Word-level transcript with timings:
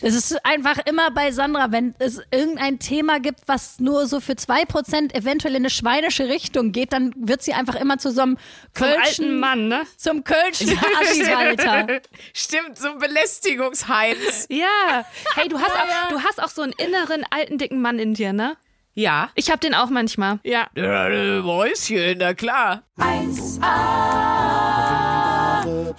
Es 0.00 0.14
ist 0.14 0.44
einfach 0.44 0.78
immer 0.86 1.10
bei 1.10 1.32
Sandra, 1.32 1.72
wenn 1.72 1.94
es 1.98 2.20
irgendein 2.30 2.78
Thema 2.78 3.20
gibt, 3.20 3.40
was 3.46 3.80
nur 3.80 4.06
so 4.06 4.20
für 4.20 4.36
zwei 4.36 4.64
Prozent 4.64 5.14
eventuell 5.14 5.54
in 5.54 5.62
eine 5.62 5.70
schweinische 5.70 6.28
Richtung 6.28 6.72
geht, 6.72 6.92
dann 6.92 7.12
wird 7.16 7.42
sie 7.42 7.52
einfach 7.52 7.74
immer 7.74 7.98
zu 7.98 8.10
so 8.10 8.22
einem 8.22 8.38
alten 8.74 8.74
Kölschen, 8.74 9.40
Mann, 9.40 9.68
ne? 9.68 9.82
zum 9.96 10.24
Kölschen 10.24 10.78
Assi-Walter. 11.00 12.00
Stimmt, 12.32 12.78
so 12.78 12.88
ein 12.88 12.98
Belästigungsheinz. 12.98 14.46
Ja. 14.50 15.04
Hey, 15.34 15.48
du 15.48 15.58
hast, 15.58 15.72
auch, 15.72 16.08
du 16.10 16.22
hast 16.22 16.42
auch 16.42 16.48
so 16.48 16.62
einen 16.62 16.72
inneren 16.72 17.24
alten 17.30 17.58
dicken 17.58 17.80
Mann 17.80 17.98
in 17.98 18.14
dir, 18.14 18.32
ne? 18.32 18.56
Ja. 18.94 19.30
Ich 19.36 19.50
hab 19.50 19.60
den 19.60 19.74
auch 19.74 19.90
manchmal. 19.90 20.40
Ja. 20.42 20.68
Mäuschen, 20.74 22.18
na 22.18 22.34
klar. 22.34 22.82
1a, 22.98 23.62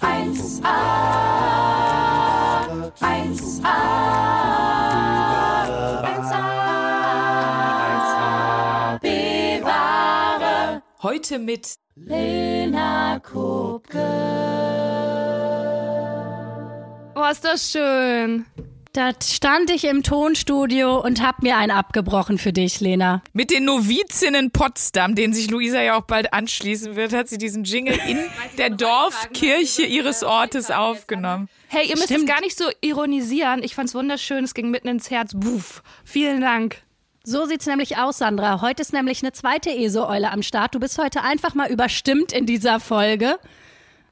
1a, 0.00 0.99
Heute 11.02 11.38
mit 11.38 11.76
Lena 11.94 13.20
Kupke. 13.20 13.98
Oh, 17.14 17.24
ist 17.30 17.42
das 17.42 17.72
schön. 17.72 18.44
Da 18.92 19.12
stand 19.22 19.70
ich 19.70 19.84
im 19.84 20.02
Tonstudio 20.02 21.00
und 21.00 21.22
hab 21.22 21.42
mir 21.42 21.56
einen 21.56 21.70
abgebrochen 21.70 22.36
für 22.36 22.52
dich, 22.52 22.80
Lena. 22.80 23.22
Mit 23.32 23.50
den 23.50 23.64
Novizinnen 23.64 24.50
Potsdam, 24.50 25.14
denen 25.14 25.32
sich 25.32 25.50
Luisa 25.50 25.80
ja 25.80 25.96
auch 25.96 26.04
bald 26.04 26.34
anschließen 26.34 26.96
wird, 26.96 27.14
hat 27.14 27.30
sie 27.30 27.38
diesen 27.38 27.64
Jingle 27.64 27.98
in 28.06 28.18
der 28.58 28.68
Dorfkirche 28.68 29.84
ihres 29.84 30.22
Ortes 30.22 30.70
aufgenommen. 30.70 31.48
Hey, 31.68 31.86
ihr 31.86 31.94
müsst 31.94 32.10
Stimmt. 32.10 32.28
es 32.28 32.34
gar 32.34 32.42
nicht 32.42 32.58
so 32.58 32.64
ironisieren. 32.82 33.62
Ich 33.62 33.74
fand's 33.74 33.94
wunderschön. 33.94 34.44
Es 34.44 34.52
ging 34.52 34.70
mitten 34.70 34.88
ins 34.88 35.10
Herz. 35.10 35.32
Buff. 35.34 35.82
Vielen 36.04 36.42
Dank. 36.42 36.82
So 37.30 37.46
sieht's 37.46 37.66
nämlich 37.66 37.96
aus, 37.96 38.18
Sandra. 38.18 38.60
Heute 38.60 38.82
ist 38.82 38.92
nämlich 38.92 39.22
eine 39.22 39.30
zweite 39.30 39.70
ESO-Eule 39.70 40.32
am 40.32 40.42
Start. 40.42 40.74
Du 40.74 40.80
bist 40.80 40.98
heute 40.98 41.22
einfach 41.22 41.54
mal 41.54 41.70
überstimmt 41.70 42.32
in 42.32 42.44
dieser 42.44 42.80
Folge. 42.80 43.38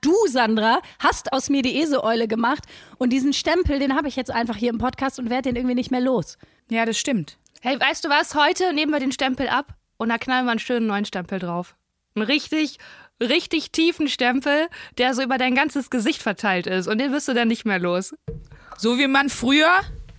Du, 0.01 0.15
Sandra, 0.29 0.81
hast 1.01 1.33
aus 1.33 1.51
mir 1.51 1.63
die 1.63 1.83
ESO-Eule 1.83 2.29
gemacht 2.29 2.63
und 2.97 3.13
diesen 3.13 3.33
Stempel, 3.33 3.81
den 3.81 3.97
habe 3.97 4.07
ich 4.07 4.15
jetzt 4.15 4.31
einfach 4.31 4.55
hier 4.55 4.71
im 4.71 4.79
Podcast 4.79 5.19
und 5.19 5.31
werde 5.31 5.49
den 5.49 5.57
irgendwie 5.57 5.75
nicht 5.75 5.91
mehr 5.91 6.01
los. 6.01 6.39
Ja, 6.71 6.87
das 6.87 6.97
stimmt. 6.97 7.39
Hey, 7.61 7.81
weißt 7.81 8.05
du 8.05 8.09
was? 8.09 8.37
Heute 8.37 8.73
nehmen 8.73 8.93
wir 8.93 9.01
den 9.01 9.11
Stempel 9.11 9.49
ab 9.49 9.75
und 9.97 10.11
da 10.11 10.19
knallen 10.19 10.45
wir 10.45 10.53
einen 10.53 10.61
schönen 10.61 10.87
neuen 10.87 11.05
Stempel 11.05 11.41
drauf. 11.41 11.75
Einen 12.15 12.25
richtig, 12.25 12.79
richtig 13.21 13.73
tiefen 13.73 14.07
Stempel, 14.07 14.69
der 14.97 15.15
so 15.15 15.25
über 15.25 15.39
dein 15.39 15.57
ganzes 15.57 15.91
Gesicht 15.91 16.23
verteilt 16.23 16.69
ist 16.69 16.87
und 16.87 16.99
den 16.99 17.11
wirst 17.11 17.27
du 17.27 17.35
dann 17.35 17.49
nicht 17.49 17.65
mehr 17.65 17.81
los. 17.81 18.15
So 18.77 18.97
wie 18.97 19.09
man 19.09 19.29
früher 19.29 19.73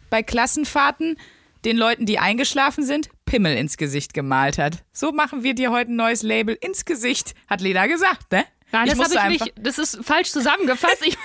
bei 0.10 0.22
Klassenfahrten 0.22 1.16
den 1.66 1.78
Leuten, 1.78 2.06
die 2.06 2.20
eingeschlafen 2.20 2.84
sind, 2.84 3.10
Pimmel 3.26 3.56
ins 3.58 3.78
Gesicht 3.78 4.14
gemalt 4.14 4.58
hat. 4.58 4.84
So 4.92 5.12
machen 5.12 5.44
wir 5.44 5.54
dir 5.54 5.72
heute 5.72 5.92
ein 5.92 5.96
neues 5.96 6.24
Label 6.24 6.58
ins 6.60 6.86
Gesicht, 6.86 7.34
hat 7.48 7.62
Lena 7.62 7.88
gesagt, 7.88 8.32
ne? 8.32 8.46
Nein, 8.72 8.88
das 8.88 8.98
musste 8.98 9.22
habe 9.22 9.34
ich 9.34 9.42
einfach- 9.42 9.56
nicht. 9.56 9.66
Das 9.68 9.78
ist 9.80 10.00
falsch 10.04 10.30
zusammengefasst. 10.30 11.06
Ich, 11.06 11.18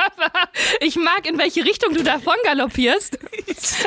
ich 0.80 0.96
mag, 0.96 1.26
in 1.28 1.38
welche 1.38 1.64
Richtung 1.64 1.92
du 1.94 2.02
davon 2.02 2.34
galoppierst. 2.44 3.18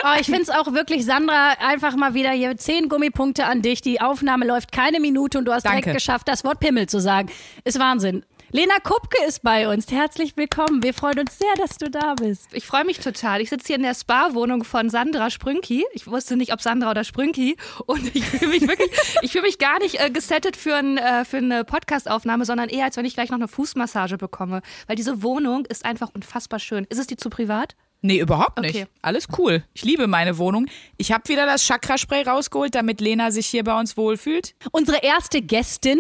Aber 0.03 0.19
ich 0.19 0.25
finde 0.27 0.43
es 0.43 0.49
auch 0.49 0.73
wirklich, 0.73 1.05
Sandra, 1.05 1.53
einfach 1.59 1.95
mal 1.95 2.13
wieder 2.13 2.31
hier 2.31 2.55
zehn 2.57 2.89
Gummipunkte 2.89 3.45
an 3.45 3.61
dich. 3.61 3.81
Die 3.81 4.01
Aufnahme 4.01 4.45
läuft 4.45 4.71
keine 4.71 4.99
Minute 4.99 5.37
und 5.39 5.45
du 5.45 5.53
hast 5.53 5.65
Danke. 5.65 5.81
direkt 5.83 5.97
geschafft, 5.97 6.27
das 6.27 6.43
Wort 6.43 6.59
Pimmel 6.59 6.87
zu 6.87 6.99
sagen. 6.99 7.31
Ist 7.63 7.79
Wahnsinn. 7.79 8.23
Lena 8.51 8.75
Kupke 8.83 9.17
ist 9.27 9.41
bei 9.41 9.67
uns. 9.67 9.91
Herzlich 9.91 10.38
willkommen. 10.38 10.83
Wir 10.83 10.93
freuen 10.93 11.19
uns 11.19 11.38
sehr, 11.38 11.53
dass 11.57 11.77
du 11.77 11.89
da 11.89 12.13
bist. 12.13 12.47
Ich 12.53 12.65
freue 12.65 12.85
mich 12.85 12.99
total. 12.99 13.41
Ich 13.41 13.49
sitze 13.49 13.67
hier 13.67 13.75
in 13.75 13.83
der 13.83 13.95
Spa-Wohnung 13.95 14.63
von 14.63 14.89
Sandra 14.89 15.29
Sprünki. 15.29 15.83
Ich 15.93 16.07
wusste 16.07 16.37
nicht, 16.37 16.53
ob 16.53 16.61
Sandra 16.61 16.91
oder 16.91 17.03
Sprünki. 17.03 17.57
Und 17.85 18.15
ich 18.15 18.23
fühle 18.23 18.52
mich 18.52 18.67
wirklich, 18.67 18.91
ich 19.21 19.31
fühle 19.31 19.43
mich 19.45 19.57
gar 19.57 19.79
nicht 19.79 19.99
äh, 19.99 20.09
gesettet 20.09 20.55
für, 20.55 20.75
ein, 20.75 20.97
äh, 20.97 21.25
für 21.25 21.37
eine 21.37 21.63
Podcast-Aufnahme, 21.65 22.45
sondern 22.45 22.70
eher, 22.70 22.86
als 22.86 22.97
wenn 22.97 23.05
ich 23.05 23.15
gleich 23.15 23.30
noch 23.30 23.37
eine 23.37 23.47
Fußmassage 23.47 24.17
bekomme. 24.17 24.61
Weil 24.87 24.95
diese 24.95 25.21
Wohnung 25.23 25.65
ist 25.65 25.83
einfach 25.83 26.09
unfassbar 26.14 26.59
schön. 26.59 26.86
Ist 26.89 26.99
es 26.99 27.08
die 27.08 27.17
zu 27.17 27.30
privat? 27.30 27.75
Nee, 28.02 28.20
überhaupt 28.20 28.59
nicht. 28.59 28.75
Okay. 28.75 28.86
Alles 29.02 29.27
cool. 29.39 29.64
Ich 29.73 29.83
liebe 29.83 30.05
meine 30.05 30.37
Wohnung. 30.37 30.67
Ich 30.97 31.11
habe 31.11 31.27
wieder 31.27 31.47
das 31.47 31.65
Chakraspray 31.65 32.21
rausgeholt, 32.23 32.75
damit 32.75 33.02
Lena 33.02 33.31
sich 33.31 33.47
hier 33.47 33.64
bei 33.64 33.77
uns 33.80 33.97
wohlfühlt. 33.97 34.53
Unsere 34.71 34.99
erste 34.99 35.41
Gästin. 35.41 35.99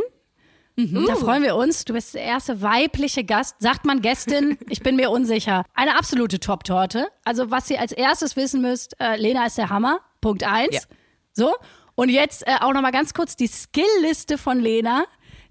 Da 0.77 1.15
freuen 1.15 1.43
wir 1.43 1.55
uns. 1.55 1.85
Du 1.85 1.93
bist 1.93 2.15
der 2.15 2.23
erste 2.23 2.61
weibliche 2.61 3.23
Gast. 3.23 3.55
Sagt 3.59 3.85
man 3.85 4.01
Gästin? 4.01 4.57
Ich 4.69 4.81
bin 4.81 4.95
mir 4.95 5.09
unsicher. 5.09 5.63
Eine 5.73 5.97
absolute 5.97 6.39
Top-Torte. 6.39 7.07
Also, 7.23 7.49
was 7.49 7.69
ihr 7.69 7.79
als 7.79 7.91
erstes 7.91 8.35
wissen 8.35 8.61
müsst, 8.61 8.99
äh, 8.99 9.15
Lena 9.15 9.45
ist 9.45 9.57
der 9.57 9.69
Hammer. 9.69 9.99
Punkt 10.21 10.43
eins. 10.43 10.73
Ja. 10.73 10.81
So. 11.33 11.53
Und 11.95 12.09
jetzt 12.09 12.45
äh, 12.45 12.55
auch 12.59 12.73
nochmal 12.73 12.91
ganz 12.91 13.13
kurz 13.13 13.37
die 13.37 13.47
Skill-Liste 13.47 14.37
von 14.37 14.59
Lena. 14.59 15.05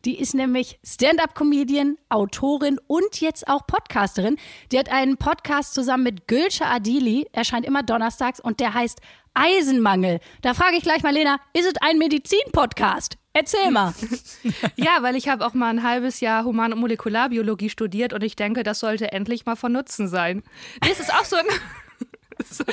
Die 0.04 0.18
ist 0.18 0.34
nämlich 0.34 0.78
Stand-up-Comedian, 0.84 1.96
Autorin 2.10 2.78
und 2.86 3.22
jetzt 3.22 3.48
auch 3.48 3.66
Podcasterin. 3.66 4.36
Die 4.70 4.78
hat 4.78 4.92
einen 4.92 5.16
Podcast 5.16 5.72
zusammen 5.72 6.02
mit 6.02 6.28
Gülce 6.28 6.66
Adili, 6.66 7.26
erscheint 7.32 7.64
immer 7.64 7.82
donnerstags 7.82 8.40
und 8.40 8.60
der 8.60 8.74
heißt 8.74 9.00
Eisenmangel. 9.32 10.20
Da 10.42 10.52
frage 10.52 10.76
ich 10.76 10.82
gleich 10.82 11.02
mal 11.02 11.14
Lena, 11.14 11.38
ist 11.54 11.66
es 11.66 11.74
ein 11.80 11.96
Medizin-Podcast? 11.96 13.16
Erzähl 13.34 13.70
mal. 13.70 13.92
Ja, 14.76 14.98
weil 15.02 15.16
ich 15.16 15.28
habe 15.28 15.44
auch 15.46 15.54
mal 15.54 15.68
ein 15.70 15.82
halbes 15.82 16.20
Jahr 16.20 16.44
Human- 16.44 16.72
und 16.72 16.78
Molekularbiologie 16.80 17.68
studiert 17.70 18.12
und 18.12 18.22
ich 18.22 18.36
denke, 18.36 18.62
das 18.62 18.78
sollte 18.78 19.10
endlich 19.12 19.44
mal 19.46 19.56
von 19.56 19.72
Nutzen 19.72 20.08
sein. 20.08 20.42
Nee, 20.82 20.90
es 20.92 21.00
ist 21.00 21.12
auch 21.12 21.24
so 21.24 21.36
ein. 21.36 21.44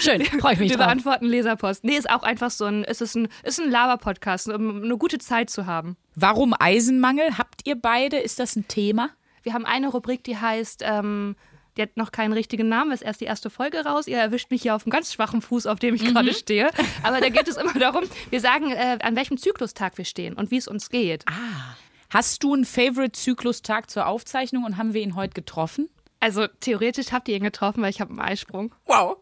Schön, 0.00 0.22
freue 0.40 0.54
ich 0.54 0.58
mich 0.60 0.70
Wir 0.70 0.76
drauf. 0.76 0.86
beantworten 0.86 1.26
Leserpost. 1.26 1.84
Nee, 1.84 1.96
ist 1.96 2.10
auch 2.10 2.22
einfach 2.22 2.50
so 2.50 2.64
ein, 2.66 2.84
es 2.84 3.00
ist 3.00 3.14
ein, 3.16 3.28
ist 3.42 3.60
ein 3.60 3.70
Laber-Podcast, 3.70 4.48
um 4.48 4.82
eine 4.82 4.96
gute 4.98 5.18
Zeit 5.18 5.50
zu 5.50 5.66
haben. 5.66 5.96
Warum 6.14 6.54
Eisenmangel? 6.58 7.38
Habt 7.38 7.62
ihr 7.66 7.76
beide? 7.76 8.18
Ist 8.18 8.38
das 8.38 8.56
ein 8.56 8.68
Thema? 8.68 9.10
Wir 9.42 9.54
haben 9.54 9.64
eine 9.66 9.88
Rubrik, 9.88 10.24
die 10.24 10.36
heißt, 10.36 10.82
ähm, 10.84 11.36
die 11.76 11.82
hat 11.82 11.96
noch 11.96 12.12
keinen 12.12 12.32
richtigen 12.32 12.68
Namen, 12.68 12.92
ist 12.92 13.02
erst 13.02 13.20
die 13.20 13.24
erste 13.24 13.50
Folge 13.50 13.84
raus. 13.84 14.06
Ihr 14.06 14.18
erwischt 14.18 14.50
mich 14.50 14.62
hier 14.62 14.74
auf 14.74 14.84
einem 14.84 14.90
ganz 14.90 15.12
schwachen 15.12 15.42
Fuß, 15.42 15.66
auf 15.66 15.78
dem 15.78 15.94
ich 15.94 16.04
gerade 16.04 16.34
stehe. 16.34 16.70
Aber 17.02 17.20
da 17.20 17.28
geht 17.28 17.48
es 17.48 17.56
immer 17.56 17.74
darum, 17.74 18.04
wir 18.30 18.40
sagen, 18.40 18.70
äh, 18.70 18.98
an 19.02 19.16
welchem 19.16 19.38
Zyklustag 19.38 19.96
wir 19.98 20.04
stehen 20.04 20.34
und 20.34 20.50
wie 20.50 20.58
es 20.58 20.68
uns 20.68 20.90
geht. 20.90 21.24
Hast 22.10 22.42
du 22.42 22.52
einen 22.54 22.64
Favorite-Zyklustag 22.64 23.88
zur 23.90 24.06
Aufzeichnung 24.06 24.64
und 24.64 24.76
haben 24.76 24.92
wir 24.92 25.00
ihn 25.00 25.16
heute 25.16 25.32
getroffen? 25.32 25.88
Also 26.20 26.46
theoretisch 26.60 27.10
habt 27.10 27.28
ihr 27.28 27.36
ihn 27.36 27.42
getroffen, 27.42 27.82
weil 27.82 27.90
ich 27.90 28.00
habe 28.00 28.10
einen 28.10 28.20
Eisprung. 28.20 28.74
Wow. 28.84 29.16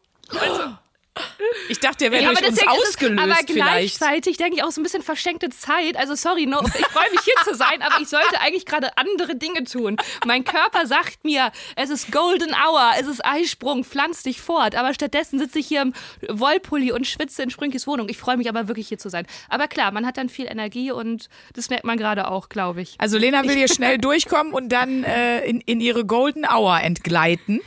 Ich 1.68 1.80
dachte, 1.80 1.98
der 2.04 2.12
wäre 2.12 2.22
Ja, 2.22 2.28
durch 2.32 2.46
uns 2.48 2.58
ist 2.58 2.62
es- 2.62 2.68
ausgelöst 2.68 3.20
aber 3.22 3.34
vielleicht. 3.46 3.98
gleichzeitig 3.98 4.36
denke 4.36 4.56
ich 4.56 4.62
auch 4.64 4.70
so 4.70 4.80
ein 4.80 4.84
bisschen 4.84 5.02
verschenkte 5.02 5.50
Zeit. 5.50 5.96
Also 5.96 6.14
sorry, 6.14 6.46
no, 6.46 6.60
ich 6.64 6.86
freue 6.86 7.10
mich 7.10 7.20
hier 7.24 7.34
zu 7.44 7.54
sein, 7.54 7.82
aber 7.82 8.00
ich 8.00 8.08
sollte 8.08 8.40
eigentlich 8.40 8.64
gerade 8.64 8.96
andere 8.96 9.34
Dinge 9.36 9.64
tun. 9.64 9.96
Mein 10.24 10.44
Körper 10.44 10.86
sagt 10.86 11.24
mir, 11.24 11.50
es 11.76 11.90
ist 11.90 12.12
Golden 12.12 12.54
Hour, 12.54 12.92
es 13.00 13.06
ist 13.06 13.24
Eisprung, 13.24 13.84
pflanz 13.84 14.22
dich 14.22 14.40
fort. 14.40 14.74
Aber 14.76 14.94
stattdessen 14.94 15.38
sitze 15.38 15.58
ich 15.58 15.66
hier 15.66 15.82
im 15.82 15.92
Wollpulli 16.28 16.92
und 16.92 17.06
schwitze 17.06 17.42
in 17.42 17.50
Sprünkis 17.50 17.86
Wohnung. 17.86 18.08
Ich 18.08 18.18
freue 18.18 18.36
mich 18.36 18.48
aber 18.48 18.68
wirklich 18.68 18.88
hier 18.88 18.98
zu 18.98 19.08
sein. 19.10 19.26
Aber 19.48 19.66
klar, 19.68 19.90
man 19.92 20.06
hat 20.06 20.16
dann 20.16 20.28
viel 20.28 20.46
Energie 20.46 20.92
und 20.92 21.28
das 21.54 21.70
merkt 21.70 21.84
man 21.84 21.98
gerade 21.98 22.28
auch, 22.30 22.48
glaube 22.48 22.82
ich. 22.82 22.94
Also 22.98 23.18
Lena 23.18 23.42
will 23.42 23.56
hier 23.56 23.68
schnell 23.68 23.98
durchkommen 23.98 24.52
und 24.52 24.68
dann 24.70 25.04
äh, 25.04 25.44
in, 25.44 25.60
in 25.62 25.80
ihre 25.80 26.04
Golden 26.06 26.46
Hour 26.46 26.80
entgleiten. 26.80 27.60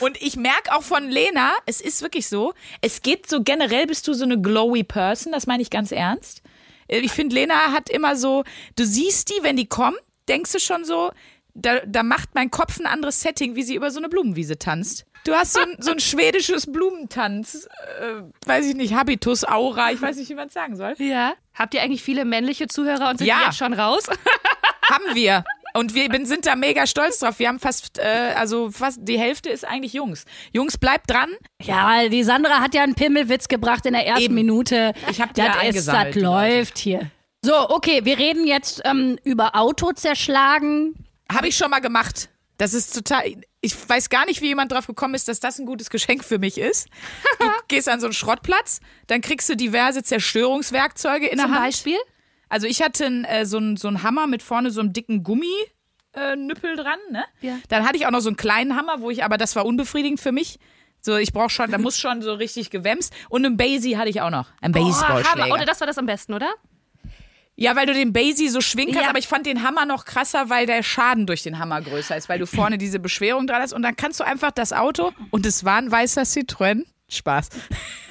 Und 0.00 0.20
ich 0.20 0.36
merke 0.36 0.74
auch 0.74 0.82
von 0.82 1.08
Lena, 1.08 1.52
es 1.66 1.80
ist 1.80 2.02
wirklich 2.02 2.28
so, 2.28 2.52
es 2.80 3.02
geht 3.02 3.28
so 3.28 3.42
generell, 3.42 3.86
bist 3.86 4.06
du 4.08 4.12
so 4.14 4.24
eine 4.24 4.40
glowy 4.40 4.84
Person, 4.84 5.32
das 5.32 5.46
meine 5.46 5.62
ich 5.62 5.70
ganz 5.70 5.92
ernst. 5.92 6.42
Äh, 6.88 6.98
Ich 7.00 7.12
finde, 7.12 7.34
Lena 7.34 7.72
hat 7.72 7.88
immer 7.90 8.16
so, 8.16 8.44
du 8.76 8.84
siehst 8.84 9.30
die, 9.30 9.42
wenn 9.42 9.56
die 9.56 9.66
kommen, 9.66 9.96
denkst 10.28 10.52
du 10.52 10.58
schon 10.60 10.84
so, 10.84 11.10
da, 11.54 11.80
da 11.86 12.02
macht 12.02 12.34
mein 12.34 12.50
Kopf 12.50 12.78
ein 12.78 12.86
anderes 12.86 13.20
Setting, 13.22 13.54
wie 13.56 13.62
sie 13.62 13.74
über 13.76 13.90
so 13.90 13.98
eine 13.98 14.08
Blumenwiese 14.10 14.58
tanzt. 14.58 15.06
Du 15.24 15.32
hast 15.34 15.54
so 15.54 15.60
ein, 15.60 15.76
so 15.80 15.90
ein 15.90 15.98
schwedisches 15.98 16.70
Blumentanz, 16.70 17.66
äh, 18.00 18.22
weiß 18.46 18.66
ich 18.66 18.74
nicht, 18.76 18.94
Habitus, 18.94 19.44
Aura, 19.44 19.90
ich 19.90 20.00
weiß 20.00 20.16
nicht, 20.16 20.28
wie 20.28 20.34
man 20.34 20.48
es 20.48 20.54
sagen 20.54 20.76
soll. 20.76 20.94
Ja. 20.98 21.32
Habt 21.54 21.74
ihr 21.74 21.82
eigentlich 21.82 22.02
viele 22.02 22.24
männliche 22.24 22.68
Zuhörer 22.68 23.10
und 23.10 23.18
sind 23.18 23.26
Ja. 23.26 23.44
jetzt 23.46 23.56
schon 23.56 23.72
raus? 23.72 24.04
Haben 24.88 25.14
wir. 25.14 25.44
Und 25.76 25.94
wir 25.94 26.08
sind 26.26 26.46
da 26.46 26.56
mega 26.56 26.86
stolz 26.86 27.18
drauf. 27.18 27.38
Wir 27.38 27.48
haben 27.48 27.58
fast, 27.58 27.98
äh, 27.98 28.32
also 28.34 28.70
fast 28.70 29.00
die 29.02 29.18
Hälfte 29.18 29.50
ist 29.50 29.64
eigentlich 29.64 29.92
Jungs. 29.92 30.24
Jungs, 30.52 30.78
bleibt 30.78 31.10
dran. 31.10 31.30
Ja, 31.60 32.08
die 32.08 32.24
Sandra 32.24 32.60
hat 32.60 32.74
ja 32.74 32.82
einen 32.82 32.94
Pimmelwitz 32.94 33.48
gebracht 33.48 33.84
in 33.84 33.92
der 33.92 34.06
ersten 34.06 34.24
Eben. 34.24 34.34
Minute. 34.34 34.94
Ich 35.10 35.20
hab 35.20 35.34
die 35.34 35.42
das 35.42 35.56
eingesammelt, 35.56 36.16
Das 36.16 36.22
läuft 36.22 36.78
hier. 36.78 37.10
So, 37.42 37.68
okay, 37.70 38.04
wir 38.04 38.18
reden 38.18 38.46
jetzt 38.46 38.80
ähm, 38.84 39.18
über 39.22 39.54
Auto 39.54 39.92
zerschlagen. 39.92 40.94
Habe 41.30 41.48
ich 41.48 41.56
schon 41.56 41.70
mal 41.70 41.80
gemacht. 41.80 42.30
Das 42.58 42.72
ist 42.72 42.94
total. 42.94 43.24
Ich 43.60 43.74
weiß 43.88 44.08
gar 44.08 44.24
nicht, 44.24 44.40
wie 44.40 44.46
jemand 44.46 44.72
drauf 44.72 44.86
gekommen 44.86 45.14
ist, 45.14 45.28
dass 45.28 45.40
das 45.40 45.58
ein 45.58 45.66
gutes 45.66 45.90
Geschenk 45.90 46.24
für 46.24 46.38
mich 46.38 46.58
ist. 46.58 46.88
Du 47.38 47.46
gehst 47.68 47.88
an 47.88 48.00
so 48.00 48.06
einen 48.06 48.14
Schrottplatz, 48.14 48.80
dann 49.08 49.20
kriegst 49.20 49.48
du 49.48 49.56
diverse 49.56 50.02
Zerstörungswerkzeuge 50.02 51.26
in 51.26 51.38
Zum 51.38 51.50
der 51.50 51.56
Hand. 51.56 51.66
Beispiel? 51.66 51.98
Also 52.48 52.66
ich 52.66 52.82
hatte 52.82 53.04
äh, 53.28 53.44
so 53.44 53.56
einen 53.58 53.76
so 53.76 53.90
Hammer 54.02 54.26
mit 54.26 54.42
vorne 54.42 54.70
so 54.70 54.80
einem 54.80 54.92
dicken 54.92 55.22
Gummi. 55.22 55.46
Äh, 56.14 56.36
Nüppel 56.36 56.76
dran, 56.76 56.98
ne? 57.10 57.24
Ja. 57.42 57.58
Dann 57.68 57.84
hatte 57.84 57.96
ich 57.96 58.06
auch 58.06 58.10
noch 58.10 58.20
so 58.20 58.28
einen 58.30 58.36
kleinen 58.36 58.74
Hammer, 58.76 59.00
wo 59.00 59.10
ich, 59.10 59.22
aber 59.24 59.36
das 59.36 59.54
war 59.56 59.66
unbefriedigend 59.66 60.18
für 60.20 60.32
mich. 60.32 60.58
So, 61.00 61.16
ich 61.16 61.32
brauche 61.32 61.50
schon, 61.50 61.70
da 61.70 61.78
muss 61.78 61.98
schon 61.98 62.22
so 62.22 62.32
richtig 62.34 62.70
gewämst. 62.70 63.12
Und 63.28 63.44
einen 63.44 63.56
Basie 63.56 63.96
hatte 63.98 64.08
ich 64.08 64.22
auch 64.22 64.30
noch. 64.30 64.46
Ein 64.62 64.70
Oh. 64.74 64.80
Baseballschläger. 64.84 65.52
Oder 65.52 65.64
das 65.66 65.80
war 65.80 65.86
das 65.86 65.98
am 65.98 66.06
besten, 66.06 66.32
oder? 66.34 66.48
ja, 67.58 67.74
weil 67.74 67.86
du 67.86 67.94
den 67.94 68.12
Basie 68.12 68.48
so 68.48 68.60
schwingen 68.60 68.92
kannst, 68.92 69.04
Ja. 69.04 69.10
aber 69.10 69.18
ich 69.18 69.28
fand 69.28 69.46
den 69.46 69.62
Hammer 69.62 69.86
noch 69.86 70.04
krasser, 70.04 70.50
weil 70.50 70.66
der 70.66 70.82
Schaden 70.82 71.26
durch 71.26 71.42
den 71.42 71.58
Hammer 71.58 71.80
größer 71.80 72.14
ist, 72.16 72.28
weil 72.28 72.38
du 72.38 72.46
vorne 72.46 72.76
diese 72.76 72.98
Beschwerung 72.98 73.46
dran 73.46 73.62
hast 73.62 73.72
und 73.72 73.80
dann 73.82 73.96
kannst 73.96 74.20
du 74.20 74.24
einfach 74.24 74.50
das 74.50 74.74
Auto, 74.74 75.12
und 75.30 75.46
es 75.46 75.64
war 75.64 75.76
ein 75.76 75.90
weißer 75.90 76.22
Citroën, 76.22 76.84
Spaß. 77.08 77.50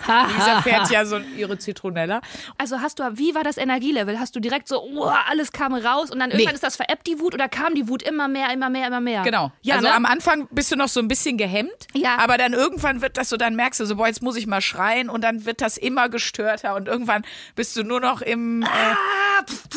Lisa 0.08 0.62
fährt 0.62 0.90
ja 0.90 1.06
so 1.06 1.18
ihre 1.18 1.58
Zitronella. 1.58 2.22
Also 2.58 2.80
hast 2.80 3.00
du, 3.00 3.04
wie 3.18 3.36
war 3.36 3.44
das 3.44 3.58
Energielevel? 3.58 4.20
Hast 4.20 4.36
du 4.36 4.40
direkt 4.40 4.68
so, 4.68 4.82
oh, 4.82 5.12
alles 5.30 5.52
kam 5.52 5.74
raus 5.74 6.12
und 6.12 6.20
dann 6.20 6.32
irgendwann 6.32 6.56
ist 6.56 6.64
das 6.64 6.76
veräppt, 6.76 7.08
die 7.08 7.20
Wut, 7.20 7.34
oder 7.34 7.50
kam 7.50 7.76
die 7.76 7.90
Wut 7.90 8.04
immer 8.04 8.28
mehr, 8.28 8.54
immer 8.54 8.70
mehr, 8.70 8.88
immer 8.88 9.02
mehr? 9.02 9.24
Genau. 9.24 9.52
Ja, 9.62 9.76
also 9.76 9.88
ne? 9.88 9.94
am 9.94 10.06
Anfang 10.06 10.48
bist 10.52 10.72
du 10.72 10.76
noch 10.76 10.88
so 10.88 11.00
ein 11.00 11.08
bisschen 11.08 11.38
gehemmt, 11.38 11.88
Ja. 11.94 12.18
aber 12.20 12.38
dann 12.38 12.54
irgendwann 12.54 13.02
wird 13.02 13.18
das 13.18 13.30
so, 13.30 13.38
dann 13.38 13.56
merkst 13.56 13.80
du 13.80 13.86
so, 13.86 13.96
boah, 13.98 14.08
jetzt 14.08 14.22
muss 14.22 14.38
ich 14.38 14.48
mal 14.48 14.62
schreien 14.62 15.10
und 15.10 15.24
dann 15.24 15.46
wird 15.46 15.60
das 15.60 15.78
immer 15.78 16.08
gestörter 16.08 16.76
und 16.76 16.88
irgendwann 16.88 17.26
bist 17.56 17.76
du 17.76 17.84
nur 17.84 18.00
noch 18.00 18.22
im. 18.22 18.62
Äh, 18.64 18.68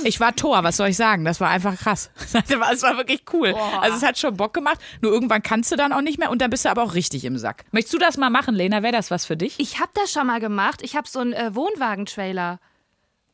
ich 0.05 0.20
war 0.20 0.37
Tor, 0.37 0.62
was 0.62 0.76
soll 0.76 0.88
ich 0.88 0.97
sagen? 0.97 1.25
Das 1.25 1.41
war 1.41 1.49
einfach 1.49 1.76
krass. 1.76 2.11
Das 2.49 2.82
war, 2.82 2.97
wirklich 2.97 3.23
cool. 3.32 3.55
Also 3.81 3.97
es 3.97 4.03
hat 4.03 4.19
schon 4.19 4.37
Bock 4.37 4.55
gemacht. 4.55 4.79
Nur 5.00 5.12
irgendwann 5.12 5.43
kannst 5.43 5.73
du 5.73 5.76
dann 5.76 5.93
auch 5.93 6.00
nicht 6.00 6.19
mehr 6.19 6.31
und 6.31 6.41
dann 6.41 6.50
bist 6.50 6.65
du 6.65 6.69
aber 6.69 6.82
auch 6.82 6.94
richtig 6.94 7.25
im 7.25 7.38
Sack. 7.38 7.65
Möchtest 7.73 7.94
du 7.94 7.99
das 7.99 8.17
mal 8.17 8.31
machen, 8.31 8.55
Lena? 8.55 8.82
Wäre 8.82 8.93
das 8.93 9.07
was 9.10 9.26
für 9.26 9.37
dich? 9.37 9.58
Ich 9.58 9.81
habe 9.81 9.90
das 9.94 10.12
schon 10.12 10.26
mal 10.26 10.40
gemacht. 10.40 10.82
Ich 10.82 10.96
habe 10.96 11.08
so 11.08 11.19
einen 11.20 11.32
äh, 11.32 11.55
Wohnwagen-Trailer 11.55 12.60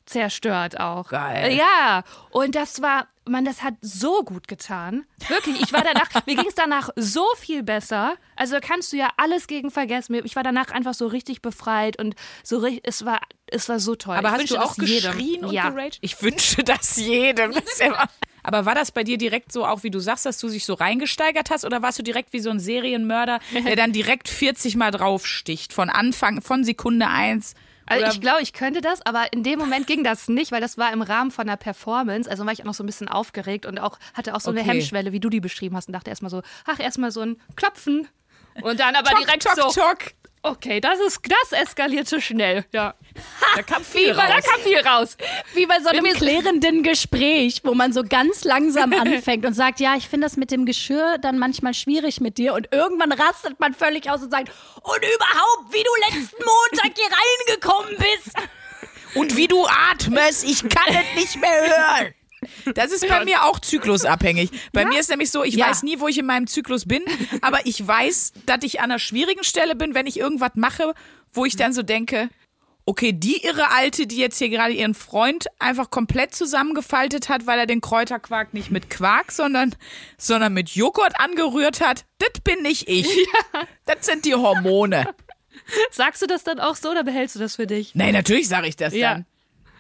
zerstört 0.07 0.79
auch. 0.79 1.09
Geil. 1.09 1.55
Ja, 1.57 2.03
und 2.31 2.55
das 2.55 2.83
war, 2.83 3.09
man, 3.27 3.45
das 3.45 3.63
hat 3.63 3.75
so 3.81 4.23
gut 4.23 4.49
getan. 4.49 5.07
Wirklich, 5.29 5.61
ich 5.63 5.73
war 5.73 5.83
danach, 5.83 6.11
mir 6.27 6.37
ging 6.37 6.47
es 6.47 6.55
danach 6.55 6.91
so 6.97 7.25
viel 7.39 7.63
besser. 7.63 8.15
Also 8.37 8.59
kannst 8.61 8.93
du 8.93 8.97
ja 8.97 9.09
alles 9.17 9.47
gegen 9.47 9.71
vergessen. 9.71 10.15
Ich 10.25 10.37
war 10.37 10.43
danach 10.43 10.71
einfach 10.71 10.95
so 10.95 11.07
richtig 11.07 11.41
befreit 11.41 11.99
und 11.99 12.15
so 12.43 12.59
richtig, 12.59 12.83
es 12.85 13.05
war, 13.07 13.21
es 13.47 13.69
war 13.69 13.81
so 13.81 13.95
toll. 13.95 14.17
Aber 14.17 14.29
ich 14.29 14.35
hast 14.35 14.51
du 14.51 14.59
auch 14.59 14.77
das 14.77 14.89
jedem. 14.89 15.13
geschrien 15.13 15.45
und 15.47 15.53
ja. 15.53 15.71
geraged? 15.71 15.99
Ich 16.03 16.21
wünsche 16.23 16.63
das 16.65 16.97
jedem. 16.97 17.53
Das 17.55 17.65
ist 17.65 17.81
ja- 17.81 18.09
Aber 18.45 18.67
war 18.67 18.75
das 18.77 18.93
bei 18.93 19.03
dir 19.03 19.19
direkt 19.19 19.51
so, 19.51 19.67
auch 19.67 19.83
wie 19.83 19.91
du 19.91 19.99
sagst, 19.99 20.27
dass 20.27 20.39
du 20.39 20.49
dich 20.49 20.65
so 20.65 20.75
reingesteigert 20.75 21.51
hast? 21.51 21.65
Oder 21.65 21.83
warst 21.83 21.99
du 21.99 22.03
direkt 22.03 22.33
wie 22.33 22.41
so 22.41 22.51
ein 22.51 22.61
Serienmörder, 22.61 23.41
der 23.67 23.75
dann 23.75 23.93
direkt 23.93 24.29
40 24.29 24.77
Mal 24.77 24.93
draufsticht? 24.93 25.73
Von 25.73 25.91
Anfang, 25.91 26.43
von 26.43 26.63
Sekunde 26.63 27.09
eins? 27.09 27.55
Also 27.87 28.05
Oder- 28.05 28.13
ich 28.15 28.21
glaube, 28.21 28.43
ich 28.43 28.53
könnte 28.53 28.81
das, 28.81 29.05
aber 29.05 29.33
in 29.33 29.43
dem 29.43 29.59
Moment 29.59 29.87
ging 29.87 30.05
das 30.05 30.29
nicht, 30.29 30.53
weil 30.53 30.61
das 30.61 30.79
war 30.79 30.93
im 30.93 31.03
Rahmen 31.03 31.31
von 31.31 31.49
einer 31.49 31.57
Performance. 31.57 32.31
Also 32.31 32.47
war 32.47 32.53
ich 32.53 32.61
auch 32.63 32.67
noch 32.67 32.75
so 32.75 32.83
ein 32.83 32.87
bisschen 32.87 33.09
aufgeregt 33.09 33.67
und 33.67 33.79
auch 33.79 33.99
hatte 34.15 34.35
auch 34.35 34.41
so 34.41 34.51
eine 34.51 34.61
Okay. 34.61 34.71
Hemmschwelle, 34.71 35.13
wie 35.13 35.21
du 35.21 35.29
die 35.29 35.41
beschrieben 35.41 35.77
hast 35.77 35.89
und 35.89 35.93
dachte 35.93 36.11
erstmal 36.11 36.31
so, 36.31 36.43
ach, 36.67 36.79
erstmal 36.81 37.11
so 37.11 37.21
ein 37.21 37.37
Klopfen. 37.57 38.09
Und 38.63 38.79
dann 38.81 38.95
aber 38.95 39.11
Tok, 39.11 39.19
direkt 39.21 39.43
tok, 39.43 39.73
so, 39.73 39.81
tok. 39.81 39.99
Okay, 40.45 40.81
das 40.81 41.01
ist, 41.01 41.21
das 41.29 41.59
eskalierte 41.61 42.21
schnell. 42.21 42.65
Ja. 42.73 42.95
Da 43.57 43.63
kam 43.63 43.85
viel 43.85 44.15
Da 44.15 44.25
raus. 44.27 44.45
kam 44.45 44.61
viel 44.61 44.79
raus. 44.79 45.17
Wie 45.55 45.67
bei 45.67 45.81
so 45.81 45.89
einem 45.89 46.05
klärenden 46.05 46.83
Gespräch, 46.83 47.63
wo 47.65 47.75
man 47.75 47.93
so 47.93 48.03
ganz 48.03 48.45
langsam 48.45 48.93
anfängt 49.01 49.45
und 49.45 49.55
sagt, 49.55 49.81
ja, 49.81 49.97
ich 49.97 50.09
finde 50.09 50.27
das 50.27 50.37
mit 50.37 50.51
dem 50.51 50.67
Geschirr 50.67 51.19
dann 51.19 51.39
manchmal 51.39 51.75
schwierig 51.75 52.21
mit 52.21 52.39
dir 52.39 52.55
und 52.55 52.69
irgendwann 52.73 53.13
rastet 53.13 53.59
man 53.59 53.75
völlig 53.75 54.11
aus 54.11 54.23
und 54.23 54.31
sagt, 54.31 54.51
und 54.83 54.99
überhaupt, 54.99 55.73
wie 55.73 55.83
du 55.83 56.17
letzten 56.17 56.45
Montag 56.45 56.93
hier 56.97 57.09
reingekommen 57.51 57.97
bist. 57.97 58.37
Und 59.15 59.37
wie 59.37 59.47
du 59.47 59.65
atmest, 59.67 60.45
ich 60.45 60.69
kann 60.69 60.89
es 60.89 61.21
nicht 61.21 61.41
mehr 61.41 61.61
hören. 61.61 62.15
Das 62.75 62.93
ist 62.93 63.07
bei 63.09 63.25
mir 63.25 63.45
auch 63.45 63.59
zyklusabhängig. 63.59 64.51
Bei 64.73 64.85
mir 64.85 65.01
ist 65.01 65.11
nämlich 65.11 65.31
so, 65.31 65.43
ich 65.45 65.55
Ja. 65.55 65.69
weiß 65.69 65.83
nie, 65.83 66.01
wo 66.01 66.09
ich 66.09 66.19
in 66.19 66.27
meinem 66.27 66.47
Zyklus 66.47 66.87
bin, 66.87 67.03
aber 67.41 67.67
ich 67.67 67.87
weiß, 67.87 68.33
dass 68.47 68.59
ich 68.63 68.81
an 68.81 68.87
einer 68.91 68.99
schwierigen 68.99 69.45
Stelle 69.45 69.75
bin, 69.75 69.95
wenn 69.95 70.07
ich 70.07 70.19
irgendwas 70.19 70.53
mache, 70.55 70.95
wo 71.33 71.45
ich 71.45 71.57
dann 71.57 71.73
so 71.73 71.83
denke, 71.83 72.29
okay, 72.87 73.13
die 73.15 73.43
irre 73.45 73.71
Alte, 73.71 74.07
die 74.07 74.17
jetzt 74.19 74.37
hier 74.39 74.51
gerade 74.51 74.75
ihren 74.75 74.93
Freund 74.95 75.47
einfach 75.59 75.91
komplett 75.91 76.35
zusammengefaltet 76.35 77.31
hat, 77.31 77.47
weil 77.47 77.59
er 77.59 77.67
den 77.67 77.81
Kräuterquark 77.81 78.53
nicht 78.53 78.71
mit 78.71 78.91
Quark, 78.91 79.33
sondern, 79.33 79.75
sondern 80.19 80.53
mit 80.53 80.69
Joghurt 80.71 81.19
angerührt 81.19 81.81
hat, 81.81 82.05
das 82.19 82.41
bin 82.43 82.63
nicht 82.63 82.89
ich. 82.89 83.09
Das 83.87 84.05
sind 84.07 84.25
die 84.27 84.35
Hormone. 84.35 85.07
Sagst 85.93 86.21
du 86.21 86.27
das 86.27 86.45
dann 86.45 86.61
auch 86.61 86.77
so 86.77 86.91
oder 86.91 87.05
behältst 87.05 87.37
du 87.37 87.41
das 87.41 87.57
für 87.57 87.67
dich? 87.67 87.95
Nee, 87.95 88.13
natürlich 88.13 88.49
sage 88.49 88.67
ich 88.69 88.77
das 88.77 88.93
Ja. 88.95 89.15
dann. 89.15 89.27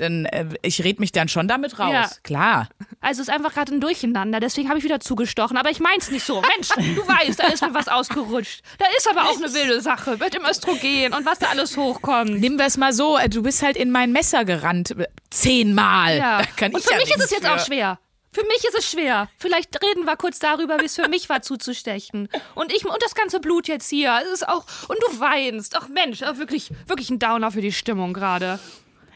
Denn 0.01 0.27
äh, 0.27 0.47
ich 0.63 0.83
red 0.83 1.01
mich 1.01 1.13
dann 1.13 1.29
schon 1.29 1.47
damit 1.49 1.79
raus. 1.79 1.93
Ja. 1.93 2.11
Klar. 2.23 2.69
Also 3.01 3.23
es 3.23 3.29
ist 3.29 3.35
einfach 3.35 3.55
gerade 3.55 3.73
ein 3.75 3.81
Durcheinander, 3.81 4.41
deswegen 4.41 4.69
habe 4.69 4.79
ich 4.79 4.85
wieder 4.85 5.01
zugestochen. 5.01 5.57
Aber 5.57 5.71
ich 5.71 5.81
mein's 5.81 6.11
nicht 6.11 6.25
so. 6.25 6.43
Mensch, 6.43 6.69
du 6.69 7.03
weißt, 7.09 7.39
da 7.39 7.49
ist 7.49 7.63
mir 7.63 7.75
was 7.75 7.89
ausgerutscht. 7.89 8.63
Da 8.79 8.87
ist 8.97 9.09
aber 9.11 9.29
auch 9.29 9.37
eine 9.37 9.53
wilde 9.53 9.81
Sache 9.81 10.17
mit 10.19 10.35
dem 10.35 10.45
Östrogen 10.45 11.13
und 11.15 11.27
was 11.27 11.39
da 11.39 11.47
alles 11.47 11.77
hochkommt. 11.77 12.41
Nehmen 12.41 12.59
wir 12.59 12.67
es 12.67 12.77
mal 12.77 12.93
so, 12.93 13.19
äh, 13.19 13.29
du 13.29 13.43
bist 13.43 13.63
halt 13.63 13.77
in 13.77 13.91
mein 13.91 14.13
Messer 14.13 14.45
gerannt. 14.45 14.93
äh, 14.99 15.07
Zehnmal. 15.31 16.17
Ja. 16.19 16.39
Und 16.61 16.83
für 16.83 16.93
ja 16.93 16.99
mich 16.99 17.15
ist 17.15 17.25
es 17.25 17.31
jetzt 17.31 17.45
für. 17.47 17.55
auch 17.55 17.59
schwer. 17.65 17.99
Für 18.33 18.43
mich 18.43 18.65
ist 18.65 18.77
es 18.77 18.91
schwer. 18.91 19.29
Vielleicht 19.39 19.81
reden 19.81 20.05
wir 20.07 20.17
kurz 20.17 20.41
darüber, 20.41 20.81
wie 20.81 20.87
es 20.87 20.97
für 20.97 21.09
mich 21.09 21.29
war 21.29 21.43
zuzustechen. 21.43 22.29
Und 22.57 22.73
ich 22.73 22.85
und 22.85 23.01
das 23.03 23.15
ganze 23.15 23.39
Blut 23.39 23.69
jetzt 23.69 23.89
hier, 23.89 24.21
es 24.25 24.41
ist 24.41 24.49
auch 24.49 24.65
und 24.89 24.99
du 25.01 25.21
weinst. 25.21 25.77
Ach 25.77 25.89
Mensch, 25.89 26.21
wirklich 26.21 26.71
wirklich 26.87 27.11
ein 27.11 27.21
Downer 27.21 27.53
für 27.53 27.61
die 27.61 27.73
Stimmung 27.73 28.13
gerade. 28.13 28.59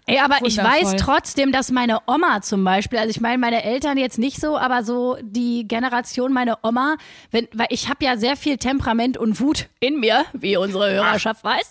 Ey, 0.08 0.19
aber 0.19 0.37
ich 0.44 0.56
Wundervoll. 0.56 0.82
weiß 0.82 0.96
trotzdem, 0.96 1.52
dass 1.52 1.70
meine 1.70 1.99
Oma 2.06 2.40
zum 2.40 2.64
Beispiel, 2.64 2.99
also 2.99 3.10
ich 3.10 3.20
meine 3.20 3.38
meine 3.38 3.62
Eltern 3.62 3.99
jetzt 3.99 4.19
nicht 4.19 4.40
so, 4.40 4.56
aber 4.56 4.82
so 4.82 5.16
die 5.22 5.69
Generation 5.69 6.32
meine 6.32 6.56
Oma, 6.62 6.96
wenn, 7.31 7.46
weil 7.52 7.66
ich 7.70 7.88
habe 7.88 8.05
ja 8.05 8.16
sehr 8.16 8.37
viel 8.37 8.56
Temperament 8.56 9.16
und 9.16 9.40
Wut 9.40 9.69
in 9.81 10.00
mir, 10.00 10.25
wie 10.32 10.56
unsere 10.56 10.90
Hörerschaft 10.90 11.44
weiß. 11.44 11.70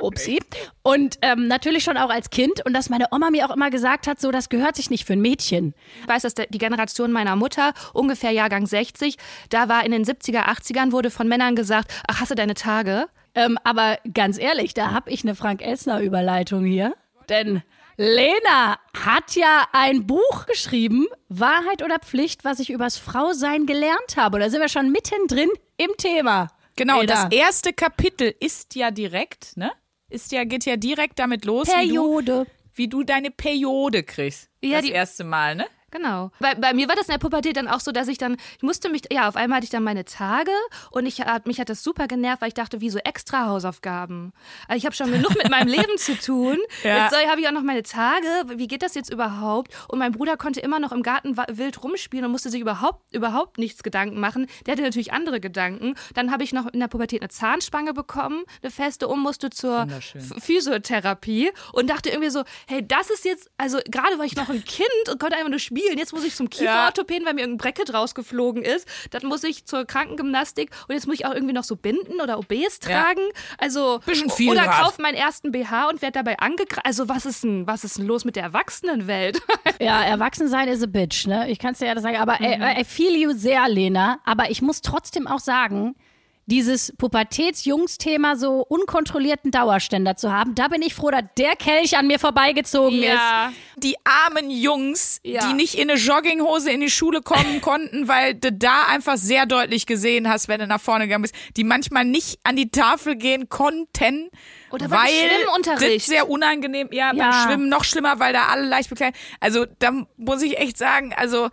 Upsi. 0.00 0.40
Und 0.82 1.18
ähm, 1.22 1.48
natürlich 1.48 1.84
schon 1.84 1.96
auch 1.96 2.10
als 2.10 2.30
Kind 2.30 2.64
und 2.64 2.74
dass 2.74 2.90
meine 2.90 3.06
Oma 3.10 3.30
mir 3.30 3.46
auch 3.46 3.54
immer 3.54 3.70
gesagt 3.70 4.06
hat, 4.06 4.20
so 4.20 4.30
das 4.30 4.48
gehört 4.48 4.76
sich 4.76 4.90
nicht 4.90 5.04
für 5.04 5.14
ein 5.14 5.20
Mädchen. 5.20 5.74
Ich 6.02 6.08
weiß, 6.08 6.22
dass 6.22 6.34
die 6.34 6.58
Generation 6.58 7.10
meiner 7.12 7.36
Mutter, 7.36 7.72
ungefähr 7.92 8.30
Jahrgang 8.30 8.66
60, 8.66 9.16
da 9.50 9.68
war 9.68 9.84
in 9.84 9.92
den 9.92 10.04
70er, 10.04 10.44
80ern, 10.46 10.92
wurde 10.92 11.10
von 11.10 11.28
Männern 11.28 11.56
gesagt, 11.56 11.92
ach, 12.06 12.20
hast 12.20 12.30
du 12.30 12.34
deine 12.34 12.54
Tage? 12.54 13.06
Ähm, 13.34 13.58
aber 13.64 13.98
ganz 14.12 14.38
ehrlich, 14.38 14.74
da 14.74 14.92
habe 14.92 15.10
ich 15.10 15.24
eine 15.24 15.34
Frank 15.34 15.60
Elsner 15.60 16.00
Überleitung 16.00 16.64
hier. 16.64 16.94
Denn 17.28 17.62
Lena 17.96 18.78
hat 19.04 19.36
ja 19.36 19.66
ein 19.72 20.06
Buch 20.06 20.46
geschrieben, 20.46 21.06
Wahrheit 21.28 21.82
oder 21.82 21.98
Pflicht, 21.98 22.44
was 22.44 22.58
ich 22.58 22.70
übers 22.70 22.98
Frausein 22.98 23.66
gelernt 23.66 24.16
habe. 24.16 24.36
Und 24.36 24.40
da 24.40 24.50
sind 24.50 24.60
wir 24.60 24.68
schon 24.68 24.90
mittendrin 24.90 25.50
im 25.76 25.90
Thema. 25.96 26.48
Genau, 26.76 27.00
und 27.00 27.06
Lena. 27.08 27.28
das 27.28 27.32
erste 27.32 27.72
Kapitel 27.72 28.34
ist 28.40 28.74
ja 28.74 28.90
direkt, 28.90 29.56
ne? 29.56 29.70
Ist 30.10 30.32
ja, 30.32 30.44
geht 30.44 30.64
ja 30.64 30.76
direkt 30.76 31.18
damit 31.18 31.44
los, 31.44 31.68
Periode. 31.68 32.42
Wie, 32.42 32.44
du, 32.44 32.50
wie 32.74 32.88
du 32.88 33.02
deine 33.04 33.30
Periode 33.30 34.02
kriegst. 34.02 34.48
Ja, 34.60 34.78
das 34.78 34.86
die- 34.86 34.92
erste 34.92 35.24
Mal, 35.24 35.54
ne? 35.54 35.66
Genau. 35.94 36.32
Bei, 36.40 36.56
bei 36.56 36.74
mir 36.74 36.88
war 36.88 36.96
das 36.96 37.06
in 37.06 37.12
der 37.12 37.18
Pubertät 37.18 37.56
dann 37.56 37.68
auch 37.68 37.78
so, 37.78 37.92
dass 37.92 38.08
ich 38.08 38.18
dann, 38.18 38.36
ich 38.56 38.62
musste 38.64 38.88
mich, 38.88 39.02
ja, 39.12 39.28
auf 39.28 39.36
einmal 39.36 39.58
hatte 39.58 39.66
ich 39.66 39.70
dann 39.70 39.84
meine 39.84 40.04
Tage 40.04 40.50
und 40.90 41.06
ich, 41.06 41.22
mich 41.44 41.60
hat 41.60 41.68
das 41.68 41.84
super 41.84 42.08
genervt, 42.08 42.42
weil 42.42 42.48
ich 42.48 42.54
dachte, 42.54 42.80
wie 42.80 42.90
so 42.90 42.98
extra 42.98 43.46
Hausaufgaben. 43.46 44.32
Also 44.66 44.78
ich 44.78 44.86
habe 44.86 44.96
schon 44.96 45.12
genug 45.12 45.36
mit 45.36 45.48
meinem 45.50 45.68
Leben 45.68 45.96
zu 45.96 46.18
tun. 46.18 46.58
Ja. 46.82 47.04
Jetzt 47.04 47.16
habe 47.28 47.40
ich 47.40 47.48
auch 47.48 47.52
noch 47.52 47.62
meine 47.62 47.82
Tage. 47.82 48.26
Wie 48.56 48.66
geht 48.66 48.82
das 48.82 48.94
jetzt 48.94 49.10
überhaupt? 49.10 49.72
Und 49.88 49.98
mein 49.98 50.12
Bruder 50.12 50.36
konnte 50.36 50.60
immer 50.60 50.78
noch 50.80 50.92
im 50.92 51.02
Garten 51.02 51.36
wild 51.36 51.82
rumspielen 51.82 52.26
und 52.26 52.32
musste 52.32 52.50
sich 52.50 52.60
überhaupt, 52.60 53.14
überhaupt 53.14 53.58
nichts 53.58 53.82
Gedanken 53.82 54.20
machen. 54.20 54.46
Der 54.66 54.72
hatte 54.72 54.82
natürlich 54.82 55.12
andere 55.12 55.40
Gedanken. 55.40 55.94
Dann 56.14 56.30
habe 56.30 56.42
ich 56.42 56.52
noch 56.52 56.66
in 56.66 56.80
der 56.80 56.88
Pubertät 56.88 57.22
eine 57.22 57.28
Zahnspange 57.30 57.94
bekommen, 57.94 58.44
eine 58.62 58.70
feste, 58.70 59.08
und 59.08 59.20
musste 59.20 59.50
zur 59.50 59.86
Physiotherapie 60.38 61.52
und 61.72 61.88
dachte 61.88 62.10
irgendwie 62.10 62.30
so, 62.30 62.44
hey, 62.66 62.86
das 62.86 63.08
ist 63.08 63.24
jetzt, 63.24 63.50
also 63.56 63.78
gerade 63.86 64.18
war 64.18 64.26
ich 64.26 64.36
noch 64.36 64.50
ein 64.50 64.64
Kind 64.64 65.08
und 65.10 65.18
konnte 65.18 65.36
einfach 65.36 65.50
nur 65.50 65.58
spielen, 65.58 65.83
jetzt 65.96 66.12
muss 66.12 66.24
ich 66.24 66.34
zum 66.34 66.50
Kieferorthopäden, 66.50 67.26
weil 67.26 67.34
mir 67.34 67.40
irgendein 67.42 67.58
Bracket 67.72 67.92
rausgeflogen 67.94 68.62
ist, 68.62 68.86
dann 69.10 69.26
muss 69.26 69.44
ich 69.44 69.64
zur 69.66 69.84
Krankengymnastik 69.84 70.70
und 70.88 70.94
jetzt 70.94 71.06
muss 71.06 71.16
ich 71.16 71.26
auch 71.26 71.32
irgendwie 71.34 71.54
noch 71.54 71.64
so 71.64 71.76
Binden 71.76 72.20
oder 72.20 72.38
OBs 72.38 72.80
Ja. 72.86 73.02
tragen, 73.02 73.20
also 73.58 74.00
Bisschen 74.06 74.30
viel 74.30 74.50
oder 74.50 74.64
grad. 74.64 74.82
kauf 74.82 74.98
meinen 74.98 75.14
ersten 75.16 75.52
BH 75.52 75.88
und 75.88 76.02
werde 76.02 76.12
dabei 76.18 76.38
angegriffen, 76.38 76.82
also 76.84 77.08
was 77.08 77.26
ist 77.26 77.44
denn, 77.44 77.66
was 77.66 77.84
ist 77.84 77.98
denn 77.98 78.06
los 78.06 78.24
mit 78.24 78.36
der 78.36 78.44
Erwachsenenwelt? 78.44 79.40
Ja, 79.80 80.02
Erwachsensein 80.04 80.68
is 80.68 80.82
a 80.82 80.86
bitch, 80.86 81.26
ne? 81.26 81.50
Ich 81.50 81.58
kann 81.58 81.72
es 81.72 81.78
dir 81.78 81.86
ja 81.86 81.94
das 81.94 82.04
sagen. 82.04 82.16
Aber 82.16 82.40
äh, 82.40 82.80
I 82.80 82.84
feel 82.84 83.12
you 83.16 83.32
sehr, 83.34 83.68
Lena. 83.68 84.20
Aber 84.24 84.50
ich 84.50 84.62
muss 84.62 84.82
trotzdem 84.82 85.26
auch 85.26 85.40
sagen, 85.40 85.96
dieses 86.46 86.92
Pubertäts-Jungs-Thema 86.98 88.36
so 88.36 88.60
unkontrollierten 88.68 89.50
Dauerständer 89.50 90.16
zu 90.16 90.32
haben, 90.32 90.54
da 90.54 90.68
bin 90.68 90.82
ich 90.82 90.94
froh, 90.94 91.10
dass 91.10 91.22
der 91.38 91.56
Kelch 91.56 91.96
an 91.96 92.06
mir 92.06 92.18
vorbeigezogen 92.18 93.02
ist. 93.02 93.18
Die 93.76 93.96
armen 94.04 94.50
Jungs, 94.50 95.20
Ja. 95.22 95.46
die 95.48 95.54
nicht 95.54 95.74
in 95.74 95.90
eine 95.90 95.98
Jogginghose 95.98 96.70
in 96.70 96.80
die 96.80 96.90
Schule 96.90 97.22
kommen 97.22 97.60
konnten, 97.60 98.08
weil 98.08 98.34
du 98.34 98.52
da 98.52 98.84
einfach 98.88 99.16
sehr 99.16 99.46
deutlich 99.46 99.86
gesehen 99.86 100.28
hast, 100.28 100.48
wenn 100.48 100.60
du 100.60 100.66
nach 100.66 100.80
vorne 100.80 101.04
gegangen 101.06 101.22
bist, 101.22 101.34
die 101.56 101.64
manchmal 101.64 102.04
nicht 102.04 102.38
an 102.44 102.56
die 102.56 102.70
Tafel 102.70 103.16
gehen 103.16 103.48
konnten. 103.48 104.30
Oder 104.70 104.88
beim 104.88 105.00
weil 105.02 105.30
Schwimmunterricht. 105.30 105.96
das 105.96 106.06
sehr 106.06 106.28
unangenehm, 106.28 106.88
ja, 106.92 107.08
beim 107.10 107.18
Ja. 107.18 107.44
Schwimmen 107.44 107.68
noch 107.68 107.84
schlimmer, 107.84 108.18
weil 108.18 108.32
da 108.32 108.46
alle 108.46 108.66
leicht 108.66 108.90
bekleidet. 108.90 109.16
Also 109.40 109.66
da 109.78 109.92
muss 110.16 110.42
ich 110.42 110.58
echt 110.58 110.76
sagen, 110.78 111.12
also 111.16 111.48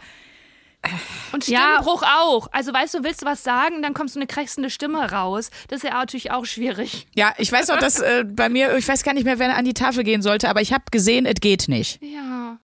Und 1.31 1.47
Ja. 1.47 1.75
Stimmbruch 1.75 2.03
auch. 2.03 2.47
Also 2.51 2.73
weißt 2.73 2.95
du, 2.95 3.03
willst 3.03 3.21
du 3.21 3.25
was 3.25 3.43
sagen, 3.43 3.81
dann 3.81 3.93
kommt 3.93 4.09
so 4.11 4.19
eine 4.19 4.27
krächzende 4.27 4.69
Stimme 4.69 5.11
raus. 5.11 5.49
Das 5.67 5.77
ist 5.77 5.89
ja 5.89 5.93
natürlich 5.93 6.31
auch 6.31 6.45
schwierig. 6.45 7.07
Ja, 7.15 7.33
ich 7.37 7.51
weiß 7.51 7.67
noch, 7.67 7.77
dass 7.77 7.99
äh, 7.99 8.25
bei 8.25 8.49
mir, 8.49 8.75
ich 8.75 8.87
weiß 8.87 9.03
gar 9.03 9.13
nicht 9.13 9.25
mehr, 9.25 9.39
wer 9.39 9.55
an 9.55 9.65
die 9.65 9.73
Tafel 9.73 10.03
gehen 10.03 10.21
sollte, 10.21 10.49
aber 10.49 10.61
ich 10.61 10.73
habe 10.73 10.83
gesehen, 10.91 11.25
es 11.25 11.35
geht 11.39 11.67
nicht. 11.67 12.01
Ja. 12.01 12.57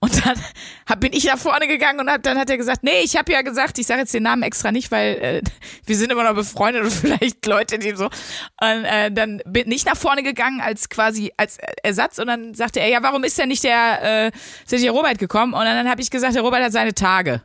Und 0.00 0.26
dann 0.26 0.34
hab, 0.88 1.00
bin 1.00 1.12
ich 1.12 1.24
nach 1.24 1.38
vorne 1.38 1.68
gegangen 1.68 2.00
und 2.00 2.10
hab, 2.10 2.24
dann 2.24 2.36
hat 2.36 2.50
er 2.50 2.56
gesagt, 2.56 2.82
nee, 2.82 3.02
ich 3.04 3.16
habe 3.16 3.30
ja 3.30 3.42
gesagt, 3.42 3.78
ich 3.78 3.86
sage 3.86 4.00
jetzt 4.00 4.12
den 4.12 4.24
Namen 4.24 4.42
extra 4.42 4.72
nicht, 4.72 4.90
weil 4.90 5.14
äh, 5.14 5.42
wir 5.86 5.96
sind 5.96 6.10
immer 6.10 6.24
noch 6.24 6.34
befreundet 6.34 6.82
und 6.82 6.90
vielleicht 6.92 7.46
Leute, 7.46 7.78
die 7.78 7.94
so. 7.94 8.06
Und 8.06 8.84
äh, 8.84 9.12
dann 9.12 9.40
bin 9.46 9.70
ich 9.70 9.84
nach 9.84 9.96
vorne 9.96 10.24
gegangen 10.24 10.60
als 10.60 10.88
quasi 10.88 11.32
als 11.36 11.58
Ersatz 11.84 12.18
und 12.18 12.26
dann 12.26 12.54
sagte 12.54 12.80
er, 12.80 12.88
ja, 12.88 13.02
warum 13.02 13.22
ist 13.22 13.38
denn 13.38 13.48
nicht 13.48 13.62
der, 13.62 14.02
äh, 14.02 14.28
ist 14.64 14.72
nicht 14.72 14.84
der 14.84 14.90
Robert 14.90 15.18
gekommen? 15.18 15.54
Und 15.54 15.64
dann, 15.64 15.76
dann 15.76 15.88
habe 15.88 16.02
ich 16.02 16.10
gesagt, 16.10 16.34
der 16.34 16.42
Robert 16.42 16.64
hat 16.64 16.72
seine 16.72 16.94
Tage. 16.94 17.42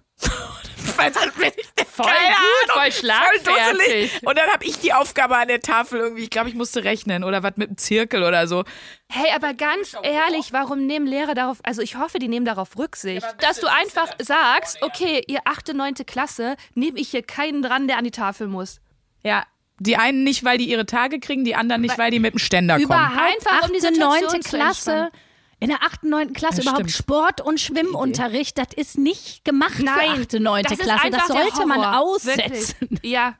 Weil 0.97 1.11
bin 1.11 1.51
ich 1.57 1.67
Voll 1.97 2.05
keine 2.05 2.35
gut, 2.35 2.69
Ahnung, 2.69 2.83
voll 2.83 2.91
schlagfertig. 2.91 3.75
dusselig. 3.75 4.21
Und 4.23 4.37
dann 4.37 4.49
habe 4.51 4.63
ich 4.65 4.77
die 4.79 4.93
Aufgabe 4.93 5.35
an 5.35 5.47
der 5.47 5.61
Tafel 5.61 5.99
irgendwie, 5.99 6.23
ich 6.23 6.29
glaube, 6.29 6.49
ich 6.49 6.53
musste 6.55 6.83
rechnen 6.83 7.23
oder 7.23 7.41
was 7.41 7.53
mit 7.55 7.69
dem 7.69 7.77
Zirkel 7.77 8.21
oder 8.23 8.47
so. 8.47 8.65
Hey, 9.09 9.31
aber 9.35 9.55
ganz 9.55 9.95
ehrlich, 10.03 10.53
warum 10.53 10.85
nehmen 10.85 11.07
Lehrer 11.07 11.33
darauf, 11.33 11.57
also 11.63 11.81
ich 11.81 11.97
hoffe, 11.97 12.19
die 12.19 12.27
nehmen 12.27 12.45
darauf 12.45 12.77
Rücksicht, 12.77 13.25
dass 13.39 13.59
du 13.59 13.67
einfach 13.67 14.13
sagst, 14.19 14.77
okay, 14.81 15.23
ihr 15.27 15.39
achte, 15.45 15.73
neunte 15.73 16.05
Klasse, 16.05 16.55
nehme 16.75 16.99
ich 16.99 17.09
hier 17.09 17.23
keinen 17.23 17.63
dran, 17.63 17.87
der 17.87 17.97
an 17.97 18.03
die 18.03 18.11
Tafel 18.11 18.47
muss. 18.47 18.79
Ja. 19.23 19.43
Die 19.79 19.95
einen 19.95 20.23
nicht, 20.23 20.43
weil 20.43 20.57
die 20.57 20.69
ihre 20.69 20.85
Tage 20.87 21.19
kriegen, 21.19 21.45
die 21.45 21.55
anderen 21.55 21.81
nicht, 21.81 21.97
weil 21.97 22.09
die 22.11 22.19
mit 22.19 22.33
dem 22.33 22.39
Ständer 22.39 22.75
kommen. 22.75 22.85
Überhaupt 22.85 23.15
Einfach, 23.19 23.67
um 23.67 23.73
die 23.73 23.77
8., 23.77 23.93
Situation 23.93 24.31
9. 24.31 24.41
zu 24.41 24.49
Klasse. 24.49 25.11
In 25.59 25.69
der 25.69 25.81
8., 25.83 26.03
9. 26.03 26.33
Klasse 26.33 26.57
Ja, 26.61 26.69
überhaupt 26.71 26.89
stimmt. 26.91 26.91
Sport- 26.91 27.41
und 27.41 27.59
Schwimmunterricht, 27.59 28.57
das 28.57 28.67
ist 28.75 28.97
nicht 28.97 29.43
gemacht 29.43 29.79
Nein, 29.79 30.15
für 30.29 30.37
8., 30.37 30.39
9. 30.39 30.63
das 30.63 30.71
ist 30.73 30.79
Klasse. 30.81 31.09
Das 31.09 31.27
sollte 31.27 31.65
man 31.65 31.83
aussetzen. 31.83 32.75
Wirklich. 32.79 33.11
Ja, 33.11 33.35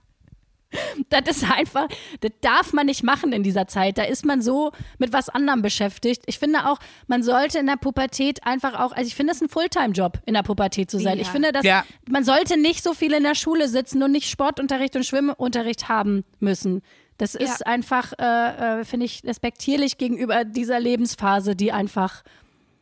Das 1.09 1.21
ist 1.37 1.49
einfach, 1.49 1.87
das 2.19 2.31
darf 2.41 2.73
man 2.73 2.85
nicht 2.87 3.03
machen 3.03 3.31
in 3.31 3.43
dieser 3.43 3.67
Zeit. 3.67 3.97
Da 3.97 4.03
ist 4.03 4.25
man 4.25 4.41
so 4.41 4.71
mit 4.97 5.13
was 5.13 5.29
anderem 5.29 5.61
beschäftigt. 5.61 6.23
Ich 6.25 6.39
finde 6.39 6.67
auch, 6.69 6.79
man 7.07 7.23
sollte 7.23 7.59
in 7.59 7.67
der 7.67 7.77
Pubertät 7.77 8.45
einfach 8.45 8.73
auch, 8.73 8.91
also 8.91 9.07
ich 9.07 9.15
finde 9.15 9.33
es 9.33 9.41
ein 9.41 9.49
Fulltime-Job, 9.49 10.19
in 10.25 10.33
der 10.33 10.43
Pubertät 10.43 10.91
zu 10.91 10.99
sein. 10.99 11.15
Ja. 11.17 11.21
Ich 11.21 11.29
finde, 11.29 11.51
dass 11.51 11.63
Ja. 11.63 11.85
man 12.09 12.23
sollte 12.23 12.59
nicht 12.59 12.83
so 12.83 12.93
viel 12.93 13.13
in 13.13 13.23
der 13.23 13.35
Schule 13.35 13.69
sitzen 13.69 14.03
und 14.03 14.11
nicht 14.11 14.29
Sportunterricht 14.29 14.95
und 14.95 15.05
Schwimmunterricht 15.05 15.87
haben 15.87 16.25
müssen. 16.39 16.81
Das 17.17 17.33
ist 17.35 17.65
einfach, 17.65 18.13
äh, 18.19 18.81
äh, 18.81 18.85
finde 18.85 19.05
ich, 19.05 19.23
respektierlich 19.23 19.97
gegenüber 19.97 20.43
dieser 20.45 20.79
Lebensphase, 20.79 21.55
die 21.55 21.71
einfach. 21.71 22.23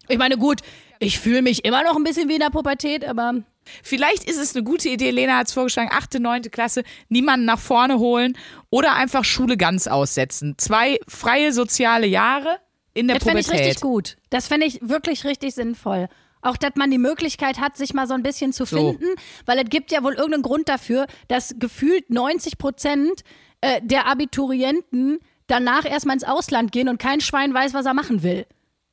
Ich 0.07 0.17
meine, 0.17 0.37
gut, 0.37 0.61
ich 0.99 1.19
fühle 1.19 1.41
mich 1.41 1.65
immer 1.65 1.83
noch 1.83 1.95
ein 1.95 2.03
bisschen 2.03 2.29
wie 2.29 2.33
in 2.35 2.39
der 2.41 2.49
Pubertät, 2.49 3.05
aber 3.05 3.33
Vielleicht 3.81 4.25
ist 4.25 4.37
es 4.39 4.55
eine 4.55 4.63
gute 4.63 4.89
Idee, 4.89 5.09
Lena 5.09 5.37
hat 5.37 5.47
es 5.47 5.53
vorgeschlagen, 5.53 5.89
achte, 5.91 6.19
neunte 6.19 6.51
Klasse, 6.51 6.83
niemanden 7.09 7.47
nach 7.47 7.57
vorne 7.57 7.97
holen 7.97 8.37
oder 8.69 8.93
einfach 8.93 9.23
Schule 9.25 9.57
ganz 9.57 9.87
aussetzen. 9.87 10.53
Zwei 10.59 10.99
freie 11.07 11.51
soziale 11.51 12.05
Jahre 12.05 12.59
in 12.93 13.07
der 13.07 13.17
Das 13.17 13.23
fände 13.23 13.39
ich 13.39 13.47
Pubertät. 13.47 13.65
richtig 13.67 13.81
gut. 13.81 14.17
Das 14.29 14.47
fände 14.47 14.67
ich 14.67 14.79
wirklich 14.83 15.25
richtig 15.25 15.55
sinnvoll. 15.55 16.09
Auch, 16.43 16.57
dass 16.57 16.73
man 16.75 16.91
die 16.91 16.99
Möglichkeit 16.99 17.59
hat, 17.59 17.75
sich 17.75 17.95
mal 17.95 18.05
so 18.05 18.13
ein 18.13 18.21
bisschen 18.21 18.53
zu 18.53 18.65
So. 18.65 18.77
finden, 18.77 19.07
weil 19.47 19.57
es 19.57 19.69
gibt 19.69 19.91
ja 19.91 20.03
wohl 20.03 20.13
irgendeinen 20.13 20.43
Grund 20.43 20.69
dafür, 20.69 21.07
dass 21.27 21.55
gefühlt 21.57 22.11
90 22.11 22.59
Prozent 22.59 23.23
äh, 23.65 23.81
der 23.83 24.05
Abiturienten 24.07 25.19
danach 25.47 25.85
erstmal 25.85 26.15
ins 26.15 26.23
Ausland 26.23 26.71
gehen 26.71 26.89
und 26.89 26.97
kein 26.97 27.21
Schwein 27.21 27.53
weiß, 27.53 27.73
was 27.73 27.85
er 27.85 27.93
machen 27.93 28.23
will. 28.23 28.45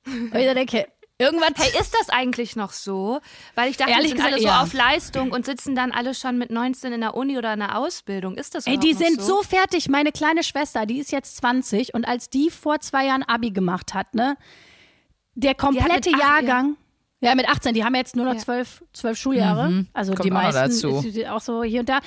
Und 0.07 0.35
ich 0.35 0.53
denke, 0.53 0.87
irgendwas. 1.19 1.51
Hey, 1.57 1.81
ist 1.81 1.95
das 1.99 2.09
eigentlich 2.11 2.57
noch 2.57 2.73
so? 2.73 3.21
Weil 3.55 3.71
ich 3.71 3.77
dachte, 3.77 3.93
Ehrlich 3.93 4.13
die 4.13 4.19
sind 4.19 4.27
gesagt, 4.27 4.33
alle 4.35 4.43
so 4.43 4.49
ja. 4.49 4.63
auf 4.63 4.73
Leistung 4.73 5.31
und 5.31 5.47
sitzen 5.47 5.75
dann 5.75 5.93
alle 5.93 6.15
schon 6.15 6.37
mit 6.39 6.51
19 6.51 6.93
in 6.93 7.01
der 7.01 7.15
Uni 7.15 7.39
oder 7.39 7.53
in 7.53 7.61
der 7.61 7.79
Ausbildung. 7.79 8.37
Ist 8.37 8.55
das 8.55 8.67
Ey, 8.67 8.79
die 8.79 8.93
noch 8.93 8.99
sind 9.01 9.21
so? 9.21 9.37
so 9.39 9.43
fertig. 9.43 9.89
Meine 9.89 10.13
kleine 10.13 10.43
Schwester, 10.43 10.85
die 10.87 10.99
ist 10.99 11.13
jetzt 11.13 11.37
20 11.37 11.95
und 11.95 12.07
als 12.07 12.29
die 12.29 12.51
vor 12.51 12.81
zwei 12.81 13.07
Jahren 13.07 13.23
Abi 13.23 13.51
gemacht 13.51 13.95
hat, 13.95 14.15
ne, 14.15 14.37
der 15.35 15.55
komplette 15.55 16.11
acht, 16.13 16.21
Jahrgang, 16.21 16.77
ja. 17.21 17.35
mit 17.35 17.49
18, 17.49 17.75
die 17.75 17.85
haben 17.85 17.95
jetzt 17.95 18.17
nur 18.17 18.25
noch 18.27 18.35
Ja. 18.35 18.39
zwölf, 18.39 18.85
zwölf 18.93 19.17
Schuljahre, 19.19 19.87
also 19.93 20.13
Kommt 20.15 20.25
die 20.25 20.33
auch 20.33 20.35
meisten 20.35 20.61
dazu. 20.61 21.03
ist 21.07 21.27
auch 21.29 21.41
so 21.41 21.63
hier 21.63 21.81
und 21.81 21.89
da. 21.89 22.01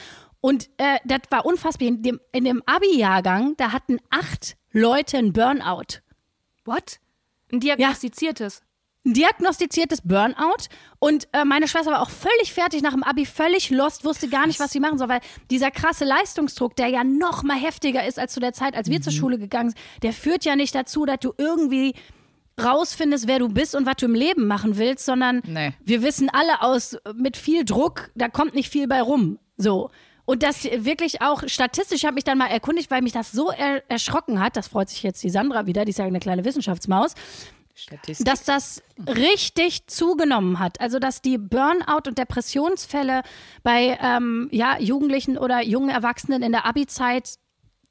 Und 0.45 0.69
äh, 0.77 0.97
das 1.05 1.21
war 1.31 1.43
unfassbar. 1.45 1.87
In 1.87 2.03
dem, 2.03 2.19
in 2.31 2.43
dem 2.43 2.61
Abi-Jahrgang, 2.67 3.55
da 3.57 3.71
hatten 3.71 3.97
acht 4.11 4.55
Leute 4.71 5.17
einen 5.17 5.33
Burnout. 5.33 6.01
What? 6.65 6.99
Ein 7.51 7.59
diagnostiziertes. 7.61 8.61
ein 9.05 9.13
diagnostiziertes 9.13 10.01
Burnout 10.03 10.65
und 10.99 11.27
äh, 11.33 11.45
meine 11.45 11.67
Schwester 11.67 11.91
war 11.91 12.01
auch 12.01 12.09
völlig 12.09 12.53
fertig 12.53 12.81
nach 12.83 12.93
dem 12.93 13.03
Abi, 13.03 13.25
völlig 13.25 13.69
lost, 13.69 14.03
wusste 14.05 14.27
gar 14.29 14.45
nicht, 14.47 14.59
was 14.59 14.71
sie 14.71 14.79
machen 14.79 14.97
soll, 14.99 15.09
weil 15.09 15.21
dieser 15.51 15.69
krasse 15.71 16.05
Leistungsdruck, 16.05 16.75
der 16.75 16.87
ja 16.87 17.03
noch 17.03 17.41
mal 17.43 17.57
heftiger 17.57 18.05
ist 18.05 18.17
als 18.19 18.33
zu 18.33 18.39
der 18.39 18.53
Zeit, 18.53 18.75
als 18.75 18.89
wir 18.89 18.97
Mhm. 18.99 19.03
zur 19.03 19.13
Schule 19.13 19.37
gegangen 19.39 19.69
sind, 19.71 19.79
der 20.03 20.13
führt 20.13 20.43
ja 20.45 20.55
nicht 20.55 20.73
dazu, 20.75 21.05
dass 21.05 21.19
du 21.19 21.33
irgendwie 21.37 21.93
rausfindest, 22.61 23.27
wer 23.27 23.39
du 23.39 23.49
bist 23.49 23.75
und 23.75 23.85
was 23.85 23.95
du 23.97 24.05
im 24.05 24.15
Leben 24.15 24.47
machen 24.47 24.77
willst, 24.77 25.05
sondern 25.05 25.41
Nee. 25.45 25.73
wir 25.83 26.01
wissen 26.01 26.29
alle 26.29 26.61
aus, 26.61 26.97
mit 27.15 27.35
viel 27.37 27.65
Druck, 27.65 28.09
da 28.15 28.27
kommt 28.29 28.53
nicht 28.55 28.69
viel 28.71 28.87
bei 28.87 29.01
rum. 29.01 29.39
So. 29.57 29.89
Und 30.25 30.43
das 30.43 30.63
wirklich 30.63 31.21
auch 31.21 31.43
statistisch, 31.47 31.99
ich 31.99 32.05
habe 32.05 32.15
mich 32.15 32.23
dann 32.23 32.37
mal 32.37 32.47
erkundigt, 32.47 32.89
weil 32.91 33.01
mich 33.01 33.13
das 33.13 33.31
so 33.31 33.51
er 33.51 33.83
erschrocken 33.89 34.39
hat, 34.39 34.57
das 34.57 34.67
freut 34.67 34.89
sich 34.89 35.03
jetzt 35.03 35.23
die 35.23 35.29
Sandra 35.29 35.67
wieder, 35.67 35.85
die 35.85 35.91
ist 35.91 35.99
ja 35.99 36.05
eine 36.05 36.19
kleine 36.19 36.43
Wissenschaftsmaus, 36.45 37.13
Statistik. 37.75 38.25
dass 38.25 38.43
das 38.43 38.81
richtig 38.97 39.87
zugenommen 39.87 40.59
hat. 40.59 40.81
Also 40.81 40.97
dass 40.97 41.21
die 41.21 41.37
Burnout- 41.37 42.07
und 42.07 42.17
Depressionsfälle 42.17 43.21
bei 43.63 43.99
ähm, 44.01 44.47
ja, 44.51 44.79
Jugendlichen 44.79 45.37
oder 45.37 45.61
jungen 45.61 45.89
Erwachsenen 45.89 46.41
in 46.41 46.51
der 46.51 46.65
Abi-Zeit 46.65 47.35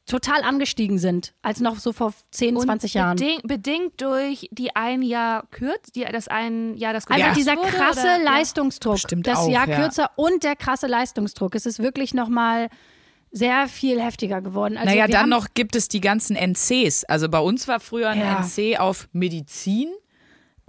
total 0.06 0.42
angestiegen 0.42 0.99
sind, 0.99 1.32
als 1.42 1.61
noch 1.61 1.78
so 1.78 1.92
vor 1.92 2.12
10, 2.30 2.58
20 2.58 2.94
Jahren. 2.94 3.16
Beding, 3.16 3.40
bedingt 3.42 4.00
durch 4.00 4.49
die 4.50 4.76
ein 4.76 5.02
Jahr 5.02 5.46
kürz, 5.50 5.92
die, 5.92 6.04
das 6.04 6.28
ein 6.28 6.76
Jahr 6.76 6.92
das 6.92 7.06
Einfach 7.06 7.34
gekürzt 7.34 7.38
dieser 7.38 7.56
krasse 7.56 8.00
oder? 8.00 8.18
Ja. 8.18 8.23
Leistungsdruck. 8.23 8.94
Bestimmt 8.94 9.26
das 9.26 9.38
auch, 9.38 9.49
Jahr 9.49 9.68
ja. 9.68 9.76
kürzer 9.76 10.11
und 10.16 10.42
der 10.42 10.56
krasse 10.56 10.87
Leistungsdruck. 10.87 11.54
Es 11.54 11.64
ist 11.64 11.78
wirklich 11.78 12.12
nochmal 12.12 12.68
sehr 13.30 13.66
viel 13.66 14.00
heftiger 14.00 14.42
geworden. 14.42 14.76
Also 14.76 14.90
naja, 14.90 15.08
dann 15.08 15.28
noch 15.30 15.49
gibt 15.54 15.75
es 15.75 15.88
die 15.88 16.00
ganzen 16.00 16.37
NCs. 16.37 17.04
Also 17.04 17.28
bei 17.28 17.40
uns 17.40 17.66
war 17.66 17.80
früher 17.80 18.11
ein 18.11 18.20
Ja. 18.20 18.40
NC 18.40 18.78
auf 18.78 19.08
Medizin. 19.12 19.88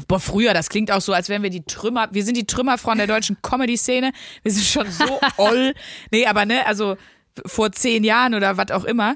Boah, 0.08 0.20
früher, 0.20 0.54
das 0.54 0.70
klingt 0.70 0.92
auch 0.92 1.00
so, 1.00 1.14
als 1.14 1.30
wären 1.30 1.44
wir 1.44 1.50
die 1.50 1.64
Trümmer, 1.64 2.10
wir 2.12 2.24
sind 2.24 2.36
die 2.36 2.46
Trümmerfrauen 2.46 2.98
der 2.98 3.08
deutschen 3.08 3.38
Comedy-Szene. 3.42 4.12
Wir 4.44 4.52
sind 4.52 4.66
schon 4.66 4.90
so 4.90 5.20
oll. 5.38 5.74
Nee, 6.12 6.26
aber 6.26 6.46
ne, 6.46 6.66
also 6.66 6.98
vor 7.46 7.72
zehn 7.72 8.04
Jahren 8.04 8.34
oder 8.36 8.58
was 8.58 8.72
auch 8.72 8.84
immer, 8.86 9.16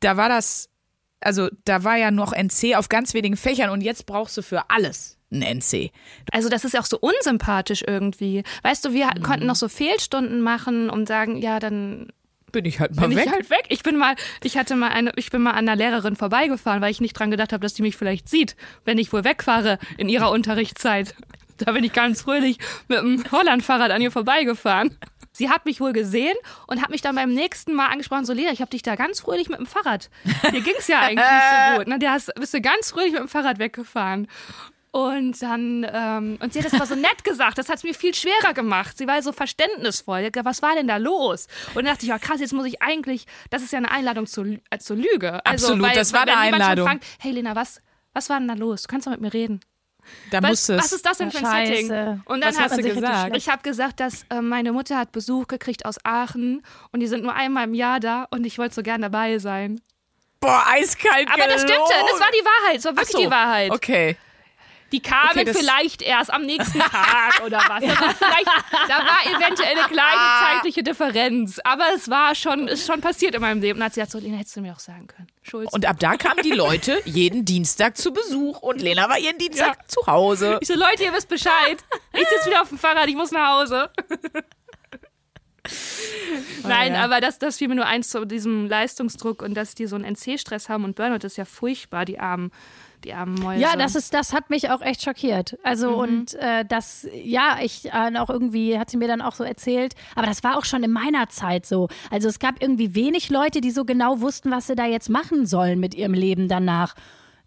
da 0.00 0.16
war 0.16 0.28
das, 0.28 0.68
also 1.20 1.48
da 1.64 1.84
war 1.84 1.96
ja 1.96 2.10
noch 2.10 2.32
NC 2.32 2.76
auf 2.76 2.88
ganz 2.88 3.14
wenigen 3.14 3.36
Fächern 3.36 3.70
und 3.70 3.80
jetzt 3.80 4.06
brauchst 4.06 4.36
du 4.36 4.42
für 4.42 4.70
alles 4.70 5.16
ein 5.30 5.42
NC. 5.42 5.90
Also 6.32 6.48
das 6.48 6.64
ist 6.64 6.72
ja 6.74 6.80
auch 6.80 6.86
so 6.86 6.98
unsympathisch 7.00 7.82
irgendwie. 7.86 8.44
Weißt 8.62 8.84
du, 8.84 8.92
wir 8.92 9.06
Mhm. 9.06 9.22
konnten 9.22 9.46
noch 9.46 9.56
so 9.56 9.68
Fehlstunden 9.68 10.40
machen 10.40 10.88
und 10.88 11.06
sagen, 11.08 11.36
ja, 11.36 11.58
dann 11.60 12.08
Bin 12.50 12.64
ich 12.64 12.80
halt 12.80 12.96
mal 12.96 13.08
bin 13.08 13.16
weg. 13.18 13.26
ich 13.26 13.32
halt 13.32 13.50
weg. 13.50 13.66
Ich 13.68 13.82
bin 13.82 13.96
mal, 13.98 14.14
ich 14.42 14.56
hatte 14.56 14.74
mal 14.74 14.88
eine, 14.88 15.12
ich 15.16 15.30
bin 15.30 15.42
mal 15.42 15.50
an 15.50 15.68
einer 15.68 15.76
Lehrerin 15.76 16.16
vorbeigefahren, 16.16 16.80
weil 16.80 16.90
ich 16.92 17.02
nicht 17.02 17.12
dran 17.12 17.30
gedacht 17.30 17.52
habe, 17.52 17.60
dass 17.62 17.74
die 17.74 17.82
mich 17.82 17.96
vielleicht 17.96 18.26
sieht, 18.28 18.56
wenn 18.86 18.96
ich 18.96 19.12
wohl 19.12 19.22
wegfahre 19.24 19.78
in 19.98 20.08
ihrer 20.08 20.30
Unterrichtszeit. 20.30 21.14
Da 21.58 21.72
bin 21.72 21.84
ich 21.84 21.92
ganz 21.92 22.22
fröhlich 22.22 22.56
mit 22.86 22.98
dem 23.00 23.22
Hollandfahrrad 23.30 23.90
an 23.90 24.00
ihr 24.00 24.12
vorbeigefahren. 24.12 24.96
Sie 25.38 25.48
hat 25.48 25.66
mich 25.66 25.80
wohl 25.80 25.92
gesehen 25.92 26.34
und 26.66 26.82
hat 26.82 26.90
mich 26.90 27.00
dann 27.00 27.14
beim 27.14 27.32
nächsten 27.32 27.72
Mal 27.72 27.86
angesprochen, 27.86 28.24
so 28.24 28.32
Lea, 28.32 28.50
ich 28.52 28.60
habe 28.60 28.72
dich 28.72 28.82
da 28.82 28.96
ganz 28.96 29.20
fröhlich 29.20 29.48
mit 29.48 29.60
dem 29.60 29.66
Fahrrad. 29.66 30.10
Dir 30.52 30.60
ging's 30.60 30.88
ja 30.88 30.98
eigentlich 31.02 31.24
nicht 31.24 31.70
so 31.70 31.78
gut. 31.78 31.86
Ne? 31.86 32.10
Hast, 32.10 32.34
bist 32.34 32.54
du 32.54 32.60
ganz 32.60 32.90
fröhlich 32.90 33.12
mit 33.12 33.20
dem 33.20 33.28
Fahrrad 33.28 33.60
weggefahren. 33.60 34.26
Und 34.90 35.40
dann, 35.40 35.86
ähm, 35.92 36.38
und 36.40 36.52
sie 36.52 36.58
hat 36.58 36.66
das 36.66 36.74
aber 36.74 36.86
so 36.86 36.96
nett 36.96 37.22
gesagt, 37.22 37.56
das 37.56 37.68
hat 37.68 37.76
es 37.76 37.84
mir 37.84 37.94
viel 37.94 38.14
schwerer 38.14 38.52
gemacht. 38.52 38.98
Sie 38.98 39.06
war 39.06 39.22
so 39.22 39.30
verständnisvoll. 39.30 40.28
Gesagt, 40.28 40.44
was 40.44 40.60
war 40.60 40.74
denn 40.74 40.88
da 40.88 40.96
los? 40.96 41.46
Und 41.68 41.84
dann 41.84 41.92
dachte 41.92 42.02
ich, 42.02 42.08
ja 42.08 42.18
krass, 42.18 42.40
jetzt 42.40 42.52
muss 42.52 42.66
ich 42.66 42.82
eigentlich, 42.82 43.26
das 43.50 43.62
ist 43.62 43.72
ja 43.72 43.78
eine 43.78 43.92
Einladung 43.92 44.26
zur, 44.26 44.58
äh, 44.70 44.78
zur 44.80 44.96
Lüge. 44.96 45.46
Also, 45.46 45.68
Absolut, 45.68 45.94
das 45.94 46.12
war 46.12 46.26
wenn 46.26 46.34
eine 46.34 46.54
Einladung. 46.54 46.88
Fragt, 46.88 47.04
hey 47.20 47.30
Lena, 47.30 47.54
was, 47.54 47.80
was 48.12 48.28
war 48.28 48.40
denn 48.40 48.48
da 48.48 48.54
los? 48.54 48.82
Du 48.82 48.88
kannst 48.88 49.06
doch 49.06 49.12
mit 49.12 49.20
mir 49.20 49.32
reden. 49.32 49.60
Da 50.30 50.42
Was, 50.42 50.68
was 50.68 50.92
ist 50.92 51.06
das 51.06 51.18
denn 51.18 51.30
für 51.30 51.38
ein 51.38 51.44
Scheiße. 51.44 51.86
Setting? 51.86 52.22
Und 52.26 52.40
dann 52.42 52.54
Was 52.54 52.60
hast 52.60 52.78
du 52.78 52.82
gesagt? 52.82 53.36
Ich 53.36 53.48
habe 53.48 53.62
gesagt, 53.62 54.00
dass 54.00 54.24
äh, 54.30 54.40
meine 54.40 54.72
Mutter 54.72 54.98
hat 54.98 55.12
Besuch 55.12 55.46
gekriegt 55.46 55.86
aus 55.86 55.96
Aachen 56.04 56.62
und 56.92 57.00
die 57.00 57.06
sind 57.06 57.22
nur 57.22 57.34
einmal 57.34 57.64
im 57.64 57.74
Jahr 57.74 58.00
da 58.00 58.26
und 58.30 58.44
ich 58.44 58.58
wollte 58.58 58.74
so 58.74 58.82
gern 58.82 59.02
dabei 59.02 59.38
sein. 59.38 59.80
Boah, 60.40 60.64
eiskalt 60.66 61.28
Aber 61.32 61.46
das 61.46 61.62
stimmte, 61.62 61.92
das 62.10 62.20
war 62.20 62.30
die 62.30 62.44
Wahrheit, 62.44 62.76
das 62.76 62.84
war 62.84 62.96
wirklich 62.96 63.08
so, 63.08 63.18
die 63.18 63.30
Wahrheit. 63.30 63.70
Okay. 63.72 64.16
Die 64.92 65.00
kamen 65.00 65.30
Okay, 65.32 65.52
vielleicht 65.52 66.00
erst 66.00 66.32
am 66.32 66.42
nächsten 66.42 66.78
Tag 66.78 67.42
oder 67.44 67.58
was. 67.58 67.82
Da 67.82 67.88
war, 67.88 68.14
da 68.88 68.98
war 68.98 69.36
eventuell 69.36 69.76
eine 69.76 69.86
kleine 69.86 70.20
zeitliche 70.40 70.82
Differenz. 70.82 71.60
Aber 71.64 71.84
es 71.94 72.08
war 72.08 72.34
schon, 72.34 72.68
ist 72.68 72.86
schon 72.86 73.00
passiert 73.00 73.34
in 73.34 73.40
meinem 73.40 73.60
Leben. 73.60 73.76
Und 73.76 73.80
dann 73.80 73.86
hat 73.86 73.94
sie 73.94 74.00
gesagt, 74.00 74.12
so, 74.12 74.18
Lena, 74.18 74.38
hättest 74.38 74.56
du 74.56 74.62
mir 74.62 74.72
auch 74.72 74.78
sagen 74.78 75.06
können. 75.06 75.28
Schulz. 75.48 75.72
Und 75.72 75.86
ab 75.86 75.96
da 75.98 76.16
kamen 76.16 76.42
die 76.42 76.52
Leute 76.52 77.00
jeden 77.04 77.44
Dienstag 77.44 77.96
zu 77.96 78.12
Besuch 78.12 78.60
und 78.60 78.80
Lena 78.80 79.08
war 79.08 79.18
jeden 79.18 79.38
Dienstag 79.38 79.90
zu 79.90 80.06
Hause. 80.06 80.58
ich 80.60 80.68
so, 80.68 80.74
Leute, 80.74 81.04
ihr 81.04 81.12
wisst 81.12 81.28
Bescheid. 81.28 81.78
Ich 82.12 82.28
sitze 82.28 82.50
wieder 82.50 82.62
auf 82.62 82.68
dem 82.68 82.78
Fahrrad, 82.78 83.08
ich 83.08 83.16
muss 83.16 83.30
nach 83.30 83.60
Hause. 83.60 83.90
Nein, 86.62 86.94
ja. 86.94 87.04
aber 87.04 87.20
das, 87.20 87.38
das 87.38 87.58
fiel 87.58 87.68
mir 87.68 87.76
nur 87.76 87.86
eins 87.86 88.08
zu 88.08 88.24
diesem 88.24 88.66
Leistungsdruck 88.66 89.42
und 89.42 89.54
dass 89.54 89.74
die 89.74 89.86
so 89.86 89.96
einen 89.96 90.04
NC-Stress 90.04 90.68
haben 90.68 90.84
und 90.84 90.96
Burnout 90.96 91.26
ist 91.26 91.36
ja 91.36 91.44
furchtbar, 91.44 92.04
die 92.04 92.18
armen, 92.18 92.50
die 93.04 93.12
armen 93.12 93.34
Mäuse. 93.34 93.60
Ja, 93.60 93.76
das 93.76 93.94
ist, 93.94 94.12
das 94.14 94.32
hat 94.32 94.50
mich 94.50 94.70
auch 94.70 94.80
echt 94.80 95.02
schockiert. 95.02 95.56
Also 95.62 95.90
und 95.90 96.34
äh, 96.34 96.64
das, 96.64 97.06
ja, 97.12 97.58
ich 97.62 97.86
äh, 97.92 98.18
auch 98.18 98.30
irgendwie 98.30 98.78
hat 98.78 98.90
sie 98.90 98.96
mir 98.96 99.08
dann 99.08 99.22
auch 99.22 99.34
so 99.34 99.44
erzählt. 99.44 99.94
Aber 100.14 100.26
das 100.26 100.42
war 100.42 100.58
auch 100.58 100.64
schon 100.64 100.82
in 100.82 100.90
meiner 100.90 101.28
Zeit 101.28 101.66
so. 101.66 101.88
Also 102.10 102.28
es 102.28 102.38
gab 102.38 102.60
irgendwie 102.60 102.94
wenig 102.94 103.30
Leute, 103.30 103.60
die 103.60 103.70
so 103.70 103.84
genau 103.84 104.20
wussten, 104.20 104.50
was 104.50 104.66
sie 104.66 104.74
da 104.74 104.86
jetzt 104.86 105.08
machen 105.08 105.46
sollen 105.46 105.78
mit 105.80 105.94
ihrem 105.94 106.14
Leben 106.14 106.48
danach. 106.48 106.94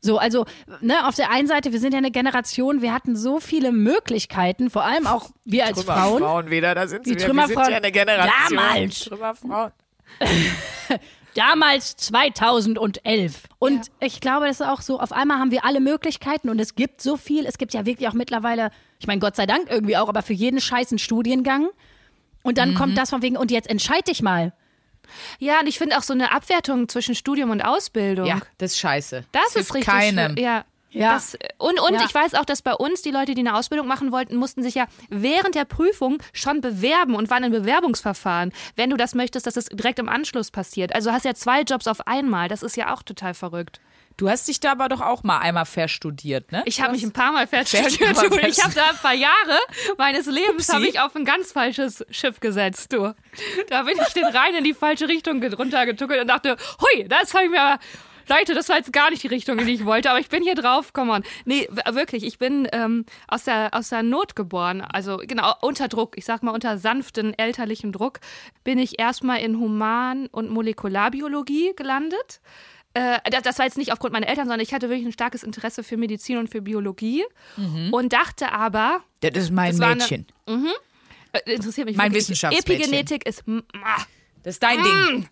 So, 0.04 0.18
also, 0.18 0.46
ne, 0.82 1.08
auf 1.08 1.16
der 1.16 1.30
einen 1.30 1.48
Seite, 1.48 1.72
wir 1.72 1.80
sind 1.80 1.94
ja 1.94 2.00
eine 2.00 2.10
Generation, 2.10 2.82
wir 2.82 2.92
hatten 2.92 3.16
so 3.16 3.40
viele 3.40 3.72
Möglichkeiten, 3.72 4.72
vor 4.72 4.84
allem 4.84 5.06
auch 5.06 5.30
wir 5.46 5.68
als 5.68 5.84
Frauen. 5.84 6.24
Frauen 6.24 6.50
wieder, 6.50 6.74
da 6.74 6.88
sind 6.88 7.06
sie 7.06 7.12
Die 7.12 7.20
wieder. 7.20 7.36
Wir 7.36 7.46
sind 7.46 7.54
Trümmerfrauen 7.54 7.72
ja 7.72 7.78
eine 7.78 7.92
Generation. 7.92 8.58
damals. 8.58 9.00
Trümmerfrauen. 9.06 9.72
Damals 11.34 11.96
2011. 11.96 13.44
Und 13.58 13.88
ich 14.02 14.20
glaube, 14.20 14.48
das 14.48 14.60
ist 14.60 14.68
auch 14.68 14.82
so, 14.82 15.00
auf 15.00 15.14
einmal 15.14 15.38
haben 15.38 15.52
wir 15.52 15.64
alle 15.64 15.80
Möglichkeiten 15.80 16.50
und 16.50 16.60
es 16.60 16.76
gibt 16.76 17.02
so 17.02 17.16
viel. 17.16 17.46
Es 17.46 17.58
gibt 17.58 17.74
ja 17.74 17.86
wirklich 17.86 18.10
auch 18.10 18.14
mittlerweile, 18.14 18.70
ich 19.00 19.08
meine, 19.08 19.22
Gott 19.22 19.38
sei 19.38 19.46
Dank 19.46 19.70
irgendwie 19.70 19.96
auch, 19.96 20.10
aber 20.10 20.24
für 20.24 20.34
jeden 20.34 20.60
Scheiß 20.60 20.92
einen 20.92 21.00
Studiengang. 21.00 21.70
Und 22.44 22.58
dann 22.58 22.76
kommt 22.76 22.98
das 22.98 23.12
von 23.12 23.22
wegen, 23.22 23.38
und 23.38 23.50
jetzt 23.52 23.70
entscheid 23.70 24.06
dich 24.08 24.22
mal. 24.22 24.52
Ja, 25.40 25.60
und 25.60 25.68
ich 25.68 25.78
finde 25.78 25.98
auch 25.98 26.04
so 26.04 26.14
eine 26.14 26.32
Abwertung 26.32 26.88
zwischen 26.90 27.16
Studium 27.16 27.50
und 27.50 27.62
Ausbildung. 27.62 28.26
Ja, 28.26 28.40
das 28.58 28.74
ist 28.74 28.80
scheiße. 28.80 29.26
Das, 29.32 29.54
hilft 29.54 29.70
ist 29.70 29.76
richtig 29.76 29.94
keinem. 29.94 30.38
Ja. 30.38 30.66
Ja. 30.94 31.14
Das, 31.14 31.38
und 31.58 31.80
und 31.80 31.94
Ja. 31.94 32.04
ich 32.06 32.14
weiß 32.14 32.36
auch, 32.36 32.46
dass 32.46 32.62
bei 32.62 32.74
uns 32.74 33.02
die 33.02 33.12
Leute, 33.12 33.34
die 33.34 33.40
eine 33.42 33.56
Ausbildung 33.56 33.88
machen 33.88 34.12
wollten, 34.12 34.36
mussten 34.36 34.62
sich 34.62 34.76
ja 34.76 34.86
während 35.10 35.56
der 35.56 35.66
Prüfung 35.66 36.18
schon 36.34 36.60
bewerben 36.62 37.16
und 37.16 37.30
waren 37.30 37.44
in 37.46 37.52
Bewerbungsverfahren, 37.52 38.52
wenn 38.76 38.90
du 38.90 38.98
das 38.98 39.16
möchtest, 39.16 39.48
dass 39.48 39.56
es 39.56 39.66
direkt 39.66 40.00
im 40.00 40.10
Anschluss 40.10 40.52
passiert. 40.52 40.94
Also 40.94 41.12
hast 41.12 41.26
ja 41.26 41.34
zwei 41.34 41.62
Jobs 41.62 41.88
auf 41.88 42.08
einmal. 42.08 42.48
Das 42.50 42.62
ist 42.64 42.76
ja 42.78 42.94
auch 42.94 43.04
total 43.04 43.34
verrückt. 43.34 43.80
Du 44.18 44.30
hast 44.30 44.48
dich 44.50 44.60
da 44.60 44.74
aber 44.74 44.90
doch 44.90 45.00
auch 45.02 45.24
mal 45.24 45.40
einmal 45.40 45.66
verstudiert, 45.66 46.52
ne? 46.52 46.62
Ich 46.66 46.82
habe 46.82 46.92
mich 46.92 47.02
ein 47.04 47.14
paar 47.14 47.32
Mal. 47.32 47.48
Fest- 47.48 47.74
Du, 47.74 47.80
ich 47.80 48.62
habe 48.64 48.74
da 48.76 48.90
ein 48.90 48.98
paar 48.98 49.14
Jahre 49.14 49.58
meines 49.98 50.26
Lebens 50.28 50.72
habe 50.72 50.86
ich 50.86 51.00
auf 51.00 51.16
ein 51.16 51.24
ganz 51.24 51.54
falsches 51.54 52.06
Schiff 52.12 52.42
gesetzt, 52.42 52.92
du. 52.92 53.16
Da 53.70 53.84
bin 53.84 53.98
ich 54.06 54.14
den 54.14 54.26
rein 54.26 54.54
in 54.56 54.64
die 54.66 54.74
falsche 54.74 55.08
Richtung 55.08 55.40
ge- 55.40 55.54
runtergetuckelt 55.54 56.20
und 56.22 56.28
dachte, 56.28 56.58
hui, 56.82 57.08
das 57.08 57.34
habe 57.34 57.46
ich 57.46 57.50
mir 57.52 57.62
aber 57.62 57.80
Leute, 58.28 58.54
das 58.54 58.70
war 58.70 58.78
jetzt 58.78 58.94
gar 58.94 59.10
nicht 59.10 59.24
die 59.24 59.28
Richtung, 59.28 59.60
in 59.60 59.66
die 59.68 59.74
ich 59.74 59.86
wollte, 59.86 60.10
aber 60.10 60.20
ich 60.20 60.30
bin 60.30 60.44
hier 60.44 60.56
drauf, 60.56 60.94
come 60.94 61.12
on. 61.12 61.24
Nee, 61.46 61.68
wirklich, 61.92 62.24
ich 62.26 62.38
bin 62.38 62.68
ähm, 62.72 63.06
aus, 63.28 63.44
der, 63.44 63.70
aus 63.74 63.90
der 63.90 64.04
Not 64.04 64.36
geboren. 64.36 64.82
Also 64.82 65.18
genau, 65.18 65.54
unter 65.62 65.88
Druck, 65.88 66.18
ich 66.18 66.26
sag 66.26 66.44
mal 66.44 66.52
unter 66.52 66.78
sanften 66.78 67.38
elterlichem 67.38 67.92
Druck, 67.92 68.20
bin 68.64 68.78
ich 68.78 69.00
erstmal 69.00 69.40
in 69.40 69.58
Human- 69.60 70.28
und 70.28 70.50
Molekularbiologie 70.50 71.74
gelandet. 71.76 72.42
Äh, 72.94 73.20
das, 73.30 73.44
das 73.44 73.58
war 73.60 73.66
jetzt 73.66 73.78
nicht 73.78 73.92
aufgrund 73.94 74.14
meiner 74.14 74.28
Eltern, 74.28 74.46
sondern 74.46 74.60
ich 74.60 74.74
hatte 74.74 74.90
wirklich 74.90 75.06
ein 75.08 75.14
starkes 75.14 75.44
Interesse 75.44 75.84
für 75.84 75.98
Medizin 75.98 76.38
und 76.38 76.50
für 76.50 76.62
Biologie 76.62 77.24
und 77.92 78.12
dachte 78.14 78.52
aber, 78.52 79.02
Das 79.22 79.32
ist 79.36 79.52
mein 79.52 79.72
Das 79.72 79.80
war 79.80 79.88
eine- 79.92 80.02
Mädchen. 80.02 80.26
äh, 81.34 81.54
interessiert 81.54 81.88
mich 81.88 81.96
Mein 81.96 82.14
Wissenschaftsmädchen. 82.14 82.76
Epigenetik 82.82 83.26
ist 83.26 83.48
mm, 83.48 83.60
ah. 83.84 84.04
Das 84.44 84.56
ist 84.56 84.64
dein 84.64 84.82
Ding. 84.84 85.30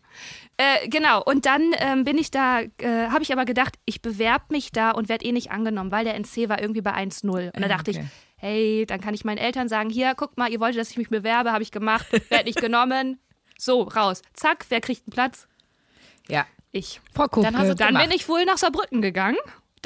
Äh, 0.62 0.90
genau, 0.90 1.24
und 1.24 1.46
dann 1.46 1.72
ähm, 1.78 2.04
bin 2.04 2.18
ich 2.18 2.32
da, 2.32 2.60
äh, 2.60 3.08
habe 3.08 3.24
ich 3.24 3.32
aber 3.32 3.46
gedacht, 3.46 3.76
ich 3.86 4.02
bewerbe 4.02 4.44
mich 4.50 4.74
da 4.74 4.92
und 4.92 5.08
werde 5.08 5.24
eh 5.24 5.32
nicht 5.32 5.52
angenommen, 5.52 5.90
weil 5.90 6.04
der 6.04 6.16
NC 6.16 6.50
war 6.50 6.62
irgendwie 6.62 6.82
bei 6.82 6.94
1-0. 6.94 7.56
Und 7.56 7.62
da 7.62 7.70
dachte 7.70 7.92
okay. 7.92 8.02
ich, 8.02 8.08
hey, 8.36 8.86
dann 8.86 9.00
kann 9.00 9.14
ich 9.14 9.24
meinen 9.24 9.38
Eltern 9.38 9.70
sagen, 9.70 9.90
hier, 9.90 10.16
guck 10.16 10.38
mal, 10.38 10.52
ihr 10.52 10.60
wolltet, 10.60 10.82
dass 10.82 10.92
ich 10.92 10.98
mich 10.98 11.08
bewerbe, 11.08 11.54
habe 11.54 11.64
ich 11.64 11.72
gemacht, 11.72 12.08
werde 12.30 12.44
nicht 12.44 12.60
genommen. 12.62 13.22
So, 13.58 13.84
raus. 13.84 14.22
Zack, 14.34 14.66
wer 14.68 14.82
kriegt 14.82 15.08
einen 15.08 15.14
Platz? 15.14 15.48
Ja. 16.28 16.46
Ich. 16.74 17.00
Frau 17.14 17.30
Kuppke. 17.30 17.50
Dann 17.54 17.76
Dann 17.78 17.98
bin 17.98 18.12
ich 18.12 18.28
wohl 18.28 18.44
nach 18.44 18.58
Saarbrücken 18.58 19.02
gegangen. 19.02 19.38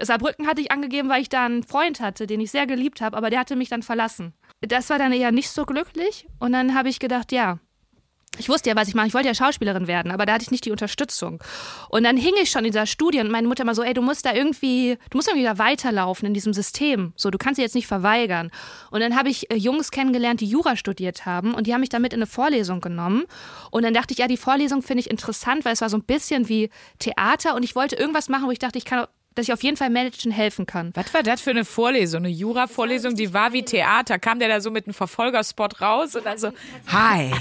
Saarbrücken 0.02 0.48
hatte 0.48 0.62
ich 0.62 0.72
angegeben, 0.72 1.08
weil 1.08 1.22
ich 1.22 1.30
da 1.30 1.46
einen 1.46 1.62
Freund 1.62 2.00
hatte, 2.00 2.26
den 2.26 2.42
ich 2.42 2.50
sehr 2.50 2.66
geliebt 2.66 3.00
habe, 3.00 3.16
aber 3.16 3.30
der 3.30 3.42
hatte 3.42 3.56
mich 3.56 3.70
dann 3.70 3.84
verlassen. 3.84 4.34
Das 4.62 4.90
war 4.90 4.98
dann 4.98 5.14
eher 5.14 5.32
nicht 5.32 5.52
so 5.52 5.66
glücklich. 5.68 6.26
Und 6.40 6.54
dann 6.54 6.74
habe 6.74 6.90
ich 6.90 6.98
gedacht, 6.98 7.32
ja, 7.32 7.60
ich 8.40 8.50
wusste 8.50 8.70
ja, 8.70 8.76
was 8.76 8.88
ich 8.88 8.96
mache. 8.96 9.08
Ich 9.08 9.14
wollte 9.14 9.28
ja 9.28 9.36
Schauspielerin 9.36 9.88
werden, 9.88 10.12
aber 10.12 10.26
da 10.26 10.34
hatte 10.34 10.44
ich 10.44 10.52
nicht 10.52 10.66
die 10.66 10.72
Unterstützung. 10.72 11.44
Und 11.90 12.04
dann 12.04 12.18
hing 12.18 12.34
ich 12.42 12.50
schon 12.50 12.66
in 12.66 12.72
dieser 12.72 12.88
Studie 12.88 13.20
und 13.20 13.30
meine 13.30 13.48
Mutter 13.48 13.64
immer 13.64 13.76
so, 13.76 13.84
ey, 13.84 13.94
du 13.94 14.02
musst 14.02 14.26
da 14.26 14.34
irgendwie, 14.34 14.98
du 15.12 15.18
musst 15.18 15.28
irgendwie 15.28 15.46
da 15.46 15.58
weiterlaufen 15.60 16.28
in 16.28 16.34
diesem 16.34 16.54
System. 16.54 17.14
So, 17.16 17.30
du 17.30 17.38
kannst 17.38 17.58
sie 17.58 17.62
jetzt 17.62 17.76
nicht 17.76 17.88
verweigern. 17.88 18.50
Und 18.90 19.02
dann 19.02 19.16
habe 19.16 19.30
ich 19.30 19.52
äh, 19.52 19.56
Jungs 19.56 19.92
kennengelernt, 19.92 20.42
die 20.42 20.48
Jura 20.48 20.76
studiert 20.76 21.26
haben 21.26 21.54
und 21.54 21.68
die 21.68 21.74
haben 21.74 21.82
mich 21.82 21.90
damit 21.90 22.14
in 22.14 22.20
eine 22.20 22.28
Vorlesung 22.28 22.82
genommen. 22.82 23.26
Und 23.70 23.84
dann 23.84 23.94
dachte 23.94 24.14
ich, 24.14 24.20
ja, 24.20 24.28
die 24.28 24.38
Vorlesung 24.38 24.82
finde 24.82 25.02
ich 25.02 25.12
interessant, 25.12 25.64
weil 25.64 25.74
es 25.74 25.82
war 25.82 25.90
so 25.90 25.98
ein 25.98 26.04
bisschen 26.04 26.50
wie 26.50 26.70
Theater 27.00 27.56
und 27.56 27.64
ich 27.64 27.76
wollte 27.76 27.96
irgendwas 27.96 28.30
machen, 28.30 28.48
wo 28.48 28.52
ich 28.52 28.60
dachte, 28.60 28.80
ich 28.80 28.86
kann, 28.86 29.06
dass 29.36 29.48
ich 29.48 29.54
auf 29.54 29.64
jeden 29.64 29.78
Fall 29.78 29.90
Menschen 29.90 30.32
helfen 30.32 30.66
kann. 30.66 30.92
Was 30.96 31.14
war 31.14 31.24
das 31.24 31.42
für 31.42 31.50
eine 31.52 31.66
Vorlesung? 31.66 32.20
Eine 32.26 32.30
Jura-Vorlesung, 32.30 33.16
die 33.16 33.34
war 33.34 33.54
wie 33.54 33.64
Theater. 33.64 34.20
Kam 34.20 34.40
der 34.40 34.48
da 34.48 34.62
so 34.62 34.72
mit 34.72 34.86
einem 34.86 34.94
Verfolgerspot 34.94 35.82
raus 35.82 36.16
und 36.16 36.26
dann 36.26 36.38
so, 36.38 36.52
hi. 36.88 37.32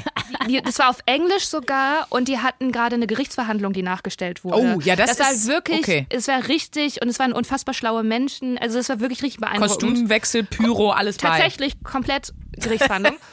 Das 0.65 0.79
war 0.79 0.91
auf 0.91 0.99
Englisch 1.07 1.47
sogar 1.47 2.07
und 2.11 2.29
die 2.29 2.39
hatten 2.39 2.73
gerade 2.73 2.97
eine 2.97 3.07
Gerichtsverhandlung, 3.07 3.73
die 3.73 3.83
nachgestellt 3.83 4.45
wurde. 4.45 4.57
Oh, 4.77 4.81
ja, 4.81 4.97
das 4.97 5.17
das 5.17 5.33
ist- 5.33 5.47
war 5.49 5.55
wirklich, 5.55 5.81
okay. 5.81 6.07
es 6.11 6.29
war 6.29 6.49
richtig 6.49 7.03
und 7.03 7.09
es 7.09 7.19
waren 7.19 7.33
unfassbar 7.33 7.75
schlaue 7.75 8.03
Menschen. 8.03 8.59
Also 8.59 8.79
es 8.79 8.89
war 8.89 9.01
wirklich 9.01 9.23
richtig 9.23 9.41
beeindruckend. 9.41 9.81
Kostümwechsel, 9.83 10.45
Pyro, 10.45 10.91
alles 10.91 11.19
bei. 11.19 11.29
Tatsächlich 11.29 11.75
komplett 11.85 12.33
Gerichtsverhandlung. 12.57 13.17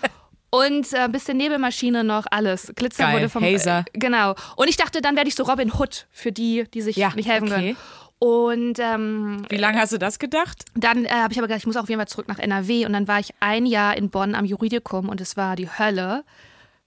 Und 0.52 0.94
äh, 0.94 1.02
ein 1.02 1.12
bisschen 1.12 1.38
Nebelmaschine 1.38 2.04
noch, 2.04 2.26
alles. 2.32 2.72
Glitzer 2.76 3.04
Geil. 3.04 3.14
wurde 3.18 3.30
vom. 3.30 3.44
Hazer. 3.44 3.86
Äh, 3.94 4.00
genau. 4.00 4.34
Und 4.56 4.68
ich 4.68 4.78
dachte, 4.78 5.00
dann 5.00 5.16
werde 5.16 5.30
ich 5.30 5.36
so 5.36 5.44
Robin 5.44 5.72
Hood 5.72 6.08
für 6.12 6.32
die, 6.32 6.64
die 6.74 6.82
sich 6.82 6.96
Ja, 6.96 7.14
nicht 7.14 7.30
helfen 7.30 7.52
okay. 7.52 7.56
können. 7.76 7.78
Und 8.20 8.80
ähm, 8.80 9.46
Wie 9.48 9.56
lange 9.58 9.80
hast 9.80 9.94
du 9.94 9.98
das 9.98 10.20
gedacht? 10.20 10.66
dann 10.76 11.06
äh, 11.06 11.10
habe 11.10 11.32
ich 11.32 11.40
aber 11.40 11.48
gedacht, 11.48 11.62
ich 11.62 11.68
muss 11.68 11.78
auf 11.78 11.88
jeden 11.88 12.00
Fall 12.00 12.08
zurück 12.08 12.28
nach 12.28 12.40
NRW. 12.40 12.86
Und 12.86 12.94
dann 12.94 13.08
war 13.08 13.20
ich 13.20 13.34
ein 13.40 13.66
Jahr 13.66 13.96
in 13.96 14.10
Bonn 14.10 14.36
am 14.36 14.46
Juridikum 14.46 15.08
und 15.08 15.22
es 15.22 15.38
war 15.38 15.56
die 15.56 15.70
Hölle. 15.70 16.24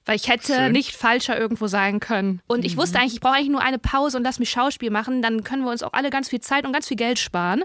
Weil 0.05 0.17
ich 0.17 0.29
hätte 0.29 0.55
Schön. 0.55 0.73
nicht 0.73 0.97
falscher 0.97 1.39
irgendwo 1.39 1.69
sein 1.69 2.01
können. 2.01 2.41
Und 2.49 2.65
ich 2.65 2.77
wusste 2.77 2.99
eigentlich, 2.99 3.15
ich 3.15 3.21
brauche 3.21 3.37
eigentlich 3.37 3.51
nur 3.51 3.63
eine 3.63 3.79
Pause 3.79 4.17
und 4.17 4.25
lass 4.25 4.41
mich 4.41 4.51
Schauspiel 4.51 4.91
machen. 4.91 5.23
Dann 5.23 5.45
können 5.45 5.63
wir 5.63 5.71
uns 5.71 5.85
auch 5.85 5.93
alle 5.93 6.11
ganz 6.11 6.29
viel 6.29 6.41
Zeit 6.41 6.67
und 6.67 6.73
ganz 6.73 6.89
viel 6.89 6.97
Geld 6.97 7.21
sparen. 7.21 7.63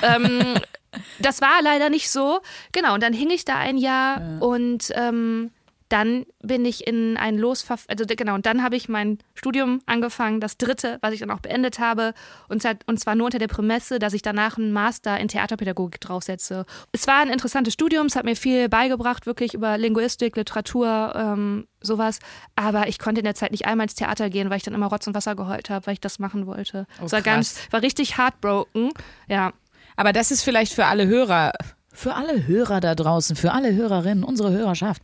Ähm, 0.00 0.54
das 1.18 1.40
war 1.40 1.60
leider 1.62 1.90
nicht 1.90 2.08
so. 2.08 2.40
Genau, 2.72 2.94
und 2.94 3.02
dann 3.02 3.12
hing 3.12 3.30
ich 3.30 3.44
da 3.44 3.56
ein 3.56 3.76
Jahr 3.76 4.22
und 4.40 4.92
ähm, 4.94 5.50
dann 5.90 6.24
bin 6.42 6.64
ich 6.64 6.86
in 6.86 7.16
ein 7.16 7.36
Losverf 7.36 7.84
also 7.88 8.04
genau, 8.06 8.34
und 8.34 8.46
dann 8.46 8.62
habe 8.62 8.76
ich 8.76 8.88
mein 8.88 9.18
Studium 9.34 9.80
angefangen, 9.86 10.40
das 10.40 10.56
dritte, 10.56 10.98
was 11.02 11.12
ich 11.12 11.20
dann 11.20 11.30
auch 11.30 11.40
beendet 11.40 11.78
habe, 11.78 12.14
und, 12.48 12.62
zwar- 12.62 12.76
und 12.86 12.98
zwar 12.98 13.14
nur 13.14 13.26
unter 13.26 13.38
der 13.38 13.48
Prämisse, 13.48 13.98
dass 13.98 14.12
ich 14.12 14.22
danach 14.22 14.56
einen 14.56 14.72
Master 14.72 15.18
in 15.18 15.28
Theaterpädagogik 15.28 16.00
draufsetze. 16.00 16.64
Es 16.92 17.06
war 17.06 17.20
ein 17.20 17.28
interessantes 17.28 17.74
Studium, 17.74 18.06
es 18.06 18.16
hat 18.16 18.24
mir 18.24 18.36
viel 18.36 18.68
beigebracht, 18.68 19.26
wirklich 19.26 19.52
über 19.54 19.76
Linguistik, 19.78 20.36
Literatur, 20.36 21.12
ähm, 21.14 21.66
sowas, 21.80 22.20
aber 22.56 22.88
ich 22.88 22.98
konnte 22.98 23.20
in 23.20 23.24
der 23.24 23.34
Zeit 23.34 23.50
nicht 23.50 23.66
einmal 23.66 23.84
ins 23.86 23.94
Theater 23.94 24.30
gehen, 24.30 24.48
weil 24.50 24.58
ich 24.58 24.62
dann 24.62 24.74
immer 24.74 24.86
Rotz 24.86 25.06
und 25.06 25.14
Wasser 25.14 25.34
geheult 25.34 25.70
habe, 25.70 25.86
weil 25.86 25.94
ich 25.94 26.00
das 26.00 26.18
machen 26.18 26.46
wollte. 26.46 26.86
es 27.04 27.12
war 27.12 27.20
Oh, 27.20 27.22
ganz, 27.22 27.56
war 27.70 27.82
richtig 27.82 28.16
heartbroken, 28.16 28.90
ja. 29.28 29.52
Aber 29.96 30.12
das 30.12 30.30
ist 30.30 30.42
vielleicht 30.42 30.72
für 30.72 30.86
alle 30.86 31.06
Hörer, 31.06 31.52
für 31.92 32.14
alle 32.14 32.46
Hörer 32.46 32.80
da 32.80 32.94
draußen, 32.94 33.34
für 33.36 33.52
alle 33.52 33.74
Hörerinnen, 33.74 34.24
unsere 34.24 34.52
Hörerschaft. 34.52 35.02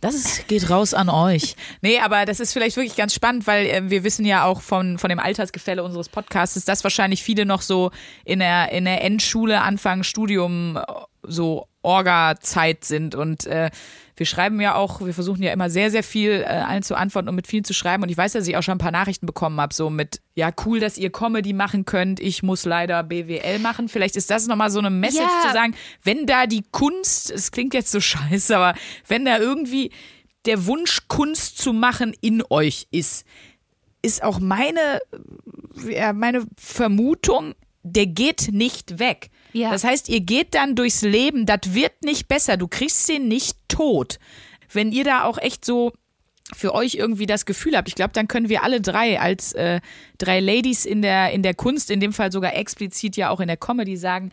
Das 0.00 0.14
ist, 0.14 0.48
geht 0.48 0.68
raus 0.70 0.94
an 0.94 1.08
euch. 1.08 1.56
Nee, 1.80 1.98
aber 2.00 2.24
das 2.24 2.40
ist 2.40 2.52
vielleicht 2.52 2.76
wirklich 2.76 2.96
ganz 2.96 3.14
spannend, 3.14 3.46
weil 3.46 3.66
äh, 3.66 3.90
wir 3.90 4.04
wissen 4.04 4.24
ja 4.24 4.44
auch 4.44 4.60
von, 4.60 4.98
von 4.98 5.10
dem 5.10 5.18
Altersgefälle 5.18 5.82
unseres 5.82 6.08
Podcasts, 6.08 6.64
dass 6.64 6.84
wahrscheinlich 6.84 7.22
viele 7.22 7.46
noch 7.46 7.62
so 7.62 7.90
in 8.24 8.40
der, 8.40 8.72
in 8.72 8.84
der 8.84 9.02
Endschule, 9.02 9.62
Anfang 9.62 10.02
Studium, 10.02 10.76
äh, 10.76 10.82
so 11.22 11.68
Orga-Zeit 11.82 12.84
sind. 12.84 13.14
Und 13.14 13.46
äh, 13.46 13.70
wir 14.16 14.26
schreiben 14.26 14.60
ja 14.60 14.74
auch, 14.74 15.00
wir 15.04 15.12
versuchen 15.12 15.42
ja 15.42 15.52
immer 15.52 15.68
sehr, 15.68 15.90
sehr 15.90 16.02
viel 16.02 16.30
äh, 16.42 16.44
allen 16.46 16.82
zu 16.82 16.94
antworten 16.94 17.28
und 17.28 17.34
mit 17.34 17.46
vielen 17.46 17.64
zu 17.64 17.74
schreiben. 17.74 18.02
Und 18.02 18.08
ich 18.08 18.16
weiß, 18.16 18.32
dass 18.32 18.48
ich 18.48 18.56
auch 18.56 18.62
schon 18.62 18.72
ein 18.76 18.78
paar 18.78 18.90
Nachrichten 18.90 19.26
bekommen 19.26 19.60
habe, 19.60 19.74
so 19.74 19.90
mit, 19.90 20.20
ja, 20.34 20.50
cool, 20.64 20.80
dass 20.80 20.96
ihr 20.96 21.10
Comedy 21.12 21.52
machen 21.52 21.84
könnt. 21.84 22.18
Ich 22.18 22.42
muss 22.42 22.64
leider 22.64 23.02
BWL 23.02 23.58
machen. 23.58 23.88
Vielleicht 23.88 24.16
ist 24.16 24.30
das 24.30 24.46
nochmal 24.46 24.70
so 24.70 24.78
eine 24.78 24.90
Message 24.90 25.20
Ja. 25.22 25.48
zu 25.48 25.52
sagen, 25.52 25.74
wenn 26.02 26.26
da 26.26 26.46
die 26.46 26.64
Kunst, 26.70 27.30
es 27.30 27.50
klingt 27.52 27.74
jetzt 27.74 27.90
so 27.90 28.00
scheiße, 28.00 28.56
aber 28.56 28.78
wenn 29.06 29.24
da 29.24 29.38
irgendwie 29.38 29.90
der 30.46 30.66
Wunsch, 30.66 31.02
Kunst 31.08 31.58
zu 31.58 31.72
machen 31.72 32.14
in 32.20 32.42
euch 32.48 32.86
ist, 32.90 33.26
ist 34.02 34.22
auch 34.22 34.38
meine, 34.38 35.00
ja, 35.88 36.12
meine 36.12 36.46
Vermutung, 36.56 37.54
der 37.86 38.06
geht 38.06 38.48
nicht 38.52 38.98
weg. 38.98 39.30
Ja. 39.52 39.70
Das 39.70 39.84
heißt, 39.84 40.08
ihr 40.08 40.20
geht 40.20 40.54
dann 40.54 40.74
durchs 40.74 41.02
Leben, 41.02 41.46
das 41.46 41.60
wird 41.74 42.04
nicht 42.04 42.28
besser, 42.28 42.56
du 42.56 42.68
kriegst 42.68 43.08
den 43.08 43.28
nicht 43.28 43.56
tot. 43.68 44.18
Wenn 44.70 44.92
ihr 44.92 45.04
da 45.04 45.24
auch 45.24 45.38
echt 45.38 45.64
so 45.64 45.92
für 46.54 46.74
euch 46.74 46.94
irgendwie 46.94 47.26
das 47.26 47.46
Gefühl 47.46 47.76
habt, 47.76 47.88
ich 47.88 47.94
glaube, 47.94 48.12
dann 48.12 48.28
können 48.28 48.48
wir 48.48 48.62
alle 48.62 48.80
drei 48.80 49.20
als 49.20 49.52
äh, 49.54 49.80
drei 50.18 50.40
Ladies 50.40 50.84
in 50.84 51.02
der, 51.02 51.32
in 51.32 51.42
der 51.42 51.54
Kunst, 51.54 51.90
in 51.90 52.00
dem 52.00 52.12
Fall 52.12 52.30
sogar 52.30 52.54
explizit 52.54 53.16
ja 53.16 53.30
auch 53.30 53.40
in 53.40 53.48
der 53.48 53.56
Comedy 53.56 53.96
sagen, 53.96 54.30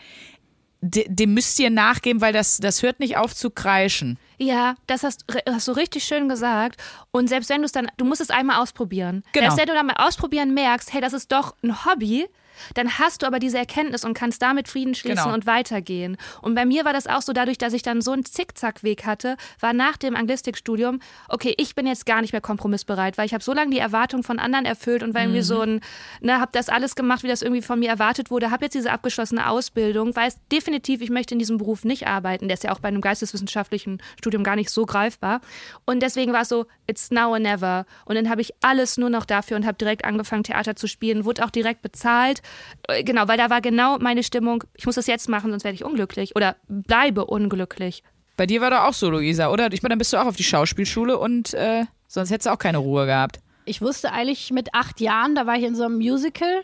de, 0.81 1.05
dem 1.07 1.33
müsst 1.33 1.59
ihr 1.59 1.69
nachgeben, 1.69 2.21
weil 2.21 2.33
das, 2.33 2.57
das 2.57 2.83
hört 2.83 2.99
nicht 2.99 3.17
auf 3.17 3.33
zu 3.33 3.49
kreischen. 3.49 4.19
Ja, 4.37 4.75
das 4.87 5.03
hast, 5.03 5.25
hast 5.47 5.67
du 5.67 5.71
richtig 5.71 6.03
schön 6.03 6.27
gesagt. 6.27 6.81
Und 7.11 7.29
selbst 7.29 7.49
wenn 7.49 7.61
du 7.61 7.65
es 7.65 7.71
dann, 7.71 7.87
du 7.97 8.05
musst 8.05 8.21
es 8.21 8.29
einmal 8.29 8.61
ausprobieren. 8.61 9.23
Genau. 9.31 9.45
Selbst 9.45 9.57
wenn 9.59 9.67
du 9.67 9.73
dann 9.73 9.85
mal 9.85 10.05
ausprobieren 10.05 10.53
merkst, 10.53 10.93
hey, 10.93 11.01
das 11.01 11.13
ist 11.13 11.31
doch 11.31 11.55
ein 11.63 11.85
Hobby, 11.85 12.27
dann 12.73 12.97
hast 12.99 13.21
du 13.21 13.27
aber 13.27 13.39
diese 13.39 13.57
Erkenntnis 13.57 14.03
und 14.03 14.13
kannst 14.13 14.41
damit 14.41 14.67
Frieden 14.67 14.95
schließen 14.95 15.23
Genau. 15.23 15.33
und 15.33 15.45
weitergehen. 15.45 16.17
Und 16.41 16.55
bei 16.55 16.65
mir 16.65 16.85
war 16.85 16.93
das 16.93 17.07
auch 17.07 17.21
so, 17.21 17.33
dadurch, 17.33 17.57
dass 17.57 17.73
ich 17.73 17.81
dann 17.81 18.01
so 18.01 18.11
einen 18.11 18.25
Zickzackweg 18.25 19.05
hatte, 19.05 19.37
war 19.59 19.73
nach 19.73 19.97
dem 19.97 20.15
Anglistikstudium, 20.15 20.99
okay, 21.29 21.53
ich 21.57 21.75
bin 21.75 21.87
jetzt 21.87 22.05
gar 22.05 22.21
nicht 22.21 22.31
mehr 22.33 22.41
kompromissbereit, 22.41 23.17
weil 23.17 23.25
ich 23.25 23.33
habe 23.33 23.43
so 23.43 23.53
lange 23.53 23.71
die 23.71 23.79
Erwartungen 23.79 24.23
von 24.23 24.39
anderen 24.39 24.65
erfüllt 24.65 25.03
und 25.03 25.13
war 25.13 25.21
irgendwie 25.21 25.41
so 25.41 25.61
ein, 25.61 25.81
ne, 26.21 26.39
habe 26.39 26.51
das 26.53 26.69
alles 26.69 26.95
gemacht, 26.95 27.23
wie 27.23 27.27
das 27.27 27.41
irgendwie 27.41 27.61
von 27.61 27.79
mir 27.79 27.89
erwartet 27.89 28.29
wurde, 28.31 28.51
habe 28.51 28.65
jetzt 28.65 28.73
diese 28.73 28.91
abgeschlossene 28.91 29.47
Ausbildung, 29.49 30.15
weiß 30.15 30.37
definitiv, 30.51 31.01
ich 31.01 31.09
möchte 31.09 31.33
in 31.33 31.39
diesem 31.39 31.57
Beruf 31.57 31.83
nicht 31.83 32.07
arbeiten. 32.07 32.47
Der 32.47 32.55
ist 32.55 32.63
ja 32.63 32.71
auch 32.71 32.79
bei 32.79 32.87
einem 32.89 33.01
geisteswissenschaftlichen 33.01 34.01
Studium 34.17 34.43
gar 34.43 34.55
nicht 34.55 34.69
so 34.69 34.85
greifbar. 34.85 35.41
Und 35.85 36.01
deswegen 36.01 36.33
war 36.33 36.41
es 36.41 36.49
so, 36.49 36.65
it's 36.87 37.09
now 37.11 37.29
or 37.29 37.39
never. 37.39 37.85
Und 38.05 38.15
dann 38.15 38.29
habe 38.29 38.41
ich 38.41 38.53
alles 38.61 38.97
nur 38.97 39.09
noch 39.09 39.25
dafür 39.25 39.57
und 39.57 39.65
habe 39.65 39.77
direkt 39.77 40.05
angefangen, 40.05 40.43
Theater 40.43 40.75
zu 40.75 40.87
spielen, 40.87 41.25
wurde 41.25 41.43
auch 41.43 41.49
direkt 41.49 41.81
bezahlt. 41.81 42.41
Äh, 42.87 43.03
Genau, 43.03 43.27
weil 43.27 43.37
da 43.37 43.49
war 43.49 43.61
genau 43.61 43.97
meine 43.99 44.23
Stimmung, 44.23 44.63
ich 44.75 44.85
muss 44.85 44.95
das 44.95 45.07
jetzt 45.07 45.29
machen, 45.29 45.51
sonst 45.51 45.63
werde 45.63 45.75
ich 45.75 45.83
unglücklich 45.83 46.35
oder 46.35 46.55
bleibe 46.67 47.25
unglücklich. 47.25 48.03
Bei 48.37 48.45
dir 48.45 48.61
war 48.61 48.71
doch 48.71 48.81
auch 48.85 48.93
so, 48.93 49.09
Luisa, 49.09 49.49
oder? 49.49 49.71
Ich 49.71 49.83
meine, 49.83 49.91
dann 49.93 49.99
bist 49.99 50.11
du 50.13 50.17
auch 50.17 50.25
auf 50.25 50.35
die 50.35 50.43
Schauspielschule 50.43 51.17
und 51.19 51.53
äh, 51.53 51.85
sonst 52.07 52.31
hättest 52.31 52.47
du 52.47 52.51
auch 52.51 52.57
keine 52.57 52.79
Ruhe 52.79 53.05
gehabt. 53.05 53.39
Ich 53.65 53.81
wusste 53.81 54.11
eigentlich 54.11 54.51
mit 54.51 54.73
acht 54.73 54.99
Jahren, 54.99 55.35
da 55.35 55.45
war 55.45 55.55
ich 55.55 55.63
in 55.63 55.75
so 55.75 55.83
einem 55.85 55.95
Musical 55.97 56.61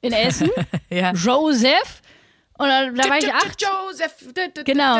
in 0.00 0.12
Essen, 0.12 0.50
Ja. 0.90 1.12
Joseph. 1.12 2.02
Und 2.58 2.66
da, 2.68 2.90
da 2.90 3.08
war 3.08 3.18
ich 3.18 3.32
acht. 3.32 3.62
Joseph. 3.62 4.14
Genau. 4.64 4.96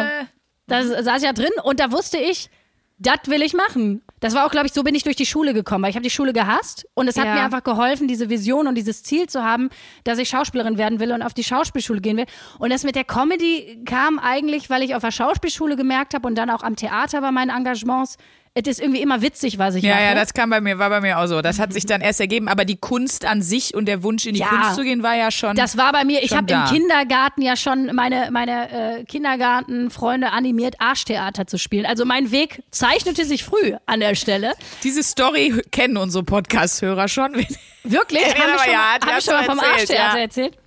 Da 0.69 0.85
saß 0.85 1.19
ich 1.19 1.25
ja 1.25 1.33
drin 1.33 1.51
und 1.65 1.81
da 1.81 1.91
wusste 1.91 2.19
ich, 2.19 2.51
das 2.99 3.19
will 3.27 3.43
ich 3.43 3.55
machen. 3.55 4.03
Das 4.21 4.35
war 4.35 4.45
auch, 4.45 4.51
glaube 4.51 4.67
ich, 4.67 4.73
so 4.73 4.83
bin 4.83 4.95
ich 4.97 5.05
durch 5.05 5.15
die 5.15 5.27
Schule 5.27 5.55
gekommen, 5.55 5.85
weil 5.85 5.91
ich 5.91 5.97
habe 5.97 6.03
die 6.03 6.11
Schule 6.11 6.33
gehasst 6.33 6.87
und 6.95 7.07
es 7.07 7.17
hat 7.17 7.27
Ja. 7.27 7.35
mir 7.35 7.43
einfach 7.43 7.63
geholfen, 7.63 8.09
diese 8.09 8.29
Vision 8.29 8.67
und 8.67 8.75
dieses 8.75 9.05
Ziel 9.05 9.29
zu 9.29 9.45
haben, 9.45 9.71
dass 10.03 10.19
ich 10.19 10.29
Schauspielerin 10.29 10.77
werden 10.77 10.99
will 10.99 11.13
und 11.13 11.23
auf 11.23 11.35
die 11.35 11.45
Schauspielschule 11.45 12.01
gehen 12.01 12.17
will. 12.17 12.27
Und 12.59 12.71
das 12.73 12.83
mit 12.83 12.97
der 12.97 13.05
Comedy 13.05 13.81
kam 13.85 14.19
eigentlich, 14.19 14.71
weil 14.71 14.83
ich 14.83 14.97
auf 14.97 15.03
der 15.03 15.13
Schauspielschule 15.13 15.77
gemerkt 15.77 16.15
habe 16.15 16.27
und 16.27 16.35
dann 16.37 16.51
auch 16.51 16.65
am 16.65 16.75
Theater 16.75 17.21
bei 17.21 17.31
meinen 17.31 17.51
Engagements, 17.51 18.17
es 18.55 18.67
ist 18.67 18.81
irgendwie 18.81 19.01
immer 19.03 19.23
witzig, 19.23 19.59
was 19.59 19.75
ich 19.77 19.85
Ja, 19.85 19.95
mache. 19.95 20.05
ja, 20.05 20.15
das 20.15 20.35
kam 20.35 20.51
bei 20.51 20.61
mir, 20.61 20.79
war 20.79 20.91
bei 20.91 21.01
mir 21.01 21.19
auch 21.19 21.27
so. 21.27 21.43
Das 21.43 21.59
hat 21.59 21.73
sich 21.73 21.87
dann 21.87 22.01
erst 22.03 22.21
ergeben, 22.21 22.49
aber 22.49 22.65
die 22.65 22.77
Kunst 22.77 23.25
an 23.25 23.41
sich 23.43 23.75
und 23.75 23.87
der 23.87 24.03
Wunsch 24.03 24.27
in 24.27 24.35
die 24.35 24.41
Ja. 24.41 24.49
Kunst 24.49 24.75
zu 24.75 24.83
gehen 24.83 25.03
war 25.03 25.15
ja 25.15 25.31
schon. 25.31 25.55
Das 25.57 25.77
war 25.77 25.93
bei 25.93 26.05
mir, 26.05 26.23
ich 26.23 26.37
habe 26.37 26.53
im. 26.53 26.65
Kindergarten 26.65 27.43
ja 27.43 27.57
schon 27.57 27.95
meine, 27.95 28.31
meine 28.33 28.99
äh, 29.01 29.05
Kindergartenfreunde 29.05 30.31
animiert, 30.33 30.77
Arschtheater 30.81 31.47
zu 31.47 31.59
spielen. 31.59 31.87
Also 31.87 32.05
mein 32.05 32.31
Weg 32.31 32.63
zeichnete 32.71 33.25
sich 33.25 33.45
früh 33.45 33.75
an 33.87 34.01
der 34.01 34.15
Stelle. 34.15 34.53
diese 34.83 35.03
Story 35.03 35.63
kennen 35.71 35.97
unsere 35.97 36.25
Podcast-Hörer 36.25 37.09
schon. 37.09 37.35
Wirklich? 37.85 38.23
Ja, 38.23 38.29
Hab 38.29 38.37
ich 38.37 38.43
aber 38.45 38.59
schon, 38.65 38.73
ja, 38.73 38.79
hab 39.07 39.19
ich 39.19 39.25
schon 39.25 39.35
mal 39.35 39.45
vom 39.45 39.59
erzählt, 39.59 39.75
Arschtheater 39.81 40.17
ja. 40.17 40.23
erzählt? 40.23 40.59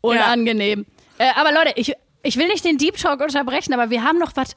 Unangenehm. 0.00 0.86
Äh, 1.18 1.28
aber 1.36 1.52
Leute, 1.52 1.72
ich, 1.76 1.92
ich 2.26 2.36
will 2.36 2.48
nicht 2.48 2.64
den 2.64 2.76
Deep 2.78 2.96
Talk 2.96 3.20
unterbrechen, 3.20 3.72
aber 3.72 3.90
wir 3.90 4.02
haben 4.02 4.18
noch 4.18 4.32
was 4.36 4.54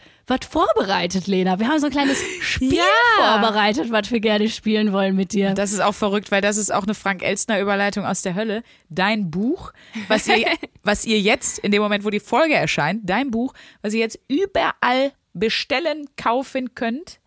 vorbereitet, 0.50 1.28
Lena. 1.28 1.60
Wir 1.60 1.68
haben 1.68 1.80
so 1.80 1.86
ein 1.88 1.92
kleines 1.92 2.22
Spiel 2.42 2.74
Ja. 2.76 2.84
vorbereitet, 3.18 3.92
was 3.92 4.12
wir 4.12 4.20
gerne 4.20 4.50
spielen 4.50 4.92
wollen 4.94 5.16
mit 5.16 5.34
dir. 5.34 5.54
Das 5.54 5.72
ist 5.72 5.80
auch 5.80 5.94
verrückt, 5.96 6.32
weil 6.32 6.42
das 6.42 6.58
ist 6.58 6.74
auch 6.74 6.84
eine 6.84 6.94
Frank 6.96 7.24
Elstner 7.24 7.60
Überleitung 7.60 8.06
aus 8.06 8.22
der 8.22 8.36
Hölle. 8.36 8.64
Dein 8.90 9.30
Buch, 9.32 9.72
was 10.08 10.28
ihr, 10.28 10.46
was 10.84 11.06
ihr 11.06 11.20
jetzt, 11.20 11.60
in 11.60 11.72
dem 11.72 11.82
Moment, 11.82 12.04
wo 12.04 12.10
die 12.10 12.20
Folge 12.20 12.54
erscheint, 12.56 13.02
dein 13.10 13.32
Buch, 13.32 13.54
was 13.82 13.94
ihr 13.94 14.00
jetzt 14.00 14.20
überall 14.28 15.12
bestellen, 15.34 16.08
kaufen 16.18 16.74
könnt, 16.76 17.20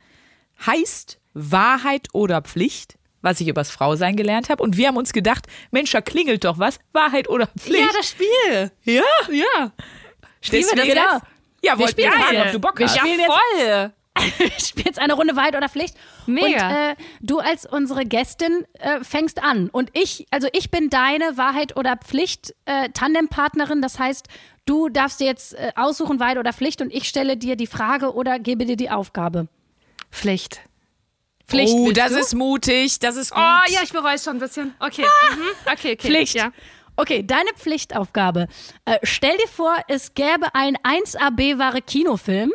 heißt 0.67 1.19
Wahrheit 1.35 2.09
oder 2.13 2.43
Pflicht, 2.43 2.97
was 3.23 3.41
ich 3.41 3.49
übers 3.49 3.71
Frausein 3.71 4.17
gelernt 4.17 4.49
habe. 4.51 4.63
Und 4.63 4.77
wir 4.77 4.89
haben 4.89 4.97
uns 4.97 5.13
gedacht, 5.13 5.47
Mensch, 5.71 5.93
da 5.93 6.01
klingelt 6.01 6.45
doch 6.45 6.59
was. 6.59 6.79
Wahrheit 6.93 7.29
oder 7.29 7.47
Pflicht. 7.59 7.81
Ja, 7.81 7.89
das 7.97 8.09
Spiel. 8.11 8.73
ja. 8.85 9.03
Ja. 9.31 9.73
Spielen 10.43 10.63
wir 10.65 10.77
das 10.77 10.85
Deswegen- 10.87 11.01
jetzt? 11.01 11.23
Ja, 11.65 11.79
wollt 11.79 11.81
ihr 11.81 11.89
spielen 12.11 12.13
fragen, 12.13 12.41
ob 12.47 12.53
du 12.53 12.59
Bock 12.59 12.79
Wir 12.79 12.87
hast. 12.87 12.99
spielen 12.99 13.21
ja, 13.21 13.27
jetzt- 13.27 13.33
voll. 13.33 13.93
Ich 14.59 14.67
spiele 14.67 14.85
jetzt 14.87 14.99
eine 14.99 15.15
Runde 15.15 15.37
Wahrheit 15.37 15.57
oder 15.57 15.71
Pflicht. 15.71 15.97
Mega. 16.27 16.67
Und 16.69 16.75
äh, 16.75 16.97
du 17.23 17.39
als 17.39 17.65
unsere 17.65 18.05
Gästin 18.05 18.67
äh, 18.75 19.03
fängst 19.03 19.43
an. 19.43 19.71
Und 19.71 19.89
ich, 19.95 20.27
also 20.31 20.49
ich 20.53 20.71
bin 20.71 20.91
deine 20.91 21.39
Wahrheit 21.39 21.79
oder 21.79 21.97
Pflicht 21.97 22.55
äh, 22.67 22.91
Tandempartnerin. 22.91 23.81
Das 23.81 23.99
heißt, 23.99 24.27
du 24.67 24.91
darfst 24.91 25.21
dir 25.21 25.27
jetzt 25.29 25.55
äh, 25.55 25.73
aussuchen, 25.77 26.21
Wahrheit 26.21 26.37
oder 26.37 26.53
Pflicht. 26.53 26.83
Und 26.83 26.93
ich 26.93 27.09
stelle 27.09 27.39
dir 27.39 27.57
die 27.57 27.67
Frage 27.67 28.13
oder 28.13 28.39
gebe 28.39 28.67
dir 28.67 28.77
die 28.77 28.91
Aufgabe. 28.91 29.49
Pflicht. 30.11 30.61
Pflicht. 31.47 31.73
Oh, 31.75 31.91
das 31.93 32.13
du? 32.13 32.19
ist 32.19 32.35
mutig, 32.35 32.99
das 32.99 33.17
ist 33.17 33.31
gut. 33.31 33.41
Oh 33.43 33.73
ja, 33.73 33.81
ich 33.83 33.93
bereue 33.93 34.15
es 34.17 34.25
schon 34.25 34.37
ein 34.37 34.41
bisschen. 34.41 34.75
Okay. 34.79 35.03
Mhm. 35.31 35.39
Okay, 35.65 35.73
okay. 35.73 35.97
Pflicht. 35.97 36.35
Ja. 36.35 36.53
Okay, 37.03 37.25
deine 37.27 37.51
Pflichtaufgabe. 37.57 38.47
Äh, 38.85 38.99
stell 39.03 39.37
dir 39.37 39.49
vor, 39.49 39.75
es 39.89 40.15
gäbe 40.15 40.55
einen 40.55 40.77
1AB-wahre 40.77 41.83
Kinofilm. 41.83 42.53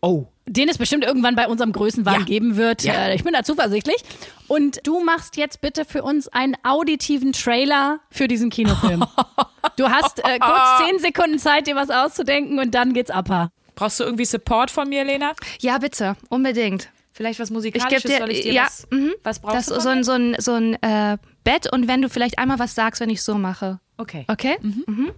Oh. 0.00 0.26
den 0.46 0.68
es 0.68 0.76
bestimmt 0.76 1.04
irgendwann 1.04 1.36
bei 1.36 1.46
unserem 1.46 1.70
Größenwahn 1.70 2.20
Ja. 2.20 2.24
geben 2.26 2.56
wird. 2.56 2.82
Ja. 2.82 2.94
Äh, 2.94 3.14
ich 3.14 3.22
bin 3.22 3.32
da 3.32 3.44
zuversichtlich. 3.44 4.02
Und 4.48 4.84
du 4.84 4.98
machst 4.98 5.36
jetzt 5.36 5.60
bitte 5.60 5.84
für 5.84 6.02
uns 6.02 6.26
einen 6.26 6.56
auditiven 6.64 7.32
Trailer 7.32 8.00
für 8.10 8.26
diesen 8.26 8.50
Kinofilm. 8.50 9.04
du 9.76 9.88
hast 9.88 10.18
äh, 10.18 10.40
kurz 10.40 10.84
zehn 10.84 10.98
Sekunden 10.98 11.38
Zeit, 11.38 11.68
dir 11.68 11.76
was 11.76 11.90
auszudenken 11.90 12.58
und 12.58 12.74
dann 12.74 12.92
geht's 12.94 13.12
ab. 13.12 13.50
Brauchst 13.76 14.00
du 14.00 14.04
irgendwie 14.04 14.24
Support 14.24 14.72
von 14.72 14.88
mir, 14.88 15.04
Lena? 15.04 15.34
ja, 15.60 15.78
bitte. 15.78 16.16
Unbedingt. 16.28 16.88
Vielleicht 17.12 17.38
was 17.38 17.50
Ich 17.50 17.54
Musikalisches? 17.54 18.02
gebe 18.02 18.14
dir, 18.14 18.18
Soll 18.18 18.30
ich 18.32 18.40
dir 18.40 18.52
ja, 18.52 18.64
was, 18.64 18.88
mhm. 18.90 19.12
was 19.22 19.38
brauchst 19.38 19.56
das 19.56 19.66
du 19.66 19.80
so 19.80 19.88
ein, 19.90 19.98
mir? 19.98 20.04
so 20.04 20.12
ein, 20.12 20.36
so 20.40 20.52
ein 20.54 20.82
äh, 20.82 21.18
Bett 21.44 21.72
und 21.72 21.88
wenn 21.88 22.02
du 22.02 22.08
vielleicht 22.08 22.38
einmal 22.38 22.58
was 22.58 22.74
sagst, 22.74 23.00
wenn 23.00 23.10
ich 23.10 23.22
so 23.22 23.34
mache. 23.34 23.80
Okay. 23.96 24.24
Okay? 24.28 24.56
Mhm. 24.60 25.12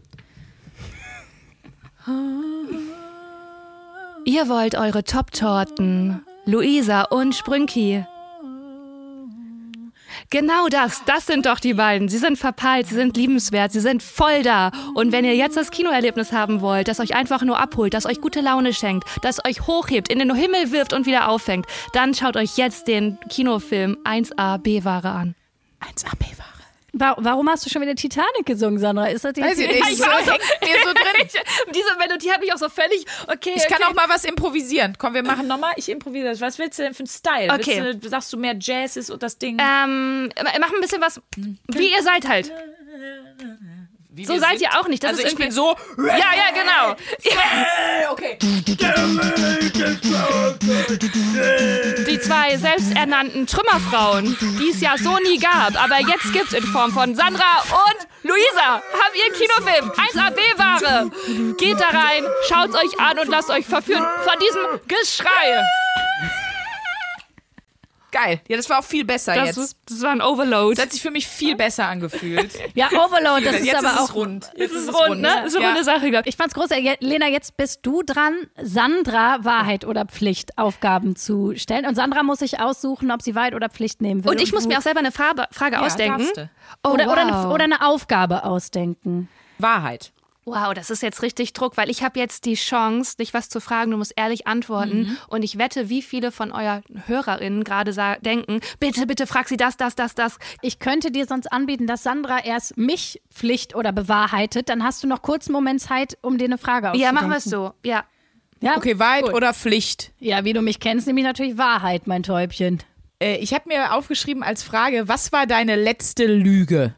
Ihr 4.24 4.48
wollt 4.48 4.74
eure 4.74 5.04
Top-Torten. 5.04 6.24
Luisa 6.46 7.02
und 7.02 7.34
Sprünki. 7.34 8.04
Genau 10.30 10.68
das, 10.68 11.02
das 11.04 11.26
sind 11.26 11.46
doch 11.46 11.60
die 11.60 11.74
beiden. 11.74 12.08
Sie 12.08 12.18
sind 12.18 12.38
verpeilt, 12.38 12.86
sie 12.88 12.94
sind 12.94 13.16
liebenswert, 13.16 13.72
sie 13.72 13.80
sind 13.80 14.02
voll 14.02 14.42
da. 14.42 14.70
Und 14.94 15.12
wenn 15.12 15.24
ihr 15.24 15.34
jetzt 15.34 15.56
das 15.56 15.70
Kinoerlebnis 15.70 16.32
haben 16.32 16.60
wollt, 16.60 16.88
das 16.88 17.00
euch 17.00 17.14
einfach 17.14 17.42
nur 17.42 17.58
abholt, 17.58 17.94
das 17.94 18.06
euch 18.06 18.20
gute 18.20 18.40
Laune 18.40 18.74
schenkt, 18.74 19.08
das 19.22 19.44
euch 19.44 19.66
hochhebt, 19.66 20.08
in 20.08 20.18
den 20.18 20.34
Himmel 20.34 20.72
wirft 20.72 20.92
und 20.92 21.06
wieder 21.06 21.28
auffängt, 21.28 21.66
dann 21.92 22.14
schaut 22.14 22.36
euch 22.36 22.56
jetzt 22.56 22.88
den 22.88 23.18
Kinofilm 23.28 23.98
1A 24.04 24.58
B-Ware 24.58 25.10
an. 25.10 25.34
1 25.88 26.04
AB-Ware. 26.04 26.54
Wa 26.96 27.16
warum 27.18 27.48
hast 27.48 27.66
du 27.66 27.70
schon 27.70 27.82
wieder 27.82 27.96
Titanic 27.96 28.46
gesungen, 28.46 28.78
Sandra? 28.78 29.06
Ist 29.08 29.24
das 29.24 29.36
jetzt 29.36 29.44
Weiß 29.44 29.58
ich 29.58 29.66
nicht. 29.68 29.96
So 29.96 30.04
hängt 30.04 30.28
mir 30.62 30.76
so 30.84 30.92
drin. 30.92 31.28
Diese 31.74 31.96
Melodie 31.98 32.30
hat 32.30 32.40
mich 32.40 32.52
auch 32.52 32.58
so 32.58 32.68
völlig. 32.68 33.04
Okay, 33.26 33.54
Ich 33.56 33.66
kann 33.66 33.82
auch 33.82 33.94
mal 33.94 34.08
was 34.08 34.24
improvisieren. 34.24 34.94
Komm, 34.96 35.14
wir 35.14 35.24
machen 35.24 35.48
nochmal. 35.48 35.72
Ich 35.76 35.88
improvisiere. 35.88 36.40
Was 36.40 36.58
willst 36.58 36.78
du 36.78 36.84
denn 36.84 36.94
für 36.94 37.00
einen 37.00 37.08
Style? 37.08 37.52
Okay. 37.52 37.82
Willst 37.82 38.04
du, 38.04 38.08
sagst 38.08 38.32
du 38.32 38.36
mehr 38.36 38.54
Jazz 38.58 38.96
ist 38.96 39.10
und 39.10 39.24
das 39.24 39.38
Ding? 39.38 39.58
Ähm, 39.60 40.30
mach 40.60 40.72
ein 40.72 40.80
bisschen 40.80 41.00
was, 41.00 41.20
wie 41.66 41.92
ihr 41.92 42.02
seid 42.02 42.28
halt. 42.28 42.52
Wie 44.16 44.24
So 44.24 44.38
seid 44.38 44.58
sind? 44.58 44.62
ihr 44.62 44.78
auch 44.78 44.86
nicht. 44.86 45.02
Das 45.02 45.10
also 45.12 45.22
ist 45.22 45.32
ich 45.32 45.38
bin 45.38 45.50
so. 45.50 45.74
Ja, 45.98 46.16
ja, 46.16 46.50
genau. 46.54 46.94
Okay. 48.12 48.38
Die 52.06 52.20
zwei 52.20 52.56
selbsternannten 52.56 53.44
Trümmerfrauen, 53.48 54.36
die 54.60 54.70
es 54.70 54.80
ja 54.80 54.96
so 54.96 55.18
nie 55.18 55.40
gab, 55.40 55.82
aber 55.82 55.98
jetzt 55.98 56.32
gibt's 56.32 56.52
in 56.52 56.62
Form 56.62 56.92
von 56.92 57.16
Sandra 57.16 57.62
und 57.62 58.06
Luisa, 58.22 58.80
haben 58.92 59.14
ihren 59.14 59.32
Kinofilm 59.32 59.90
1AB-Ware. 59.90 61.10
Geht 61.56 61.80
da 61.80 61.88
rein, 61.88 62.24
schaut's 62.48 62.76
euch 62.76 63.00
an 63.00 63.18
und 63.18 63.28
lasst 63.28 63.50
euch 63.50 63.66
verführen 63.66 64.04
von 64.24 64.38
diesem 64.38 64.80
Geschrei. 64.86 65.64
Geil. 68.14 68.40
Ja, 68.48 68.56
das 68.56 68.70
war 68.70 68.78
auch 68.78 68.84
viel 68.84 69.04
besser 69.04 69.34
Das, 69.34 69.56
jetzt. 69.56 69.76
das 69.86 70.00
war 70.00 70.12
ein 70.12 70.22
Overload. 70.22 70.76
Das 70.76 70.84
hat 70.84 70.92
sich 70.92 71.02
für 71.02 71.10
mich 71.10 71.26
viel 71.26 71.56
besser 71.56 71.86
angefühlt. 71.88 72.52
Ja, 72.74 72.86
Overload, 72.92 73.44
das 73.44 73.56
ist 73.56 73.66
jetzt 73.66 73.76
aber 73.78 73.88
ist 73.88 73.98
auch 73.98 74.04
es 74.10 74.14
rund. 74.14 74.50
Jetzt 74.56 74.72
Das 74.74 74.82
ist 74.82 74.94
rund, 74.94 75.20
ne? 75.20 75.28
Das 75.42 75.46
ist 75.46 75.56
eine 75.56 75.64
Ja. 75.64 75.70
runde 75.70 75.84
Sache, 75.84 76.10
glaub 76.10 76.22
ich. 76.22 76.28
Ich 76.28 76.36
fand's 76.36 76.54
großartig. 76.54 76.96
Lena, 77.00 77.26
jetzt 77.26 77.56
bist 77.56 77.80
du 77.82 78.02
dran, 78.04 78.34
Sandra 78.62 79.38
Wahrheit 79.44 79.84
oder 79.84 80.04
Pflicht 80.06 80.56
Aufgaben 80.58 81.16
zu 81.16 81.54
stellen. 81.56 81.86
Und 81.86 81.96
Sandra 81.96 82.22
muss 82.22 82.38
sich 82.38 82.60
aussuchen, 82.60 83.10
ob 83.10 83.20
sie 83.20 83.34
Wahrheit 83.34 83.54
oder 83.54 83.68
Pflicht 83.68 84.00
nehmen 84.00 84.24
will. 84.24 84.30
Und 84.30 84.40
ich 84.40 84.52
muss 84.52 84.62
du- 84.62 84.68
mir 84.68 84.78
auch 84.78 84.82
selber 84.82 85.00
eine 85.00 85.10
Frage, 85.12 85.46
Frage 85.50 85.80
ausdenken. 85.80 86.18
darfst 86.20 86.36
du. 86.36 86.50
Oh, 86.84 86.90
oder, 86.90 87.10
oder, 87.10 87.20
eine, 87.22 87.32
wow. 87.32 87.52
oder 87.52 87.64
eine 87.64 87.84
Aufgabe 87.84 88.44
ausdenken. 88.44 89.28
Wahrheit. 89.58 90.12
Wow, 90.46 90.74
das 90.74 90.90
ist 90.90 91.02
jetzt 91.02 91.22
richtig 91.22 91.54
Druck, 91.54 91.76
weil 91.76 91.88
ich 91.88 92.02
habe 92.02 92.18
jetzt 92.18 92.44
die 92.44 92.54
Chance, 92.54 93.16
dich 93.16 93.32
was 93.32 93.48
zu 93.48 93.60
fragen. 93.60 93.90
Du 93.90 93.96
musst 93.96 94.12
ehrlich 94.16 94.46
antworten. 94.46 94.98
Mhm. 95.04 95.18
Und 95.28 95.42
ich 95.42 95.56
wette, 95.56 95.88
wie 95.88 96.02
viele 96.02 96.30
von 96.32 96.52
euren 96.52 96.82
HörerInnen 97.06 97.64
gerade 97.64 97.94
denken, 98.20 98.60
bitte, 98.78 99.06
bitte 99.06 99.26
frag 99.26 99.48
sie 99.48 99.56
das, 99.56 99.76
das, 99.78 99.94
das, 99.94 100.14
das. 100.14 100.38
Ich 100.60 100.78
könnte 100.78 101.10
dir 101.10 101.26
sonst 101.26 101.50
anbieten, 101.50 101.86
dass 101.86 102.02
Sandra 102.02 102.44
erst 102.44 102.76
mich 102.76 103.22
Pflicht 103.32 103.74
oder 103.74 103.92
bewahrheitet. 103.92 104.68
Dann 104.68 104.84
hast 104.84 105.02
du 105.02 105.06
noch 105.06 105.22
kurz 105.22 105.46
einen 105.46 105.54
Moment 105.54 105.80
Zeit, 105.80 106.18
um 106.20 106.36
dir 106.36 106.44
eine 106.44 106.58
Frage 106.58 106.86
Ja, 106.88 106.90
auszudenken. 106.92 107.14
machen 107.14 107.30
wir 107.30 107.36
es 107.38 107.44
so. 107.44 107.72
Ja. 107.82 108.04
Ja? 108.60 108.76
Okay, 108.76 108.98
Wahrheit 108.98 109.24
Gut. 109.24 109.34
oder 109.34 109.52
Pflicht? 109.54 110.12
Ja, 110.20 110.44
wie 110.44 110.52
du 110.52 110.62
mich 110.62 110.80
kennst, 110.80 111.06
nämlich 111.06 111.24
natürlich 111.24 111.58
Wahrheit, 111.58 112.06
mein 112.06 112.22
Täubchen. 112.22 112.82
Äh, 113.18 113.36
ich 113.36 113.52
habe 113.54 113.68
mir 113.68 113.94
aufgeschrieben 113.94 114.42
als 114.42 114.62
Frage, 114.62 115.08
was 115.08 115.32
war 115.32 115.46
deine 115.46 115.76
letzte 115.76 116.26
Lüge? 116.26 116.94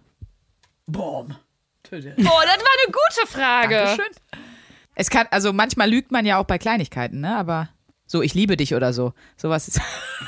Boom. 0.86 1.36
Oh, 1.96 2.20
das 2.20 2.24
war 2.24 2.44
eine 2.44 2.92
gute 2.92 3.26
Frage. 3.26 3.74
Dankeschön. 3.74 4.12
Es 4.94 5.10
kann, 5.10 5.26
also 5.30 5.52
manchmal 5.52 5.90
lügt 5.90 6.10
man 6.10 6.24
ja 6.24 6.38
auch 6.38 6.44
bei 6.44 6.58
Kleinigkeiten, 6.58 7.20
ne? 7.20 7.36
Aber 7.36 7.68
so, 8.06 8.22
ich 8.22 8.34
liebe 8.34 8.56
dich 8.56 8.74
oder 8.74 8.92
so. 8.92 9.12
Sowas 9.36 9.68
ist. 9.68 9.80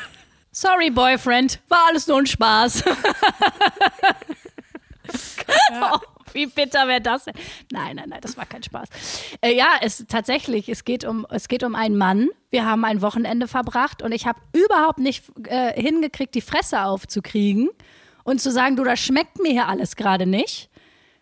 Sorry, 0.52 0.90
Boyfriend. 0.90 1.60
War 1.68 1.86
alles 1.88 2.06
nur 2.06 2.18
ein 2.18 2.26
Spaß. 2.26 2.84
oh, 5.82 5.98
wie 6.32 6.46
bitter 6.46 6.86
wäre 6.88 7.00
das 7.00 7.24
denn? 7.24 7.34
Nein, 7.72 7.96
nein, 7.96 8.08
nein, 8.08 8.20
das 8.20 8.36
war 8.36 8.44
kein 8.46 8.62
Spaß. 8.62 8.88
Äh, 9.40 9.54
ja, 9.54 9.68
es 9.80 10.04
tatsächlich, 10.08 10.68
es 10.68 10.84
geht 10.84 11.04
um, 11.04 11.26
es 11.30 11.48
geht 11.48 11.62
um 11.62 11.74
einen 11.74 11.96
Mann. 11.96 12.28
Wir 12.50 12.66
haben 12.66 12.84
ein 12.84 13.00
Wochenende 13.02 13.48
verbracht 13.48 14.02
und 14.02 14.12
ich 14.12 14.26
habe 14.26 14.40
überhaupt 14.52 14.98
nicht 14.98 15.24
äh, 15.44 15.80
hingekriegt, 15.80 16.34
die 16.34 16.40
Fresse 16.40 16.82
aufzukriegen 16.82 17.70
und 18.24 18.40
zu 18.40 18.50
sagen, 18.50 18.76
du, 18.76 18.84
das 18.84 19.00
schmeckt 19.00 19.38
mir 19.40 19.52
hier 19.52 19.68
alles 19.68 19.96
gerade 19.96 20.26
nicht. 20.26 20.68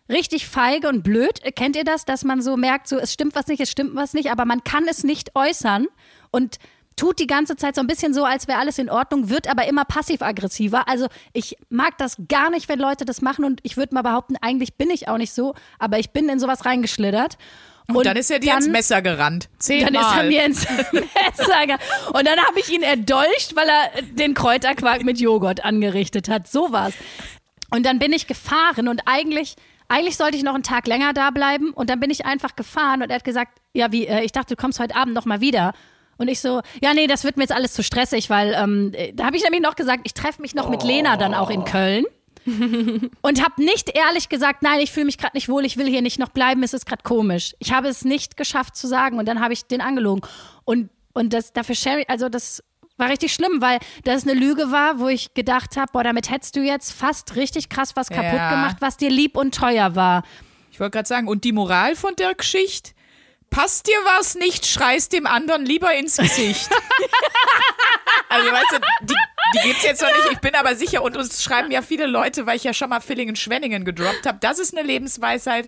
Richtig 0.09 0.47
feige 0.47 0.87
und 0.87 1.03
blöd. 1.03 1.41
Kennt 1.55 1.75
ihr 1.75 1.83
das, 1.83 2.05
dass 2.05 2.23
man 2.23 2.41
so 2.41 2.55
merkt, 2.57 2.87
so 2.87 2.97
es 2.97 3.11
stimmt 3.13 3.35
was 3.35 3.47
nicht, 3.47 3.59
es 3.59 3.69
stimmt 3.69 3.95
was 3.95 4.13
nicht, 4.13 4.31
aber 4.31 4.45
man 4.45 4.63
kann 4.63 4.87
es 4.87 5.03
nicht 5.03 5.35
äußern 5.35 5.87
und 6.31 6.57
tut 6.95 7.19
die 7.19 7.27
ganze 7.27 7.55
Zeit 7.55 7.75
so 7.75 7.81
ein 7.81 7.87
bisschen 7.87 8.13
so, 8.13 8.23
als 8.25 8.47
wäre 8.47 8.57
alles 8.57 8.79
in 8.79 8.89
Ordnung, 8.89 9.29
wird 9.29 9.47
aber 9.49 9.67
immer 9.67 9.85
passiv-aggressiver. 9.85 10.87
Also 10.87 11.07
ich 11.33 11.55
mag 11.69 11.97
das 11.99 12.17
gar 12.27 12.49
nicht, 12.49 12.69
wenn 12.69 12.79
Leute 12.79 13.05
das 13.05 13.21
machen 13.21 13.45
und 13.45 13.59
ich 13.63 13.77
würde 13.77 13.93
mal 13.93 14.01
behaupten, 14.01 14.35
eigentlich 14.41 14.75
bin 14.75 14.89
ich 14.89 15.07
auch 15.07 15.17
nicht 15.17 15.31
so, 15.33 15.53
aber 15.77 15.99
ich 15.99 16.09
bin 16.11 16.27
in 16.29 16.39
sowas 16.39 16.65
reingeschlittert. 16.65 17.37
Und, 17.93 18.05
dann 18.05 18.17
ist 18.17 18.29
er 18.31 18.39
dir 18.39 18.47
dann- 18.49 18.57
ins 18.63 18.67
Messer 18.67 19.01
gerannt. 19.01 19.47
Zehnmal. 19.59 19.91
dann 19.93 20.01
ist 20.01 20.17
er 20.17 20.23
mir 20.23 20.45
ins 20.45 20.67
Messer 20.91 21.67
ge- 21.67 21.77
Und 22.13 22.27
dann 22.27 22.39
habe 22.39 22.59
ich 22.59 22.69
ihn 22.69 22.81
erdolcht, 22.81 23.55
weil 23.55 23.67
er 23.69 24.01
den 24.01 24.33
Kräuterquark 24.33 25.03
mit 25.03 25.19
Joghurt 25.19 25.63
angerichtet 25.63 26.27
hat. 26.29 26.47
So 26.49 26.71
war's. 26.73 26.93
Und 27.69 27.85
dann 27.85 27.99
bin 27.99 28.11
ich 28.11 28.27
gefahren 28.27 28.87
und 28.89 29.01
eigentlich, 29.05 29.55
eigentlich 29.87 30.17
sollte 30.17 30.37
ich 30.37 30.43
noch 30.43 30.53
einen 30.53 30.63
Tag 30.63 30.87
länger 30.87 31.13
da 31.13 31.29
bleiben. 31.31 31.71
Und 31.71 31.89
dann 31.89 31.99
bin 31.99 32.09
ich 32.09 32.25
einfach 32.25 32.55
gefahren 32.55 33.01
und 33.01 33.09
er 33.09 33.15
hat 33.15 33.23
gesagt, 33.23 33.59
ja, 33.73 33.91
wie, 33.91 34.07
äh, 34.07 34.23
ich 34.23 34.31
dachte, 34.31 34.55
du 34.55 34.61
kommst 34.61 34.79
heute 34.79 34.95
Abend 34.95 35.13
noch 35.13 35.25
mal 35.25 35.41
wieder. 35.41 35.73
Und 36.17 36.27
ich 36.27 36.41
so, 36.41 36.61
ja, 36.81 36.93
nee, 36.93 37.07
das 37.07 37.23
wird 37.23 37.37
mir 37.37 37.43
jetzt 37.43 37.53
alles 37.53 37.73
zu 37.73 37.83
stressig, 37.83 38.29
weil 38.29 38.55
ähm, 38.57 38.91
äh, 38.93 39.13
da 39.13 39.25
habe 39.25 39.37
ich 39.37 39.43
nämlich 39.43 39.61
noch 39.61 39.75
gesagt, 39.75 40.01
ich 40.03 40.13
treffe 40.13 40.41
mich 40.41 40.55
noch 40.55 40.69
mit 40.69 40.83
Lena 40.83 41.15
dann 41.15 41.33
auch 41.33 41.49
in 41.49 41.63
Köln. 41.63 42.05
Und 42.45 43.43
habe 43.43 43.63
nicht 43.63 43.95
ehrlich 43.95 44.29
gesagt, 44.29 44.63
nein, 44.63 44.79
ich 44.79 44.91
fühle 44.91 45.05
mich 45.05 45.17
gerade 45.17 45.35
nicht 45.35 45.49
wohl, 45.49 45.65
ich 45.65 45.75
will 45.75 45.87
hier 45.87 46.01
nicht 46.01 46.17
noch 46.17 46.29
bleiben, 46.29 46.63
es 46.63 46.73
ist 46.73 46.85
gerade 46.85 47.03
komisch. 47.03 47.55
Ich 47.59 47.73
habe 47.73 47.89
es 47.89 48.05
nicht 48.05 48.37
geschafft 48.37 48.77
zu 48.77 48.87
sagen 48.87 49.19
und 49.19 49.27
dann 49.27 49.41
habe 49.41 49.51
ich 49.51 49.65
den 49.65 49.81
angelogen. 49.81 50.21
Und, 50.63 50.89
und 51.13 51.33
das 51.33 51.51
dafür 51.51 51.75
Sherry, 51.75 52.05
also 52.07 52.29
das 52.29 52.63
war 52.97 53.09
richtig 53.09 53.33
schlimm, 53.33 53.61
weil 53.61 53.79
das 54.03 54.23
eine 54.23 54.33
Lüge 54.33 54.71
war, 54.71 54.99
wo 54.99 55.07
ich 55.07 55.33
gedacht 55.33 55.77
habe, 55.77 55.91
boah, 55.91 56.03
damit 56.03 56.29
hättest 56.29 56.55
du 56.55 56.61
jetzt 56.61 56.91
fast 56.93 57.35
richtig 57.35 57.69
krass 57.69 57.95
was 57.95 58.09
kaputt 58.09 58.33
Ja. 58.33 58.49
gemacht, 58.49 58.77
was 58.79 58.97
dir 58.97 59.09
lieb 59.09 59.37
und 59.37 59.53
teuer 59.55 59.95
war. 59.95 60.23
Ich 60.71 60.79
wollte 60.79 60.91
gerade 60.97 61.07
sagen, 61.07 61.27
und 61.27 61.43
die 61.43 61.51
Moral 61.53 61.95
von 61.95 62.15
der 62.15 62.35
Geschichte? 62.35 62.91
Passt 63.49 63.87
dir 63.87 63.95
was 64.17 64.35
nicht, 64.35 64.65
schreist 64.65 65.13
dem 65.13 65.25
anderen 65.25 65.65
lieber 65.65 65.93
ins 65.93 66.17
Gesicht. 66.17 66.69
also 68.29 68.51
weißt 68.51 68.71
du, 68.73 68.79
die, 69.03 69.15
die 69.55 69.67
gibt's 69.67 69.83
jetzt 69.83 70.01
noch 70.01 70.09
nicht, 70.09 70.31
ich 70.33 70.39
bin 70.39 70.55
aber 70.55 70.75
sicher, 70.75 71.01
und 71.03 71.15
uns 71.17 71.43
schreiben 71.43 71.71
ja 71.71 71.81
viele 71.81 72.05
Leute, 72.05 72.45
weil 72.45 72.57
ich 72.57 72.63
ja 72.63 72.73
schon 72.73 72.89
mal 72.89 72.99
Villingen-Schwenningen 72.99 73.85
gedroppt 73.85 74.25
habe. 74.25 74.37
Das 74.41 74.59
ist 74.59 74.77
eine 74.77 74.85
Lebensweisheit 74.87 75.67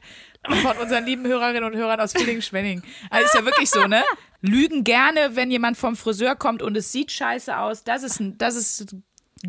von 0.62 0.78
unseren 0.78 1.06
lieben 1.06 1.26
Hörerinnen 1.26 1.63
und 1.63 1.76
Hörern 1.76 2.00
aus 2.00 2.13
Villingen-Schwenningen. 2.13 2.84
Also 3.10 3.26
ist 3.26 3.34
ja 3.36 3.46
wirklich 3.46 3.70
so, 3.70 3.86
ne? 3.88 4.04
Lügen 4.42 4.84
gerne, 4.86 5.36
wenn 5.36 5.52
jemand 5.52 5.78
vom 5.78 5.96
Friseur 5.96 6.36
kommt 6.36 6.62
und 6.62 6.78
es 6.78 6.92
sieht 6.92 7.12
scheiße 7.12 7.58
aus. 7.58 7.84
Das 7.84 8.04
ist, 8.04 8.20
ein- 8.22 8.38
das 8.38 8.56
ist 8.56 8.96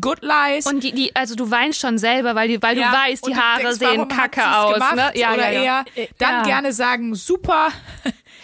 good 0.01 0.19
lies. 0.21 0.65
Und 0.65 0.81
die, 0.83 0.91
die, 0.93 1.15
also 1.15 1.35
du 1.35 1.49
weinst 1.49 1.79
schon 1.79 1.97
selber, 1.97 2.35
weil, 2.35 2.47
die, 2.49 2.61
weil 2.61 2.77
Ja, 2.77 2.91
du 2.91 2.97
weißt, 2.97 3.27
die 3.27 3.35
Haare 3.35 3.61
denkst, 3.63 3.79
sehen 3.79 4.07
kacke 4.09 4.41
aus. 4.57 4.73
Gemacht? 4.73 4.95
Ne? 4.95 5.11
Ja, 5.15 5.33
Oder 5.33 5.51
ja, 5.51 5.61
ja. 5.63 5.85
eher 5.95 6.07
dann 6.17 6.31
Ja. 6.35 6.43
gerne 6.43 6.73
sagen, 6.73 7.15
super, 7.15 7.69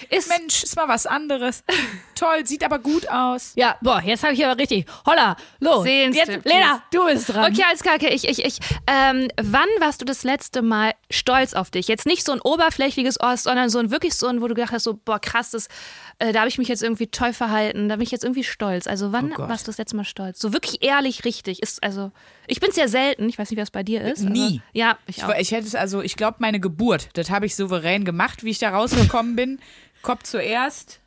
Ist, 0.09 0.29
Mensch, 0.29 0.63
ist 0.63 0.75
mal 0.75 0.87
was 0.87 1.05
anderes. 1.05 1.63
Toll, 2.15 2.45
sieht 2.45 2.63
aber 2.63 2.79
gut 2.79 3.07
aus. 3.09 3.53
Ja, 3.55 3.77
boah, 3.81 4.01
jetzt 4.03 4.23
habe 4.23 4.33
ich 4.33 4.45
aber 4.45 4.59
richtig. 4.59 4.85
Holla, 5.05 5.35
los. 5.59 5.85
Jetzt. 5.85 6.45
Lena, 6.45 6.81
du 6.91 7.05
bist 7.05 7.29
dran. 7.29 7.51
Okay, 7.51 7.63
alles 7.67 7.81
klar, 7.81 7.95
okay. 7.95 8.09
Ich, 8.13 8.27
ich, 8.27 8.43
ich. 8.43 8.59
Ähm, 8.87 9.27
wann 9.41 9.67
warst 9.79 10.01
du 10.01 10.05
das 10.05 10.23
letzte 10.23 10.61
Mal 10.61 10.93
stolz 11.11 11.53
auf 11.53 11.69
dich? 11.69 11.87
Jetzt 11.87 12.05
nicht 12.05 12.25
so 12.25 12.31
ein 12.31 12.41
oberflächliches 12.41 13.19
Ost, 13.19 13.43
sondern 13.43 13.69
so 13.69 13.79
ein 13.79 13.91
wirklich 13.91 14.15
so 14.15 14.27
ein, 14.27 14.41
wo 14.41 14.47
du 14.47 14.55
gedacht 14.55 14.71
hast, 14.71 14.83
so, 14.83 14.93
boah, 14.95 15.19
krass, 15.19 15.51
das, 15.51 15.67
äh, 16.19 16.33
da 16.33 16.39
habe 16.39 16.49
ich 16.49 16.57
mich 16.57 16.67
jetzt 16.67 16.81
irgendwie 16.83 17.07
toll 17.07 17.33
verhalten, 17.33 17.89
da 17.89 17.95
bin 17.95 18.03
ich 18.03 18.11
jetzt 18.11 18.23
irgendwie 18.23 18.43
stolz. 18.43 18.87
Also 18.87 19.11
wann 19.11 19.33
Oh 19.37 19.47
warst 19.47 19.67
du 19.67 19.69
das 19.69 19.77
letzte 19.77 19.95
Mal 19.95 20.05
stolz? 20.05 20.39
So 20.39 20.53
wirklich 20.53 20.83
ehrlich, 20.83 21.25
richtig. 21.25 21.61
Ist, 21.61 21.83
also, 21.83 22.11
ich 22.47 22.59
bin 22.59 22.69
es 22.71 22.75
ja 22.75 22.87
selten, 22.87 23.29
ich 23.29 23.37
weiß 23.37 23.49
nicht, 23.51 23.59
was 23.59 23.71
bei 23.71 23.83
dir 23.83 24.01
ist. 24.01 24.21
Nie. 24.23 24.61
Aber, 24.63 24.63
ja, 24.73 24.97
ich 25.05 25.17
Ich, 25.17 25.23
auch. 25.23 25.35
ich 25.37 25.51
hätte 25.51 25.67
es 25.67 25.75
also, 25.75 26.01
ich 26.01 26.15
glaube, 26.15 26.37
meine 26.39 26.59
Geburt, 26.59 27.09
das 27.13 27.29
habe 27.29 27.45
ich 27.45 27.55
souverän 27.55 28.05
gemacht, 28.05 28.43
wie 28.43 28.49
ich 28.49 28.59
da 28.59 28.69
rausgekommen 28.69 29.35
bin. 29.35 29.59
Kopf 30.07 30.23
zuerst, 30.23 31.01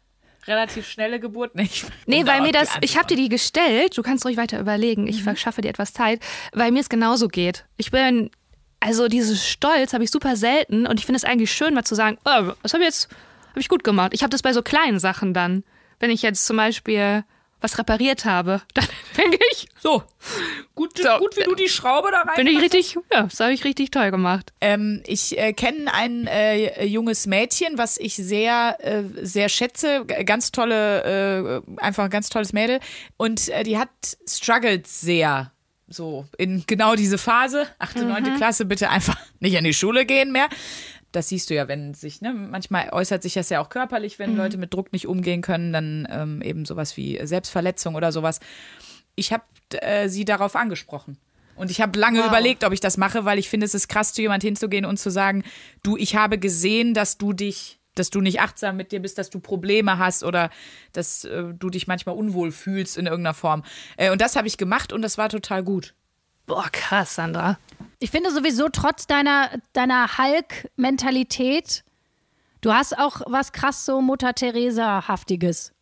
relativ 0.47 0.87
schnelle 0.87 1.21
Geburt 1.21 1.55
nicht. 1.55 1.87
Nee, 2.05 2.21
Um 2.21 2.27
weil 2.27 2.43
mir 2.43 2.53
das, 2.53 2.69
ich 2.83 2.99
habe 2.99 3.07
dir 3.07 3.17
die 3.17 3.31
gestellt, 3.31 3.97
du 3.97 4.03
kannst 4.03 4.27
ruhig 4.27 4.37
weiter 4.37 4.61
überlegen, 4.61 5.07
ich 5.07 5.23
verschaffe 5.23 5.63
dir 5.63 5.71
etwas 5.71 5.95
Zeit, 5.95 6.21
weil 6.53 6.71
mir 6.71 6.81
es 6.81 6.91
genauso 6.91 7.29
geht. 7.29 7.65
Ich 7.79 7.91
bin, 7.91 8.31
also 8.79 9.09
dieses 9.09 9.49
Stolz 9.49 9.95
habe 9.95 10.05
ich 10.05 10.11
super 10.11 10.37
selten 10.37 10.87
und 10.87 11.01
ich 11.01 11.07
finde 11.07 11.17
es 11.17 11.25
eigentlich 11.25 11.51
schön, 11.51 11.73
mal 11.73 11.85
zu 11.85 11.95
sagen, 11.95 12.19
oh, 12.27 12.53
das 12.63 12.75
habe 12.75 12.83
ich 12.83 12.89
jetzt, 12.89 13.09
habe 13.49 13.61
ich 13.61 13.71
gut 13.71 13.85
gemacht. 13.85 14.13
Ich 14.13 14.23
habe 14.23 14.29
das 14.29 14.43
bei 14.43 14.53
so 14.53 14.61
kleinen 14.61 14.99
Sachen 14.99 15.33
dann. 15.33 15.65
Wenn 15.99 16.11
ich 16.11 16.21
jetzt 16.21 16.45
zum 16.45 16.59
Beispiel 16.59 17.25
was 17.61 17.79
repariert 17.79 18.25
habe, 18.25 18.63
dann 18.75 18.85
denke 19.17 19.39
ich, 19.53 19.69
So, 19.81 20.03
gut, 20.75 20.99
So. 20.99 21.19
gut 21.19 21.37
wie 21.37 21.45
du 21.45 21.55
die 21.55 21.69
Schraube 21.69 22.11
da 22.11 22.23
rein. 22.23 22.37
bin 22.37 22.47
ich 22.47 22.61
richtig, 22.61 22.97
ja, 23.13 23.23
das 23.23 23.41
habe 23.41 23.53
ich 23.53 23.65
richtig 23.65 23.91
toll 23.91 24.11
gemacht. 24.11 24.53
Ähm, 24.61 25.03
ich 25.07 25.39
äh, 25.39 25.53
kenne 25.53 25.93
ein 25.95 26.27
äh, 26.27 26.85
junges 26.85 27.27
Mädchen, 27.27 27.79
was 27.79 27.97
ich 27.99 28.15
sehr, 28.17 28.77
äh, 28.81 29.03
sehr 29.23 29.49
schätze. 29.49 30.05
Ganz 30.07 30.53
tolle, 30.53 31.63
äh, 31.77 31.81
einfach 31.81 32.05
ein 32.05 32.11
ganz 32.11 32.29
tolles 32.29 32.53
Mädel. 32.53 32.81
Und 33.17 33.49
äh, 33.49 33.63
die 33.63 33.79
hat 33.79 33.91
struggled 34.29 34.87
sehr. 34.87 35.53
So, 35.93 36.25
in 36.39 36.63
genau 36.69 36.95
diese 36.95 37.19
Phase. 37.19 37.67
Achte, 37.81 38.05
neunte 38.05 38.33
Klasse, 38.37 38.65
bitte 38.65 38.91
einfach 38.91 39.17
nicht 39.41 39.55
in 39.55 39.65
die 39.65 39.75
Schule 39.75 40.07
gehen 40.07 40.31
mehr. 40.31 40.49
Das 41.13 41.29
siehst 41.29 41.51
du 41.51 41.55
ja, 41.55 41.67
wenn 41.67 41.95
sich, 41.95 42.21
ne, 42.21 42.33
manchmal 42.33 42.91
äußert 42.91 43.23
sich 43.23 43.35
das 43.35 43.49
ja 43.49 43.61
auch 43.61 43.69
körperlich, 43.69 44.19
wenn 44.19 44.37
Leute 44.37 44.59
mit 44.59 44.73
Druck 44.73 44.93
nicht 44.93 45.09
umgehen 45.09 45.43
können, 45.43 45.73
dann 45.73 46.09
ähm, 46.11 46.43
eben 46.43 46.65
sowas 46.65 46.97
wie 46.97 47.19
Selbstverletzung 47.27 47.97
oder 47.97 48.13
sowas. 48.13 48.39
Ich 49.17 49.33
habe 49.33 49.43
äh, 49.81 50.09
sie 50.09 50.25
darauf 50.25 50.55
angesprochen. 50.55 51.19
Und 51.61 51.71
ich 51.71 51.83
habe 51.83 51.99
lange 51.99 52.25
überlegt, 52.25 52.65
ob 52.65 52.73
ich 52.73 52.81
das 52.81 52.97
mache, 52.97 53.27
weil 53.27 53.39
ich 53.39 53.51
finde, 53.51 53.67
es 53.67 53.75
ist 53.75 53.89
krass, 53.89 54.15
zu 54.15 54.23
jemand 54.23 54.43
hinzugehen 54.43 54.87
und 54.87 54.99
zu 54.99 55.11
sagen, 55.11 55.45
du, 55.83 55.99
ich 55.99 56.17
habe 56.17 56.39
gesehen, 56.39 56.95
dass 56.95 57.19
du 57.19 57.35
dich, 57.35 57.81
dass 57.95 58.09
du 58.09 58.23
nicht 58.23 58.41
achtsam 58.41 58.79
mit 58.79 58.93
dir 58.93 59.01
bist, 59.01 59.19
dass 59.19 59.29
du 59.29 59.41
Probleme 59.41 59.99
hast 59.99 60.25
oder 60.25 60.49
dass 60.93 61.25
äh, 61.25 61.53
du 61.53 61.69
dich 61.69 61.87
manchmal 61.87 62.15
unwohl 62.15 62.51
fühlst 62.51 62.97
in 62.97 63.05
irgendeiner 63.05 63.35
Form. 63.35 63.63
Äh, 63.99 64.11
und 64.11 64.23
das 64.23 64.37
habe 64.37 64.49
ich 64.49 64.57
gemacht 64.57 64.91
und 64.91 65.03
das 65.03 65.19
war 65.19 65.29
total 65.29 65.63
gut. 65.63 65.95
Boah, 66.51 66.69
krass, 66.73 67.15
Sandra. 67.15 67.59
Ich 68.01 68.11
finde 68.11 68.31
sowieso 68.33 68.69
trotz 68.71 69.07
deiner, 69.07 69.51
deiner 69.73 70.19
Hulk-Mentalität, 70.19 71.85
du 72.61 72.73
hast 72.73 72.99
auch 72.99 73.21
was 73.27 73.53
krass 73.53 73.85
so 73.87 74.01
Mutter 74.01 74.35
Teresa-haftiges. 74.35 75.73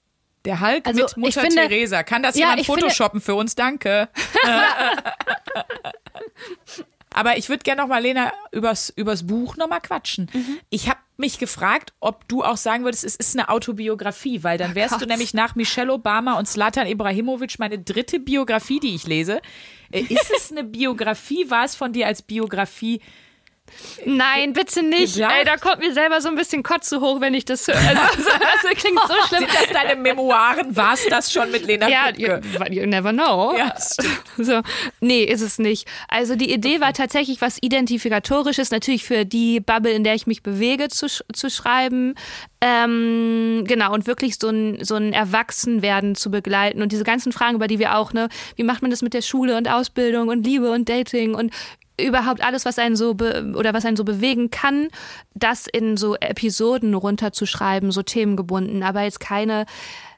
Der 0.44 0.60
Hulk 0.60 0.86
Also, 0.86 1.02
mit 1.04 1.16
Mutter 1.16 1.40
finde- 1.40 1.56
Teresa. 1.68 2.02
Kann 2.02 2.22
das 2.22 2.34
Ja, 2.36 2.40
jemand 2.42 2.60
ich 2.60 2.66
finde- 2.66 2.82
photoshoppen 2.82 3.20
für 3.20 3.34
uns? 3.34 3.54
Danke. 3.54 4.08
Aber 7.14 7.36
ich 7.36 7.48
würde 7.48 7.62
gerne 7.62 7.82
noch 7.82 7.88
mal, 7.88 7.98
Lena, 8.00 8.32
übers, 8.52 8.90
übers 8.90 9.26
Buch 9.26 9.56
noch 9.56 9.68
mal 9.68 9.80
quatschen. 9.80 10.30
Mhm. 10.32 10.60
Ich 10.70 10.88
habe 10.88 11.00
mich 11.18 11.38
gefragt, 11.38 11.92
ob 12.00 12.28
du 12.28 12.44
auch 12.44 12.56
sagen 12.56 12.84
würdest, 12.84 13.04
es 13.04 13.16
ist 13.16 13.36
eine 13.36 13.48
Autobiografie, 13.48 14.44
weil 14.44 14.56
dann 14.56 14.74
wärst 14.74 14.94
du 14.94 15.00
Gott. 15.00 15.08
nämlich 15.08 15.34
nach 15.34 15.56
Michelle 15.56 15.92
Obama 15.92 16.38
und 16.38 16.46
Slatan 16.46 16.86
Ibrahimovic 16.86 17.58
meine 17.58 17.78
dritte 17.78 18.20
Biografie, 18.20 18.78
die 18.78 18.94
ich 18.94 19.06
lese. 19.06 19.40
Äh, 19.90 20.02
Ist 20.02 20.30
es 20.34 20.52
eine 20.52 20.62
Biografie? 20.64 21.50
War 21.50 21.64
es 21.64 21.74
von 21.74 21.92
dir 21.92 22.06
als 22.06 22.22
Biografie 22.22 23.00
Nein, 24.04 24.52
bitte 24.52 24.82
nicht. 24.82 25.18
Ey, 25.18 25.44
da 25.44 25.56
kommt 25.56 25.80
mir 25.80 25.92
selber 25.92 26.20
so 26.20 26.28
ein 26.28 26.34
bisschen 26.36 26.62
Kotze 26.62 27.00
hoch, 27.00 27.20
wenn 27.20 27.34
ich 27.34 27.44
das 27.44 27.66
höre. 27.66 27.76
Also, 27.76 28.28
das 28.62 28.70
klingt 28.76 28.98
so 29.06 29.14
schlimm. 29.28 29.40
Sind 29.40 29.50
das 29.54 29.66
deine 29.72 29.96
Memoiren? 30.00 30.76
War 30.76 30.94
es 30.94 31.06
das 31.08 31.32
schon 31.32 31.50
mit 31.50 31.66
Lena 31.66 31.88
Ja, 31.88 32.10
you, 32.16 32.28
you 32.70 32.86
never 32.86 33.12
know. 33.12 33.54
Ja. 33.56 33.74
So. 34.40 34.60
Nee, 35.00 35.24
ist 35.24 35.40
es 35.40 35.58
nicht. 35.58 35.88
Also 36.06 36.36
die 36.36 36.52
Idee 36.52 36.80
war 36.80 36.92
tatsächlich 36.92 37.40
was 37.40 37.58
Identifikatorisches, 37.60 38.70
natürlich 38.70 39.02
für 39.04 39.24
die 39.24 39.58
Bubble, 39.58 39.90
in 39.92 40.04
der 40.04 40.14
ich 40.14 40.28
mich 40.28 40.44
bewege, 40.44 40.86
zu, 40.88 41.06
sch- 41.06 41.22
zu 41.34 41.50
schreiben. 41.50 42.14
Ähm, 42.60 43.64
genau, 43.66 43.92
und 43.92 44.06
wirklich 44.06 44.36
so 44.38 44.48
ein, 44.48 44.84
so 44.84 44.94
ein 44.94 45.12
Erwachsenwerden 45.12 46.14
zu 46.14 46.30
begleiten. 46.30 46.82
Und 46.82 46.92
diese 46.92 47.04
ganzen 47.04 47.32
Fragen, 47.32 47.56
über 47.56 47.66
die 47.66 47.78
wir 47.80 47.96
auch, 47.96 48.12
ne, 48.12 48.28
wie 48.56 48.62
macht 48.62 48.82
man 48.82 48.90
das 48.90 49.02
mit 49.02 49.12
der 49.14 49.22
Schule 49.22 49.56
und 49.56 49.68
Ausbildung 49.68 50.28
und 50.28 50.44
Liebe 50.44 50.70
und 50.70 50.88
Dating 50.88 51.34
und 51.34 51.52
überhaupt 52.00 52.42
alles, 52.42 52.64
was 52.64 52.78
einen 52.78 52.96
so 52.96 53.14
be 53.14 53.52
oder 53.56 53.74
was 53.74 53.84
einen 53.84 53.96
so 53.96 54.04
bewegen 54.04 54.50
kann, 54.50 54.88
das 55.34 55.66
in 55.66 55.96
so 55.96 56.16
Episoden 56.16 56.94
runterzuschreiben, 56.94 57.90
so 57.90 58.02
themengebunden, 58.02 58.82
aber 58.82 59.02
jetzt 59.02 59.20
keine. 59.20 59.66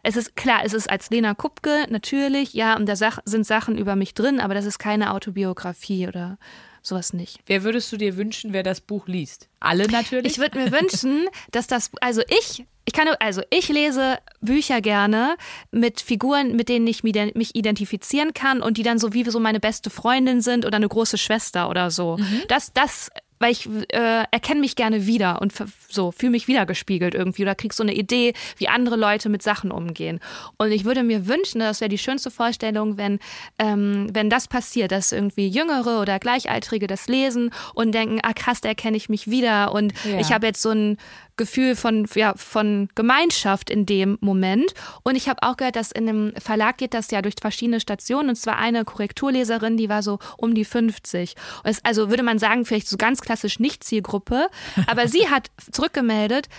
Es 0.02 0.16
ist 0.16 0.34
klar, 0.34 0.60
es 0.64 0.72
ist 0.72 0.88
als 0.88 1.10
Lena 1.10 1.34
Kupke 1.34 1.84
natürlich, 1.90 2.54
ja, 2.54 2.74
und 2.74 2.86
da 2.88 2.94
sind 2.96 3.46
Sachen 3.46 3.76
über 3.76 3.96
mich 3.96 4.14
drin, 4.14 4.40
aber 4.40 4.54
das 4.54 4.64
ist 4.64 4.78
keine 4.78 5.12
Autobiografie 5.12 6.08
oder 6.08 6.38
sowas 6.82 7.12
nicht. 7.12 7.38
Wer 7.46 7.62
würdest 7.64 7.90
du 7.92 7.96
dir 7.96 8.16
wünschen, 8.16 8.52
wer 8.52 8.62
das 8.62 8.80
Buch 8.80 9.06
liest? 9.06 9.48
Alle 9.60 9.86
natürlich? 9.88 10.32
Ich 10.32 10.38
würde 10.38 10.58
mir 10.58 10.72
wünschen, 10.72 11.26
dass 11.50 11.66
das, 11.66 11.90
also 12.00 12.22
ich, 12.28 12.64
ich 12.84 12.92
kann, 12.92 13.08
also 13.20 13.42
ich 13.50 13.68
lese 13.68 14.18
Bücher 14.40 14.80
gerne 14.80 15.36
mit 15.70 16.00
Figuren, 16.00 16.56
mit 16.56 16.68
denen 16.68 16.86
ich 16.86 17.02
mich 17.04 17.14
ident- 17.14 17.36
mich 17.36 17.54
identifizieren 17.54 18.32
kann 18.34 18.62
und 18.62 18.76
die 18.78 18.82
dann 18.82 18.98
so 18.98 19.12
wie 19.12 19.24
so 19.30 19.38
meine 19.40 19.60
beste 19.60 19.90
Freundin 19.90 20.40
sind 20.40 20.64
oder 20.66 20.76
eine 20.76 20.88
große 20.88 21.18
Schwester 21.18 21.68
oder 21.68 21.90
so. 21.90 22.18
Das, 22.48 22.72
das, 22.72 23.10
weil 23.40 23.50
ich 23.52 23.68
äh, 23.88 24.24
erkenne 24.30 24.60
mich 24.60 24.76
gerne 24.76 25.06
wieder 25.06 25.40
und 25.42 25.52
so 25.88 26.12
fühle 26.12 26.30
mich 26.30 26.46
wiedergespiegelt 26.46 27.14
irgendwie 27.14 27.42
oder 27.42 27.54
krieg 27.56 27.72
so 27.72 27.82
eine 27.82 27.94
Idee, 27.94 28.34
wie 28.58 28.68
andere 28.68 28.94
Leute 28.96 29.28
mit 29.28 29.42
Sachen 29.42 29.72
umgehen. 29.72 30.20
Und 30.58 30.70
ich 30.70 30.84
würde 30.84 31.02
mir 31.02 31.26
wünschen, 31.26 31.58
das 31.60 31.80
wäre 31.80 31.88
die 31.88 31.98
schönste 31.98 32.30
Vorstellung, 32.30 32.96
wenn, 32.98 33.18
ähm, 33.58 34.08
wenn 34.12 34.30
das 34.30 34.46
passiert, 34.46 34.92
dass 34.92 35.10
irgendwie 35.10 35.48
Jüngere 35.48 36.00
oder 36.00 36.18
Gleichaltrige 36.18 36.86
das 36.86 37.08
lesen 37.08 37.50
und 37.74 37.92
denken, 37.92 38.20
ah 38.22 38.32
krass, 38.34 38.60
da 38.60 38.68
erkenne 38.68 38.96
ich 38.96 39.08
mich 39.08 39.28
wieder 39.30 39.72
und 39.72 39.92
Ja. 40.04 40.20
ich 40.20 40.32
habe 40.32 40.46
jetzt 40.46 40.62
so 40.62 40.70
ein 40.70 40.98
Gefühl 41.40 41.74
von, 41.74 42.06
ja, 42.14 42.34
von 42.36 42.90
Gemeinschaft 42.94 43.70
in 43.70 43.86
dem 43.86 44.18
Moment. 44.20 44.74
Und 45.04 45.16
ich 45.16 45.26
habe 45.26 45.42
auch 45.42 45.56
gehört, 45.56 45.74
dass 45.74 45.90
in 45.90 46.06
einem 46.06 46.34
Verlag 46.36 46.76
geht 46.76 46.92
das 46.92 47.10
ja 47.10 47.22
durch 47.22 47.36
verschiedene 47.40 47.80
Stationen. 47.80 48.28
Und 48.28 48.36
zwar 48.36 48.58
eine 48.58 48.84
Korrekturleserin, 48.84 49.78
die 49.78 49.88
war 49.88 50.02
so 50.02 50.18
um 50.36 50.54
die 50.54 50.66
50. 50.66 51.34
Und 51.64 51.70
es, 51.70 51.82
also 51.82 52.10
würde 52.10 52.22
man 52.22 52.38
sagen, 52.38 52.66
vielleicht 52.66 52.88
so 52.88 52.98
ganz 52.98 53.22
klassisch 53.22 53.58
nicht 53.58 53.84
Zielgruppe. 53.84 54.48
Aber 54.86 55.08
sie 55.08 55.30
hat 55.30 55.50
zurückgemeldet, 55.72 56.50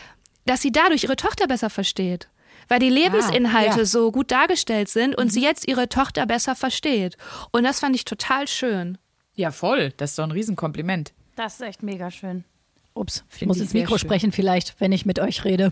dass 0.48 0.64
sie 0.64 0.72
dadurch 0.72 1.04
ihre 1.04 1.16
Tochter 1.16 1.46
besser 1.46 1.70
versteht. 1.70 2.28
Weil 2.68 2.80
die 2.80 2.90
Lebensinhalte 2.90 3.80
ja. 3.80 3.86
so 3.86 4.12
gut 4.12 4.32
dargestellt 4.32 4.90
sind 4.90 5.16
und 5.16 5.32
sie 5.32 5.44
jetzt 5.44 5.68
ihre 5.68 5.90
Tochter 5.90 6.26
besser 6.26 6.56
versteht. 6.56 7.18
Und 7.52 7.66
das 7.66 7.80
fand 7.80 7.96
ich 7.96 8.06
total 8.06 8.48
schön. 8.48 8.98
ja, 9.36 9.52
voll. 9.52 9.94
Das 9.98 10.12
ist 10.12 10.18
doch 10.18 10.24
ein 10.24 10.32
Riesenkompliment. 10.32 11.14
Das 11.36 11.54
ist 11.54 11.62
echt 11.62 11.84
mega 11.84 12.10
schön. 12.10 12.46
Ups, 12.94 13.24
ich 13.36 13.46
muss 13.46 13.58
ich 13.58 13.64
ins 13.64 13.74
Mikro 13.74 13.98
schön. 13.98 14.08
sprechen 14.08 14.32
vielleicht, 14.32 14.80
wenn 14.80 14.92
ich 14.92 15.06
mit 15.06 15.20
euch 15.20 15.46
rede. 15.46 15.72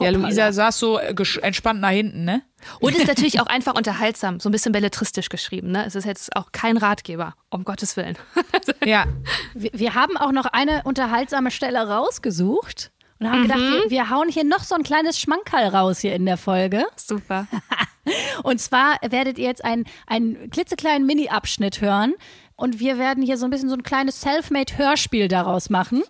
Ja, 0.00 0.08
Hoppala. 0.08 0.28
Luisa 0.28 0.52
saß 0.52 0.78
so 0.78 0.98
äh, 0.98 1.14
entspannt 1.42 1.80
nach 1.80 1.90
hinten, 1.90 2.24
ne? 2.24 2.42
Und 2.80 2.96
ist 2.96 3.06
natürlich 3.08 3.40
auch 3.40 3.46
einfach 3.46 3.74
unterhaltsam, 3.74 4.40
so 4.40 4.48
ein 4.48 4.52
bisschen 4.52 4.72
belletristisch 4.72 5.28
geschrieben. 5.28 5.72
Ne? 5.72 5.84
Es 5.84 5.94
ist 5.94 6.04
jetzt 6.06 6.34
auch 6.36 6.52
kein 6.52 6.76
Ratgeber, 6.76 7.34
um 7.50 7.64
Gottes 7.64 7.96
Willen. 7.96 8.16
Ja. 8.86 9.04
Wir, 9.52 9.70
wir 9.74 9.94
haben 9.94 10.16
auch 10.16 10.32
noch 10.32 10.46
eine 10.46 10.82
unterhaltsame 10.84 11.50
Stelle 11.50 11.86
rausgesucht 11.86 12.90
und 13.18 13.30
haben 13.30 13.42
gedacht, 13.42 13.58
wir, 13.58 13.90
wir 13.90 14.10
hauen 14.10 14.30
hier 14.30 14.44
noch 14.44 14.64
so 14.64 14.74
ein 14.74 14.82
kleines 14.82 15.20
Schmankerl 15.20 15.68
raus 15.68 15.98
hier 15.98 16.14
in 16.14 16.24
der 16.24 16.38
Folge. 16.38 16.86
Super. 16.96 17.46
Und 18.42 18.60
zwar 18.60 18.96
werdet 19.06 19.38
ihr 19.38 19.44
jetzt 19.44 19.62
einen, 19.62 19.84
einen 20.06 20.50
klitzekleinen 20.50 21.06
Mini-Abschnitt 21.06 21.82
hören 21.82 22.14
und 22.56 22.80
wir 22.80 22.98
werden 22.98 23.22
hier 23.22 23.36
so 23.36 23.44
ein 23.44 23.50
bisschen 23.50 23.68
so 23.68 23.74
ein 23.74 23.82
kleines 23.82 24.22
Selfmade-Hörspiel 24.22 25.28
daraus 25.28 25.68
machen. 25.68 26.02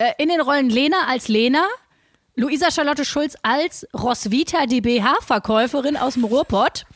Äh, 0.00 0.14
in 0.16 0.30
den 0.30 0.40
Rollen 0.40 0.70
Lena 0.70 1.08
als 1.08 1.28
Lena, 1.28 1.62
Luisa 2.34 2.70
Charlotte 2.70 3.04
Schulz 3.04 3.36
als 3.42 3.86
Roswitha, 3.94 4.64
die 4.64 4.80
BH-Verkäuferin 4.80 5.98
aus 5.98 6.14
dem 6.14 6.24
Ruhrpott 6.24 6.86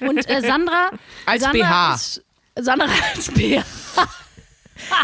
und 0.00 0.28
äh, 0.28 0.40
Sandra 0.40 0.90
Als 1.26 1.42
Sandra 1.44 1.62
BH. 1.62 1.94
Ist, 1.94 2.24
Sandra 2.56 2.86
als 3.14 3.30
BH. 3.30 3.64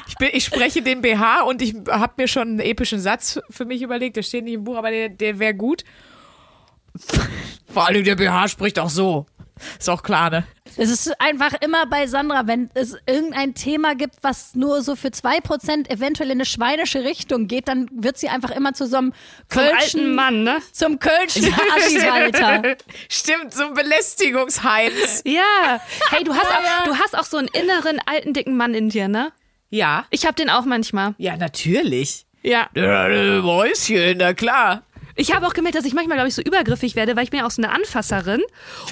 Ich, 0.07 0.15
bin, 0.17 0.29
ich 0.33 0.45
spreche 0.45 0.83
den 0.83 1.03
BH 1.03 1.43
und 1.43 1.61
ich 1.61 1.75
habe 1.91 2.13
mir 2.17 2.29
schon 2.29 2.43
einen 2.43 2.61
epischen 2.61 3.01
Satz 3.01 3.41
für 3.51 3.65
mich 3.65 3.83
überlegt. 3.83 4.17
Der 4.17 4.23
steht 4.23 4.45
nicht 4.45 4.55
im 4.55 4.63
Buch, 4.63 4.77
aber 4.77 4.91
der, 4.93 5.09
der 5.09 5.41
wäre 5.41 5.53
gut. 5.53 5.83
Vor 7.67 7.85
allem 7.85 8.05
der 8.05 8.15
BH 8.15 8.49
spricht 8.49 8.79
auch 8.79 8.89
so. 8.89 9.27
Ist 9.77 9.91
auch 9.91 10.05
klar, 10.05 10.31
ne? 10.31 10.47
Es 10.77 10.91
ist 10.91 11.21
einfach 11.21 11.55
immer 11.61 11.87
bei 11.87 12.07
Sandra, 12.07 12.47
wenn 12.47 12.71
es 12.75 12.97
irgendein 13.07 13.55
Thema 13.55 13.95
gibt, 13.95 14.17
was 14.23 14.55
nur 14.55 14.83
so 14.83 14.97
für 14.97 15.09
2% 15.09 15.91
eventuell 15.91 16.31
in 16.31 16.39
eine 16.39 16.45
schweinische 16.45 17.05
Richtung 17.05 17.47
geht, 17.47 17.69
dann 17.69 17.89
wird 17.93 18.19
sie 18.19 18.29
einfach 18.29 18.51
immer 18.51 18.73
zu 18.73 18.87
so 18.87 18.97
einem 18.97 19.13
Zum 19.49 19.63
alten 19.63 19.77
Kölschen, 19.77 20.15
Mann, 20.15 20.43
ne? 20.43 20.59
zum 20.73 20.99
Kölschen 20.99 21.55
Assi-Walter. 21.77 22.77
Stimmt, 23.09 23.55
so 23.55 23.65
ein 23.65 23.75
Belästigungsheinz. 23.75 25.23
Ja. 25.25 25.81
Hey, 26.11 26.25
du 26.25 26.35
hast, 26.35 26.47
auch, 26.47 26.85
du 26.85 26.99
hast 26.99 27.17
auch 27.17 27.25
so 27.25 27.37
einen 27.37 27.49
inneren 27.49 28.01
alten 28.07 28.33
dicken 28.33 28.57
Mann 28.57 28.75
in 28.75 28.89
dir, 28.89 29.09
ne? 29.09 29.33
Ja. 29.71 30.07
Ich 30.11 30.27
hab 30.27 30.37
den 30.37 30.51
auch 30.51 30.65
manchmal. 30.65 31.15
Ja, 31.19 31.37
natürlich. 31.37 32.27
Ja. 32.43 32.69
Ja, 32.75 33.09
äh, 33.09 33.41
Mäuschen, 33.41 34.19
na 34.19 34.35
klar. 34.35 34.83
Ich 35.17 35.35
habe 35.35 35.47
auch 35.47 35.53
gemerkt, 35.53 35.77
dass 35.77 35.85
ich 35.85 35.95
manchmal, 35.95 36.17
glaube 36.17 36.29
ich, 36.29 36.35
so 36.35 36.43
übergriffig 36.43 36.97
werde, 36.97 37.17
weil 37.17 37.25
ich 37.25 37.31
bin 37.31 37.41
ja 37.41 37.47
auch 37.47 37.51
so 37.51 37.63
eine 37.63 37.73
Anfasserin 37.73 38.43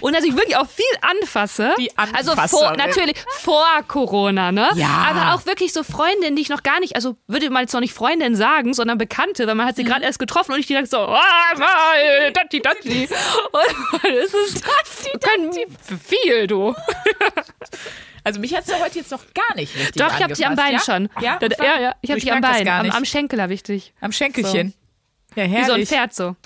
und 0.01 0.15
dass 0.15 0.25
ich 0.25 0.35
wirklich 0.37 0.57
auch 0.57 0.69
viel 0.69 0.85
anfasse. 1.01 1.75
Die 1.79 1.97
Also 1.97 2.33
vor, 2.33 2.43
Anfasserin. 2.43 2.77
natürlich 2.79 3.17
vor 3.41 3.67
Corona, 3.89 4.53
ne? 4.53 4.69
Ja. 4.75 5.07
Aber 5.09 5.35
auch 5.35 5.47
wirklich 5.47 5.73
so 5.73 5.83
Freundinnen, 5.83 6.37
die 6.37 6.43
ich 6.43 6.49
noch 6.49 6.63
gar 6.63 6.81
nicht, 6.81 6.95
also 6.97 7.17
würde 7.27 7.51
man 7.51 7.63
jetzt 7.63 7.73
noch 7.73 7.81
nicht 7.81 7.95
Freundin 7.95 8.37
sagen, 8.37 8.75
sondern 8.75 8.99
Bekannte, 8.99 9.47
weil 9.47 9.55
man 9.55 9.67
hat 9.67 9.77
sie 9.77 9.85
gerade 9.85 10.05
erst 10.05 10.19
getroffen 10.19 10.53
und 10.53 10.61
ich 10.61 10.67
direkt 10.67 10.91
so, 10.91 10.99
ah, 10.99 11.19
mal, 11.57 12.33
datti, 12.33 12.61
datti. 12.61 13.09
Und 13.53 14.05
es 14.05 14.33
ist 14.35 14.65
können 15.21 15.53
viel, 16.07 16.47
du. 16.47 16.75
Also 18.25 18.39
mich 18.39 18.55
hat's 18.55 18.71
ja 18.71 18.79
heute 18.79 19.01
jetzt 19.01 19.11
noch 19.11 19.25
gar 19.35 19.57
nicht 19.57 19.75
richtig 19.75 20.01
Doch, 20.01 20.15
ich 20.15 20.23
habe 20.23 20.33
dich 20.33 20.47
am 20.47 20.55
Bein 20.55 20.77
angefasst, 20.77 20.87
schon. 20.87 21.09
Ja, 21.21 21.39
ja, 21.41 21.81
ja, 21.81 21.95
ich 22.03 22.11
habe 22.11 22.21
dich 22.21 22.33
am 22.33 22.41
Bein, 22.41 22.69
am, 22.69 22.89
am 22.89 23.05
Schenkel 23.05 23.43
habe 23.43 23.53
ich 23.53 23.65
dich. 23.65 23.93
Am 24.01 24.13
Schenkelchen. 24.13 24.75
Ja, 25.35 25.45
Wie 25.45 25.49
so 25.51 25.57
ein 25.57 25.65
herrlich. 25.65 25.89
Pferd 25.89 26.15
so. 26.15 26.37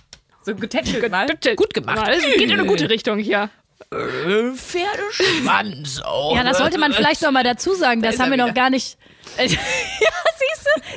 So 0.44 0.54
getätschelt 0.54 1.10
mal. 1.10 1.26
Gut 1.56 1.74
gemacht. 1.74 2.06
Das 2.06 2.22
geht 2.22 2.40
in 2.42 2.52
eine 2.52 2.64
gute 2.66 2.88
Richtung 2.88 3.18
hier. 3.18 3.50
Äh, 3.90 4.52
Pferdeschwanz. 4.54 6.00
Oh. 6.08 6.32
Ja, 6.34 6.44
das 6.44 6.58
sollte 6.58 6.78
man 6.78 6.92
vielleicht 6.92 7.20
noch 7.22 7.32
mal 7.32 7.42
dazu 7.44 7.74
sagen. 7.74 8.00
Das 8.02 8.14
ist 8.14 8.20
haben 8.20 8.30
wir 8.30 8.36
noch 8.38 8.44
wieder. 8.46 8.54
gar 8.54 8.70
nicht. 8.70 8.96
ja, 9.38 9.46
siehst 9.48 9.58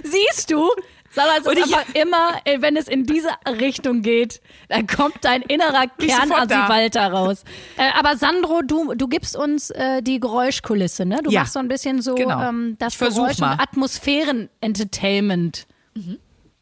du? 0.03 0.09
Siehst 0.09 0.51
du? 0.51 0.69
Sandra, 1.11 1.37
es 1.39 1.47
ist 1.47 1.57
einfach 1.73 1.85
immer, 1.95 2.39
äh, 2.45 2.61
wenn 2.61 2.77
es 2.77 2.87
in 2.87 3.07
diese 3.07 3.29
Richtung 3.59 4.03
geht, 4.03 4.41
dann 4.69 4.85
kommt 4.85 5.15
dein 5.21 5.41
innerer 5.41 5.87
da. 5.97 6.05
Kern-Assi-Walter 6.05 7.11
raus. 7.11 7.43
Äh, 7.77 7.89
aber 7.97 8.15
Sandro, 8.15 8.61
du, 8.61 8.93
du 8.93 9.07
gibst 9.07 9.35
uns 9.35 9.71
äh, 9.71 10.03
die 10.03 10.19
Geräuschkulisse, 10.19 11.07
ne? 11.07 11.21
Du 11.23 11.31
Ja. 11.31 11.39
machst 11.41 11.53
so 11.53 11.59
ein 11.59 11.67
bisschen 11.67 12.03
so 12.03 12.13
Genau. 12.13 12.39
ähm, 12.47 12.75
das 12.77 12.95
Geräusch- 12.99 13.39
mal. 13.41 13.53
und 13.53 13.59
Atmosphären-Entertainment. 13.61 15.65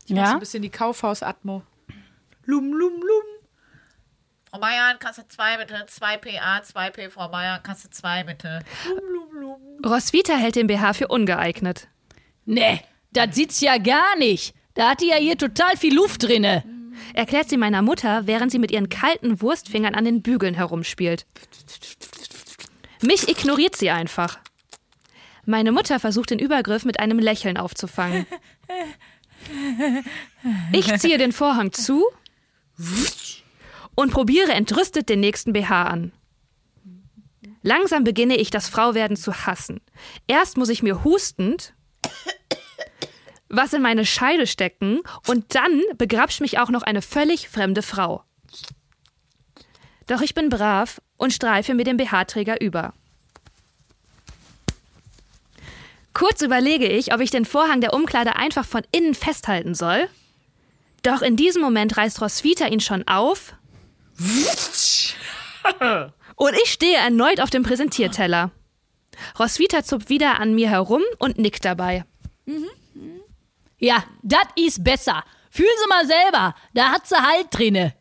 Ich 0.07 0.13
mach 0.13 0.25
so 0.25 0.29
Ja? 0.29 0.33
ein 0.33 0.39
bisschen 0.39 0.61
die 0.61 0.69
Kaufhaus-Atmo. 0.69 1.61
Lum, 2.45 2.71
lum, 2.73 2.93
lum. 2.93 3.23
Frau 4.49 4.59
Meier, 4.59 4.95
kannst 4.99 5.19
du 5.19 5.27
zwei 5.27 5.57
bitte? 5.57 5.85
Zwei 5.87 6.15
PA, 6.17 6.63
zwei 6.63 6.89
P, 6.89 7.09
Frau 7.09 7.27
Meier, 7.29 7.59
du 7.85 7.89
zwei 7.89 8.23
bitte? 8.23 8.61
Roswitha 9.85 10.33
hält 10.35 10.55
den 10.55 10.67
BH 10.67 10.93
für 10.93 11.09
ungeeignet. 11.09 11.89
Nee, 12.45 12.81
das 13.11 13.35
sieht's 13.35 13.59
ja 13.59 13.77
gar 13.77 14.15
nicht. 14.17 14.55
Da 14.73 14.91
hat 14.91 15.01
die 15.01 15.07
ja 15.09 15.17
hier 15.17 15.37
total 15.37 15.75
viel 15.75 15.93
Luft 15.93 16.23
drinne. 16.23 16.63
Erklärt 17.13 17.49
sie 17.49 17.57
meiner 17.57 17.81
Mutter, 17.81 18.25
während 18.25 18.51
sie 18.51 18.59
mit 18.59 18.71
ihren 18.71 18.87
kalten 18.89 19.41
Wurstfingern 19.41 19.93
an 19.95 20.05
den 20.05 20.21
Bügeln 20.21 20.53
herumspielt. 20.53 21.25
Mich 23.01 23.27
ignoriert 23.27 23.75
sie 23.75 23.89
einfach. 23.91 24.39
Meine 25.45 25.71
Mutter 25.71 25.99
versucht 25.99 26.29
den 26.31 26.39
Übergriff 26.39 26.85
mit 26.85 26.99
einem 26.99 27.19
Lächeln 27.19 27.57
aufzufangen. 27.57 28.25
Ich 30.71 30.95
ziehe 30.97 31.17
den 31.17 31.31
Vorhang 31.31 31.71
zu 31.71 32.05
und 33.95 34.11
probiere 34.11 34.51
entrüstet 34.51 35.09
den 35.09 35.19
nächsten 35.19 35.53
BH 35.53 35.83
an. 35.83 36.11
Langsam 37.63 38.03
beginne 38.03 38.37
ich 38.37 38.49
das 38.49 38.69
Frauwerden 38.69 39.17
zu 39.17 39.45
hassen. 39.45 39.81
Erst 40.27 40.57
muss 40.57 40.69
ich 40.69 40.83
mir 40.83 41.03
hustend 41.03 41.73
was 43.49 43.73
in 43.73 43.81
meine 43.81 44.05
Scheide 44.05 44.47
stecken 44.47 45.01
und 45.27 45.55
dann 45.55 45.81
begrapscht 45.97 46.41
mich 46.41 46.59
auch 46.59 46.69
noch 46.69 46.83
eine 46.83 47.01
völlig 47.01 47.49
fremde 47.49 47.81
Frau. 47.81 48.23
Doch 50.07 50.21
ich 50.21 50.33
bin 50.33 50.49
brav 50.49 51.01
und 51.17 51.33
streife 51.33 51.73
mir 51.73 51.83
den 51.83 51.97
BH-Träger 51.97 52.61
über. 52.61 52.93
Kurz 56.17 56.41
überlege 56.41 56.87
ich, 56.87 57.13
ob 57.13 57.21
ich 57.21 57.29
den 57.29 57.45
Vorhang 57.45 57.79
der 57.79 57.93
Umkleide 57.93 58.37
einfach 58.37 58.65
von 58.65 58.81
innen 58.91 59.13
festhalten 59.13 59.75
soll. 59.75 60.09
Doch 61.03 61.21
in 61.21 61.35
diesem 61.35 61.61
Moment 61.61 61.95
reißt 61.95 62.19
Roswitha 62.23 62.65
ihn 62.65 62.79
schon 62.79 63.07
auf. 63.07 63.53
Und 66.35 66.55
ich 66.63 66.71
stehe 66.71 66.97
erneut 66.97 67.39
auf 67.39 67.51
dem 67.51 67.61
Präsentierteller. 67.61 68.49
Roswitha 69.37 69.83
zupft 69.83 70.09
wieder 70.09 70.39
an 70.39 70.55
mir 70.55 70.71
herum 70.71 71.03
und 71.19 71.37
nickt 71.37 71.63
dabei. 71.63 72.03
Ja, 73.77 74.03
das 74.23 74.47
ist 74.55 74.83
besser. 74.83 75.23
Fühlen 75.51 75.69
Sie 75.83 75.87
mal 75.87 76.07
selber. 76.07 76.55
Da 76.73 76.93
hat 76.93 77.07
sie 77.07 77.15
Halt 77.15 77.47
drinne. 77.51 77.93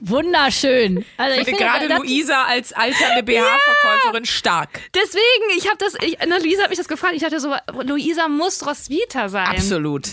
Wunderschön. 0.00 1.04
Also 1.16 1.40
Ich 1.40 1.44
finde 1.46 1.60
gerade 1.64 1.88
das- 1.88 1.98
Luisa 1.98 2.44
als 2.44 2.72
alternde 2.72 3.22
BH-Verkäuferin 3.24 4.24
stark. 4.26 4.80
Deswegen, 4.94 5.58
ich 5.58 5.66
habe 5.66 5.78
das, 5.78 5.94
ich, 6.02 6.18
na, 6.26 6.36
Luisa 6.38 6.62
hat 6.62 6.70
mich 6.70 6.78
das 6.78 6.88
gefragt. 6.88 7.14
Ich 7.14 7.22
dachte 7.22 7.40
so, 7.40 7.54
Luisa 7.82 8.28
muss 8.28 8.66
Roswitha 8.66 9.28
sein. 9.28 9.46
Absolut. 9.46 10.08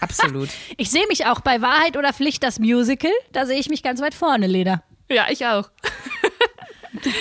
Absolut. 0.00 0.48
Ich 0.76 0.90
sehe 0.90 1.06
mich 1.06 1.26
auch 1.26 1.40
bei 1.40 1.60
Wahrheit 1.62 1.96
oder 1.96 2.12
Pflicht 2.12 2.42
das 2.42 2.58
Musical. 2.58 3.12
Da 3.32 3.46
sehe 3.46 3.58
ich 3.60 3.68
mich 3.68 3.82
ganz 3.82 4.00
weit 4.00 4.14
vorne, 4.14 4.46
Lena. 4.48 4.82
Ja, 5.08 5.26
ich 5.30 5.46
auch. 5.46 5.70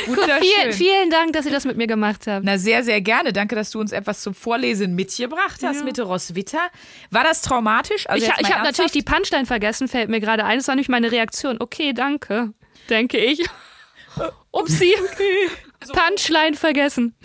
Wunderschön. 0.07 0.41
Vielen, 0.41 0.73
vielen 0.73 1.09
Dank, 1.09 1.34
dass 1.34 1.45
ihr 1.45 1.51
das 1.51 1.65
mit 1.65 1.77
mir 1.77 1.88
gemacht 1.88 2.27
habt. 2.27 2.45
Na, 2.45 2.57
sehr, 2.57 2.84
sehr 2.84 3.01
gerne. 3.01 3.34
Danke, 3.34 3.55
dass 3.55 3.71
du 3.71 3.79
uns 3.79 3.91
etwas 3.91 4.21
zum 4.21 4.34
Vorlesen 4.34 4.95
mitgebracht 4.95 5.61
hast 5.63 5.84
mit 5.84 5.97
der 5.97 6.05
Roswitha. 6.05 6.59
War 7.09 7.23
das 7.23 7.41
traumatisch? 7.41 8.07
Also 8.09 8.25
ich 8.25 8.32
ich 8.39 8.53
habe 8.53 8.63
natürlich 8.63 8.91
die? 8.91 9.01
Punchline 9.01 9.45
vergessen, 9.45 9.88
fällt 9.88 10.09
mir 10.09 10.19
gerade 10.19 10.45
ein. 10.45 10.59
Das 10.59 10.67
war 10.67 10.75
nämlich 10.75 10.89
meine 10.89 11.11
Reaktion. 11.11 11.57
Okay, 11.59 11.93
danke, 11.93 12.53
denke 12.89 13.17
ich. 13.17 13.43
Upsi. 14.51 14.93
Punchline 15.88 16.55
vergessen. 16.55 17.15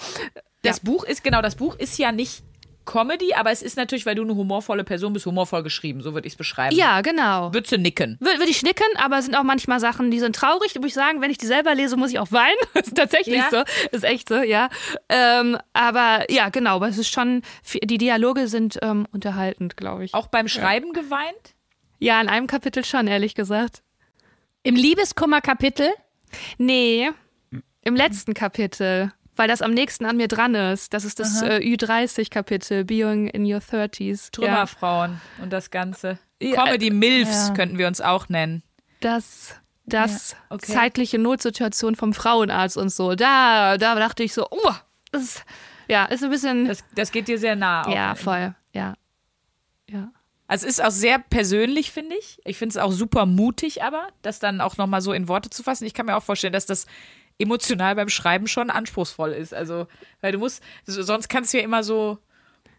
Das 0.62 0.80
Buch 0.80 1.04
ist, 1.04 1.22
genau, 1.22 1.42
das 1.42 1.54
Buch 1.56 1.76
ist 1.76 1.98
ja 1.98 2.10
nicht 2.10 2.42
Comedy, 2.86 3.34
aber 3.34 3.50
es 3.50 3.60
ist 3.60 3.76
natürlich, 3.76 4.06
weil 4.06 4.14
du 4.14 4.22
eine 4.22 4.34
humorvolle 4.34 4.84
Person 4.84 5.12
bist, 5.12 5.26
humorvoll 5.26 5.62
geschrieben. 5.62 6.00
So 6.00 6.14
würde 6.14 6.26
ich 6.26 6.32
es 6.32 6.36
beschreiben. 6.36 6.74
Ja, 6.74 7.02
genau. 7.02 7.52
Würdest 7.52 7.72
du 7.72 7.78
nicken? 7.78 8.16
Würde 8.20 8.38
würd 8.38 8.48
ich 8.48 8.56
schnicken, 8.58 8.86
aber 8.96 9.18
es 9.18 9.26
sind 9.26 9.34
auch 9.34 9.42
manchmal 9.42 9.80
Sachen, 9.80 10.10
die 10.10 10.20
sind 10.20 10.34
traurig. 10.34 10.72
Da 10.72 10.80
muss 10.80 10.88
ich 10.88 10.94
sagen, 10.94 11.20
wenn 11.20 11.30
ich 11.30 11.38
die 11.38 11.46
selber 11.46 11.74
lese, 11.74 11.96
muss 11.96 12.10
ich 12.10 12.18
auch 12.18 12.32
weinen. 12.32 12.56
Das 12.72 12.86
ist 12.86 12.96
tatsächlich 12.96 13.36
Ja. 13.36 13.50
so. 13.50 13.62
Ist 13.90 14.04
echt 14.04 14.28
so, 14.28 14.36
ja. 14.36 14.68
Ähm, 15.08 15.58
aber 15.74 16.30
ja, 16.30 16.48
genau. 16.48 16.76
Aber 16.76 16.88
es 16.88 16.96
ist 16.98 17.08
schon, 17.12 17.42
die 17.82 17.98
Dialoge 17.98 18.48
sind 18.48 18.78
ähm, 18.82 19.06
unterhaltend, 19.12 19.76
glaube 19.76 20.04
ich. 20.04 20.14
Auch 20.14 20.28
beim 20.28 20.48
Schreiben 20.48 20.92
geweint? 20.92 21.54
Ja, 21.98 22.20
in 22.20 22.28
einem 22.28 22.46
Kapitel 22.46 22.84
schon, 22.84 23.06
ehrlich 23.08 23.34
gesagt. 23.34 23.82
Im 24.62 24.76
Liebeskummer-Kapitel. 24.76 25.88
Nee, 26.58 27.10
im 27.82 27.94
letzten 27.96 28.34
Kapitel, 28.34 29.12
weil 29.36 29.48
das 29.48 29.62
am 29.62 29.72
nächsten 29.72 30.06
an 30.06 30.16
mir 30.16 30.28
dran 30.28 30.54
ist. 30.54 30.92
Das 30.92 31.04
ist 31.04 31.20
das 31.20 31.42
äh, 31.42 31.58
Ü30-Kapitel, 31.58 32.84
Being 32.84 33.28
in 33.28 33.44
Your 33.44 33.60
30s. 33.60 34.24
Ja, 34.24 34.30
Trümmerfrauen 34.32 35.20
und 35.42 35.52
das 35.52 35.70
Ganze. 35.70 36.18
Ja, 36.40 36.64
Comedy 36.64 36.90
Milfs 36.90 37.48
ja. 37.48 37.54
könnten 37.54 37.78
wir 37.78 37.86
uns 37.86 38.00
auch 38.00 38.28
nennen. 38.28 38.62
das, 39.00 39.54
das 39.84 40.32
Ja, 40.32 40.38
okay. 40.50 40.72
zeitliche 40.72 41.18
Notsituation 41.18 41.94
vom 41.94 42.12
Frauenarzt 42.12 42.76
und 42.76 42.90
so. 42.90 43.14
Da, 43.14 43.78
da 43.78 43.94
dachte 43.94 44.22
ich 44.22 44.34
so, 44.34 44.46
oh, 44.50 44.72
das 45.12 45.22
ist, 45.22 45.44
ja, 45.88 46.06
ist 46.06 46.24
ein 46.24 46.30
bisschen, 46.30 46.66
Das, 46.66 46.84
das 46.94 47.12
geht 47.12 47.28
dir 47.28 47.38
sehr 47.38 47.56
nah. 47.56 47.86
auch. 47.86 47.94
ja, 47.94 48.14
voll, 48.14 48.54
ja. 48.72 48.94
Ja. 49.88 50.10
Also 50.48 50.66
es 50.66 50.78
ist 50.78 50.84
auch 50.84 50.90
sehr 50.90 51.18
persönlich, 51.18 51.90
finde 51.90 52.16
ich. 52.16 52.40
Ich 52.44 52.56
finde 52.56 52.70
es 52.70 52.76
auch 52.76 52.92
super 52.92 53.26
mutig, 53.26 53.82
aber 53.82 54.08
das 54.22 54.38
dann 54.38 54.60
auch 54.60 54.76
nochmal 54.76 55.00
so 55.00 55.12
in 55.12 55.28
Worte 55.28 55.50
zu 55.50 55.62
fassen. 55.62 55.86
Ich 55.86 55.94
kann 55.94 56.06
mir 56.06 56.16
auch 56.16 56.22
vorstellen, 56.22 56.52
dass 56.52 56.66
das 56.66 56.86
emotional 57.38 57.94
beim 57.94 58.08
Schreiben 58.08 58.46
schon 58.46 58.70
anspruchsvoll 58.70 59.32
ist. 59.32 59.52
Also, 59.54 59.86
weil 60.20 60.32
du 60.32 60.38
musst, 60.38 60.62
sonst 60.84 61.28
kannst 61.28 61.52
du 61.52 61.58
ja 61.58 61.64
immer 61.64 61.82
so, 61.82 62.18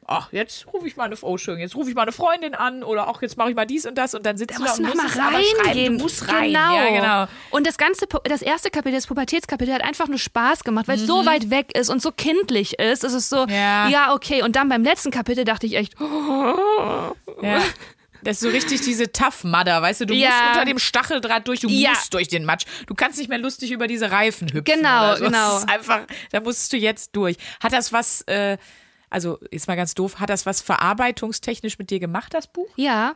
ach, 0.10 0.32
jetzt 0.32 0.66
rufe 0.74 0.88
ich 0.88 0.96
mal 0.96 1.04
eine, 1.04 1.16
oh, 1.22 1.38
schön, 1.38 1.60
jetzt 1.60 1.76
rufe 1.76 1.90
ich 1.90 1.96
mal 1.96 2.04
eine 2.04 2.12
Freundin 2.14 2.56
an 2.56 2.82
oder 2.82 3.10
auch 3.10 3.22
jetzt 3.22 3.38
mache 3.38 3.50
ich 3.50 3.56
mal 3.56 3.66
dies 3.68 3.86
und 3.86 3.98
das 3.98 4.16
und 4.16 4.26
dann 4.26 4.38
sitzt 4.38 4.56
Da 4.56 4.60
du 4.60 4.64
da 4.66 4.74
und 4.74 4.96
musst 4.96 5.18
mal 5.18 5.36
reingehen. 5.66 5.98
Du 5.98 6.04
musst 6.06 6.28
rein. 6.32 6.46
Genau. 6.46 6.76
Ja, 6.76 6.90
genau. 6.90 7.28
Und 7.52 7.68
das 7.68 7.78
ganze, 7.78 8.08
das 8.24 8.42
erste 8.42 8.70
Kapitel, 8.70 8.96
das 8.96 9.08
Pubertätskapitel, 9.08 9.74
hat 9.74 9.84
einfach 9.84 10.08
nur 10.08 10.18
Spaß 10.18 10.64
gemacht, 10.64 10.88
weil 10.88 10.98
es 10.98 11.06
so 11.06 11.26
weit 11.26 11.50
weg 11.50 11.78
ist 11.78 11.90
und 11.90 12.02
so 12.02 12.12
kindlich 12.12 12.80
ist. 12.80 13.04
Es 13.04 13.14
ist 13.14 13.30
so, 13.30 13.46
Mhm. 13.46 13.52
Ja. 13.52 13.88
ja. 13.90 14.14
okay. 14.14 14.44
Und 14.44 14.56
dann 14.56 14.70
beim 14.70 14.84
letzten 14.84 15.12
Kapitel 15.12 15.44
dachte 15.44 15.66
ich 15.66 15.76
echt, 15.76 15.96
Ja. 17.42 17.62
Das 18.28 18.38
ist 18.38 18.42
so 18.42 18.50
richtig 18.50 18.82
diese 18.82 19.10
Tough 19.10 19.46
Mudder, 19.46 19.82
weißt 19.82 20.02
du, 20.02 20.06
du 20.08 20.14
Ja. 20.14 20.28
musst 20.30 20.42
unter 20.50 20.66
dem 20.66 20.80
Stacheldraht 20.80 21.48
durch, 21.48 21.62
du 21.62 21.70
Ja. 21.70 21.92
musst 21.92 22.14
durch 22.14 22.28
den 22.28 22.44
Matsch. 22.44 22.66
Du 22.86 22.94
kannst 22.94 23.18
nicht 23.20 23.30
mehr 23.30 23.38
lustig 23.38 23.72
über 23.72 23.88
diese 23.88 24.12
Reifen 24.12 24.50
hüpfen. 24.52 24.66
Genau, 24.66 25.16
so. 25.16 25.24
genau. 25.24 25.52
Das 25.54 25.64
ist 25.64 25.70
einfach, 25.70 26.02
da 26.34 26.42
musst 26.42 26.74
du 26.74 26.76
jetzt 26.78 27.16
durch. 27.16 27.38
Hat 27.64 27.72
das 27.72 27.94
was, 27.94 28.24
äh, 28.24 28.58
also 29.10 29.38
ist 29.50 29.70
mal 29.70 29.76
ganz 29.78 29.94
doof, 29.94 30.20
hat 30.20 30.30
das 30.30 30.46
was 30.46 30.60
verarbeitungstechnisch 30.62 31.80
mit 31.80 31.90
dir 31.90 32.00
gemacht, 32.02 32.34
das 32.34 32.48
Buch? 32.48 32.68
ja. 32.76 33.16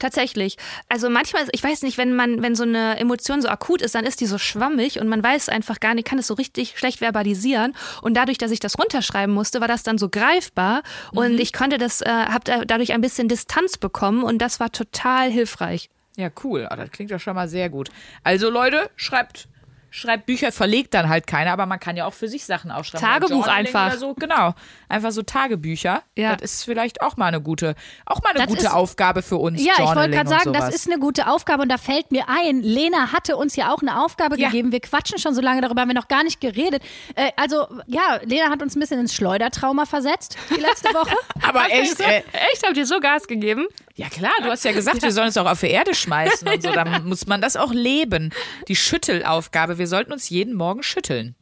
Tatsächlich. 0.00 0.56
Also 0.88 1.08
manchmal, 1.08 1.44
ich 1.52 1.62
weiß 1.62 1.82
nicht, 1.82 1.98
wenn 1.98 2.16
man, 2.16 2.42
wenn 2.42 2.56
so 2.56 2.64
eine 2.64 2.98
Emotion 2.98 3.40
so 3.40 3.48
akut 3.48 3.80
ist, 3.80 3.94
dann 3.94 4.04
ist 4.04 4.20
die 4.20 4.26
so 4.26 4.38
schwammig 4.38 4.98
und 5.00 5.08
man 5.08 5.22
weiß 5.22 5.48
einfach 5.48 5.78
gar 5.78 5.94
nicht, 5.94 6.06
kann 6.06 6.18
es 6.18 6.26
so 6.26 6.34
richtig 6.34 6.76
schlecht 6.76 7.00
verbalisieren. 7.00 7.76
Und 8.02 8.14
dadurch, 8.14 8.36
dass 8.38 8.50
ich 8.50 8.58
das 8.58 8.76
runterschreiben 8.78 9.32
musste, 9.32 9.60
war 9.60 9.68
das 9.68 9.84
dann 9.84 9.96
so 9.96 10.08
greifbar 10.08 10.82
und 11.12 11.38
ich 11.38 11.52
konnte 11.52 11.78
das, 11.78 12.00
äh, 12.00 12.08
habe 12.08 12.66
dadurch 12.66 12.92
ein 12.92 13.00
bisschen 13.00 13.28
Distanz 13.28 13.78
bekommen 13.78 14.24
und 14.24 14.38
das 14.38 14.58
war 14.58 14.72
total 14.72 15.30
hilfreich. 15.30 15.90
Ja, 16.16 16.28
cool. 16.42 16.66
Ah, 16.68 16.76
das 16.76 16.90
klingt 16.90 17.10
ja 17.10 17.18
schon 17.18 17.34
mal 17.34 17.48
sehr 17.48 17.70
gut. 17.70 17.90
Also 18.22 18.50
Leute, 18.50 18.90
schreibt, 18.96 19.48
schreibt 19.96 20.26
Bücher, 20.26 20.50
verlegt 20.50 20.92
dann 20.94 21.08
halt 21.08 21.28
keine, 21.28 21.52
aber 21.52 21.66
man 21.66 21.78
kann 21.78 21.96
ja 21.96 22.04
auch 22.06 22.14
für 22.14 22.26
sich 22.26 22.44
Sachen 22.44 22.72
aufschreiben. 22.72 23.06
Tagebuch 23.06 23.30
Journaling 23.46 23.66
einfach. 23.66 23.92
So. 23.94 24.14
Genau. 24.14 24.52
Einfach 24.88 25.12
so 25.12 25.22
Tagebücher. 25.22 26.02
Ja. 26.16 26.34
Das 26.34 26.50
ist 26.50 26.64
vielleicht 26.64 27.00
auch 27.00 27.16
mal 27.16 27.26
eine 27.28 27.40
gute, 27.40 27.76
auch 28.04 28.20
mal 28.22 28.30
eine 28.30 28.40
Das 28.40 28.48
gute 28.48 28.62
ist- 28.62 28.72
Aufgabe 28.72 29.22
für 29.22 29.36
uns. 29.36 29.60
Ja, 29.64 29.74
ich 29.74 29.78
wollte 29.78 29.90
Journaling 30.00 30.10
gerade 30.12 30.28
sagen, 30.30 30.52
das 30.52 30.74
ist 30.74 30.88
eine 30.90 30.98
gute 30.98 31.28
Aufgabe 31.28 31.62
und 31.62 31.68
da 31.68 31.78
fällt 31.78 32.10
mir 32.10 32.24
ein, 32.28 32.60
Lena 32.60 33.12
hatte 33.12 33.36
uns 33.36 33.54
ja 33.54 33.72
auch 33.72 33.82
eine 33.82 34.02
Aufgabe 34.04 34.36
Ja. 34.38 34.48
gegeben. 34.48 34.72
Wir 34.72 34.80
quatschen 34.80 35.18
schon 35.18 35.32
so 35.34 35.40
lange 35.40 35.60
darüber, 35.60 35.82
haben 35.82 35.88
wir 35.90 35.94
noch 35.94 36.08
gar 36.08 36.24
nicht 36.24 36.40
geredet. 36.40 36.82
Äh, 37.14 37.30
also, 37.36 37.66
ja, 37.86 38.18
Lena 38.24 38.50
hat 38.50 38.62
uns 38.62 38.74
ein 38.74 38.80
bisschen 38.80 38.98
ins 38.98 39.14
Schleudertrauma 39.14 39.86
versetzt 39.86 40.36
die 40.50 40.60
letzte 40.60 40.88
Woche. 40.94 41.14
Aber 41.46 41.66
echt, 41.70 42.00
äh, 42.00 42.22
Echt? 42.52 42.66
Habt 42.66 42.76
ihr 42.76 42.86
so 42.86 42.98
Gas 42.98 43.28
gegeben? 43.28 43.66
Ja 43.96 44.08
klar, 44.08 44.32
du 44.42 44.46
hast 44.46 44.64
ja 44.64 44.72
gesagt, 44.72 45.02
wir 45.02 45.12
sollen 45.12 45.28
es 45.28 45.36
auch 45.36 45.48
auf 45.48 45.60
die 45.60 45.68
Erde 45.68 45.94
schmeißen 45.94 46.48
und 46.48 46.62
so. 46.62 46.72
Dann 46.72 47.04
muss 47.08 47.26
man 47.26 47.40
das 47.40 47.56
auch 47.56 47.72
leben. 47.72 48.32
Die 48.66 48.74
Schüttelaufgabe. 48.74 49.78
Wir 49.78 49.86
sollten 49.86 50.12
uns 50.12 50.28
jeden 50.28 50.54
Morgen 50.54 50.82
schütteln. 50.82 51.36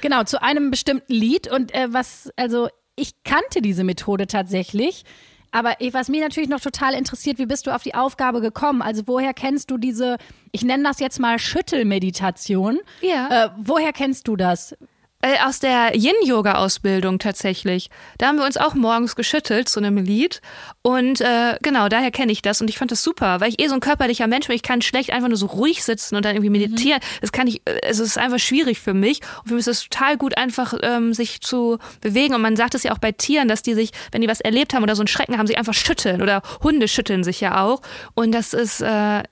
Genau, 0.00 0.24
zu 0.24 0.42
einem 0.42 0.72
bestimmten 0.72 1.12
Lied. 1.12 1.46
Und 1.50 1.72
äh, 1.72 1.92
was, 1.92 2.30
also 2.36 2.68
ich 2.96 3.22
kannte 3.22 3.62
diese 3.62 3.84
Methode 3.84 4.26
tatsächlich. 4.26 5.04
Aber 5.52 5.76
was 5.92 6.08
mich 6.08 6.20
natürlich 6.20 6.48
noch 6.48 6.60
total 6.60 6.94
interessiert, 6.94 7.38
wie 7.38 7.46
bist 7.46 7.68
du 7.68 7.70
auf 7.72 7.84
die 7.84 7.94
Aufgabe 7.94 8.40
gekommen? 8.40 8.82
Also 8.82 9.04
woher 9.06 9.32
kennst 9.32 9.70
du 9.70 9.78
diese, 9.78 10.16
ich 10.50 10.64
nenne 10.64 10.82
das 10.82 10.98
jetzt 10.98 11.20
mal 11.20 11.38
Schüttelmeditation. 11.38 12.80
Ja. 13.02 13.44
Äh, 13.44 13.50
woher 13.56 13.92
kennst 13.92 14.26
du 14.26 14.34
das? 14.34 14.76
Äh, 15.24 15.38
aus 15.42 15.58
der 15.58 15.96
Yin-Yoga-Ausbildung 15.96 17.18
tatsächlich. 17.18 17.88
Da 18.18 18.26
haben 18.26 18.36
wir 18.36 18.44
uns 18.44 18.58
auch 18.58 18.74
morgens 18.74 19.16
geschüttelt 19.16 19.70
zu 19.70 19.80
einem 19.80 19.96
Lied. 19.96 20.42
Und 20.82 21.22
äh, 21.22 21.56
genau, 21.62 21.88
daher 21.88 22.10
kenne 22.10 22.30
ich 22.30 22.42
das. 22.42 22.60
Und 22.60 22.68
ich 22.68 22.76
fand 22.76 22.92
das 22.92 23.02
super, 23.02 23.40
weil 23.40 23.48
ich 23.48 23.58
eh 23.58 23.68
so 23.68 23.72
ein 23.72 23.80
körperlicher 23.80 24.26
Mensch 24.26 24.48
bin. 24.48 24.56
Ich 24.56 24.62
kann 24.62 24.82
schlecht 24.82 25.10
einfach 25.14 25.28
nur 25.28 25.38
so 25.38 25.46
ruhig 25.46 25.82
sitzen 25.82 26.14
und 26.14 26.26
dann 26.26 26.36
irgendwie 26.36 26.50
meditieren. 26.50 27.00
Das 27.22 27.32
kann 27.32 27.46
ich, 27.46 27.62
äh, 27.64 27.80
also 27.86 28.02
es 28.02 28.10
ist 28.10 28.18
einfach 28.18 28.38
schwierig 28.38 28.80
für 28.80 28.92
mich. 28.92 29.22
Und 29.40 29.48
für 29.48 29.54
mich 29.54 29.66
ist 29.66 29.78
es 29.78 29.88
total 29.88 30.18
gut, 30.18 30.36
einfach 30.36 30.74
ähm, 30.82 31.14
sich 31.14 31.40
zu 31.40 31.78
bewegen. 32.02 32.34
Und 32.34 32.42
man 32.42 32.56
sagt 32.56 32.74
es 32.74 32.82
ja 32.82 32.92
auch 32.92 32.98
bei 32.98 33.12
Tieren, 33.12 33.48
dass 33.48 33.62
die 33.62 33.72
sich, 33.72 33.92
wenn 34.12 34.20
die 34.20 34.28
was 34.28 34.42
erlebt 34.42 34.74
haben 34.74 34.82
oder 34.82 34.94
so 34.94 35.00
einen 35.00 35.08
Schrecken 35.08 35.38
haben, 35.38 35.46
sich 35.46 35.56
einfach 35.56 35.72
schütteln. 35.72 36.20
Oder 36.20 36.42
Hunde 36.62 36.86
schütteln 36.86 37.24
sich 37.24 37.40
ja 37.40 37.64
auch. 37.64 37.80
Und 38.12 38.32
das 38.32 38.52
ist, 38.52 38.82
äh, 38.82 39.20
äh, 39.20 39.22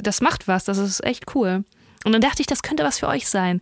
das 0.00 0.22
macht 0.22 0.48
was. 0.48 0.64
Das 0.64 0.78
ist 0.78 1.04
echt 1.04 1.34
cool. 1.34 1.64
Und 2.06 2.12
dann 2.12 2.22
dachte 2.22 2.40
ich, 2.40 2.46
das 2.46 2.62
könnte 2.62 2.82
was 2.82 2.98
für 2.98 3.08
euch 3.08 3.28
sein. 3.28 3.60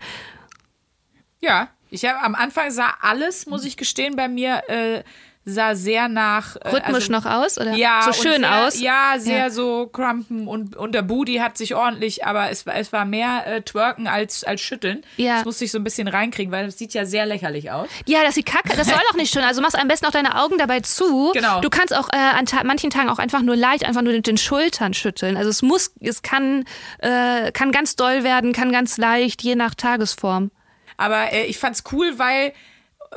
Ja, 1.43 1.69
ich 1.91 2.05
habe 2.07 2.21
am 2.23 2.35
Anfang 2.35 2.71
sah 2.71 2.95
alles, 3.03 3.47
muss 3.47 3.65
ich 3.65 3.77
gestehen, 3.77 4.17
bei 4.17 4.29
mir 4.29 4.63
äh, 4.69 5.03
sah 5.45 5.75
sehr 5.75 6.07
nach 6.09 6.55
äh, 6.55 6.69
Rhythmisch 6.69 7.11
also, 7.11 7.13
noch 7.13 7.27
aus? 7.27 7.59
Oder 7.59 7.73
ja, 7.75 8.01
so 8.05 8.13
schön 8.13 8.43
sehr, 8.43 8.55
aus? 8.65 8.81
Ja, 8.81 9.15
sehr 9.19 9.39
Ja. 9.39 9.51
so 9.51 9.89
crumpen 9.89 10.47
und, 10.47 10.77
und 10.77 10.93
der 10.93 11.03
Booty 11.03 11.39
hat 11.39 11.59
sich 11.59 11.75
ordentlich, 11.75 12.25
aber 12.25 12.51
es, 12.51 12.65
war- 12.65 12.77
es 12.77 12.93
war 12.93 13.05
mehr 13.05 13.45
äh, 13.47 13.61
twerken 13.63 14.07
als, 14.07 14.45
als 14.45 14.61
schütteln. 14.61 15.03
Ja. 15.17 15.35
Das 15.39 15.45
musste 15.45 15.65
ich 15.65 15.73
so 15.73 15.79
ein 15.79 15.85
bisschen 15.85 16.07
reinkriegen, 16.07 16.53
weil 16.53 16.67
das 16.67 16.79
sieht 16.79 16.95
ja 16.95 17.05
sehr 17.05 17.27
lächerlich 17.27 17.73
aus. 17.73 17.89
Ja, 18.07 18.23
das 18.23 18.37
sieht 18.37 18.47
kacke. 18.47 18.77
Das 18.77 18.87
soll 18.87 19.01
doch 19.11 19.17
nicht 19.17 19.35
schön. 19.35 19.43
Also 19.43 19.61
machst 19.63 19.77
am 19.77 19.89
besten 19.89 20.07
auch 20.07 20.13
deine 20.13 20.41
Augen 20.41 20.59
dabei 20.59 20.79
zu. 20.79 21.33
Genau. 21.35 21.61
Du 21.61 21.71
kannst 21.71 21.93
auch 21.95 22.09
äh, 22.13 22.17
an 22.17 22.47
ta 22.47 22.63
manchen 22.63 22.91
Tagen 22.91 23.09
auch 23.11 23.19
einfach 23.19 23.43
nur 23.43 23.57
leicht, 23.57 23.85
einfach 23.85 24.03
nur 24.03 24.13
mit 24.13 24.29
den 24.29 24.39
Schultern 24.39 24.95
schütteln. 24.95 25.37
Also 25.37 25.51
es 25.51 25.61
muss, 25.61 25.93
es 26.01 26.23
kann, 26.23 26.65
äh, 27.01 27.51
kann 27.51 27.73
ganz 27.73 27.97
doll 27.97 28.23
werden, 28.23 28.53
kann 28.53 28.71
ganz 28.71 28.97
leicht, 28.97 29.43
je 29.43 29.57
nach 29.57 29.75
Tagesform. 29.75 30.53
Aber 30.97 31.33
äh, 31.33 31.45
ich 31.45 31.59
fand's 31.59 31.85
cool, 31.93 32.19
weil 32.19 32.53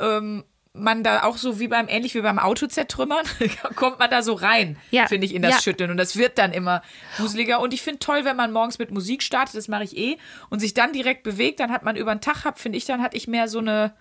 ähm, 0.00 0.44
man 0.72 1.02
da 1.02 1.22
auch 1.22 1.38
so 1.38 1.58
wie 1.58 1.68
beim, 1.68 1.88
ähnlich 1.88 2.14
wie 2.14 2.20
beim 2.20 2.38
Auto 2.38 2.66
zertrümmern, 2.66 3.24
kommt 3.76 3.98
man 3.98 4.10
da 4.10 4.20
so 4.22 4.34
rein, 4.34 4.76
Ja. 4.90 5.06
finde 5.06 5.24
ich, 5.26 5.34
in 5.34 5.40
das 5.42 5.54
Ja. 5.54 5.60
Schütteln. 5.62 5.90
Und 5.90 5.96
das 5.96 6.16
wird 6.16 6.36
dann 6.38 6.52
immer 6.52 6.82
wuseliger. 7.18 7.60
Und 7.60 7.72
ich 7.72 7.80
finde 7.82 8.00
toll, 8.00 8.24
wenn 8.24 8.36
man 8.36 8.52
morgens 8.52 8.78
mit 8.78 8.90
Musik 8.90 9.22
startet, 9.22 9.56
das 9.56 9.68
mache 9.68 9.84
ich 9.84 9.96
eh, 9.96 10.18
und 10.50 10.60
sich 10.60 10.74
dann 10.74 10.92
direkt 10.92 11.22
bewegt, 11.22 11.60
dann 11.60 11.70
hat 11.72 11.82
man 11.82 11.96
über 11.96 12.14
den 12.14 12.20
Tag, 12.20 12.44
hab, 12.44 12.58
finde 12.58 12.76
ich, 12.76 12.84
dann 12.84 13.00
hatte 13.02 13.16
ich 13.16 13.26
mehr 13.26 13.48
so 13.48 13.58
eine, 13.60 13.94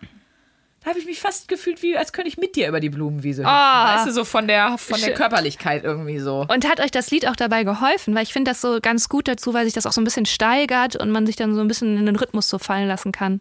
Da 0.84 0.90
habe 0.90 1.00
ich 1.00 1.06
mich 1.06 1.20
fast 1.22 1.48
gefühlt, 1.48 1.82
wie 1.82 1.98
als 1.98 2.12
könnte 2.12 2.28
ich 2.28 2.38
mit 2.38 2.58
dir 2.58 2.68
über 2.68 2.82
die 2.82 2.90
Blumenwiese. 2.90 3.44
Ah. 3.46 3.96
weißt 3.96 4.08
du, 4.08 4.12
so 4.12 4.26
von 4.26 4.46
der, 4.46 4.78
von 4.78 5.00
der. 5.00 5.14
Körperlichkeit 5.14 5.86
irgendwie 5.86 6.20
so. 6.20 6.46
Und 6.48 6.68
hat 6.68 6.82
euch 6.82 6.92
das 6.92 7.10
Lied 7.10 7.26
auch 7.28 7.38
dabei 7.38 7.64
geholfen? 7.64 8.14
Weil 8.16 8.24
ich 8.24 8.34
finde 8.34 8.52
das 8.52 8.60
so 8.60 8.80
ganz 8.82 9.08
gut 9.08 9.30
dazu, 9.30 9.54
weil 9.54 9.64
sich 9.64 9.74
das 9.74 9.86
auch 9.88 9.94
so 9.94 10.02
ein 10.02 10.04
bisschen 10.04 10.26
steigert 10.26 10.98
und 10.98 11.10
man 11.10 11.26
sich 11.26 11.38
dann 11.38 11.56
so 11.56 11.62
ein 11.62 11.68
bisschen 11.70 11.98
in 11.98 12.06
den 12.06 12.18
Rhythmus 12.18 12.50
so 12.50 12.60
fallen 12.60 12.88
lassen 12.90 13.14
kann. 13.14 13.40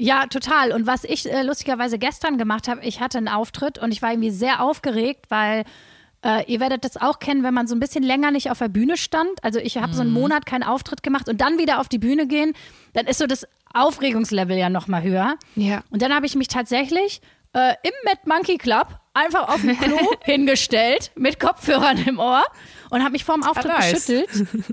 Ja, 0.00 0.26
total. 0.26 0.72
Und 0.72 0.86
was 0.86 1.04
ich 1.04 1.30
äh, 1.30 1.42
lustigerweise 1.42 1.98
gestern 1.98 2.38
gemacht 2.38 2.68
habe, 2.68 2.80
ich 2.84 3.00
hatte 3.00 3.18
einen 3.18 3.28
Auftritt 3.28 3.78
und 3.78 3.92
ich 3.92 4.00
war 4.02 4.10
irgendwie 4.12 4.30
sehr 4.30 4.62
aufgeregt, 4.62 5.26
weil 5.28 5.64
äh, 6.24 6.44
ihr 6.50 6.58
werdet 6.60 6.84
das 6.84 6.96
auch 6.96 7.18
kennen, 7.18 7.42
wenn 7.42 7.52
man 7.54 7.66
so 7.66 7.74
ein 7.74 7.80
bisschen 7.80 8.02
länger 8.02 8.30
nicht 8.30 8.50
auf 8.50 8.58
der 8.58 8.68
Bühne 8.68 8.96
stand. 8.96 9.42
Also 9.42 9.58
ich 9.58 9.76
habe 9.76 9.92
so 9.94 10.00
einen 10.00 10.12
Monat 10.12 10.46
keinen 10.46 10.62
Auftritt 10.62 11.02
gemacht 11.02 11.28
und 11.28 11.40
dann 11.40 11.58
wieder 11.58 11.80
auf 11.80 11.88
die 11.88 11.98
Bühne 11.98 12.26
gehen, 12.26 12.54
dann 12.94 13.06
ist 13.06 13.18
so 13.18 13.26
das 13.26 13.46
Aufregungslevel 13.74 14.56
ja 14.56 14.68
noch 14.70 14.88
mal 14.88 15.02
höher. 15.02 15.36
Ja. 15.54 15.82
Und 15.90 16.02
dann 16.02 16.14
habe 16.14 16.26
ich 16.26 16.34
mich 16.34 16.48
tatsächlich 16.48 17.20
äh, 17.52 17.74
im 17.82 17.92
Mad 18.04 18.20
Monkey 18.26 18.58
Club 18.58 18.88
einfach 19.14 19.48
auf 19.48 19.60
dem 19.60 19.78
Klo 19.78 19.98
hingestellt 20.24 21.10
mit 21.14 21.38
Kopfhörern 21.40 21.98
im 22.06 22.18
Ohr 22.18 22.44
und 22.90 23.00
habe 23.02 23.12
mich 23.12 23.24
vorm 23.24 23.42
Auftritt 23.42 23.70
Ah, 23.72 23.78
nice. 23.80 24.06
geschüttelt. 24.06 24.28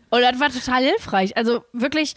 Und 0.09 0.21
das 0.21 0.39
war 0.39 0.49
total 0.49 0.83
hilfreich. 0.83 1.35
Also 1.37 1.63
wirklich, 1.73 2.13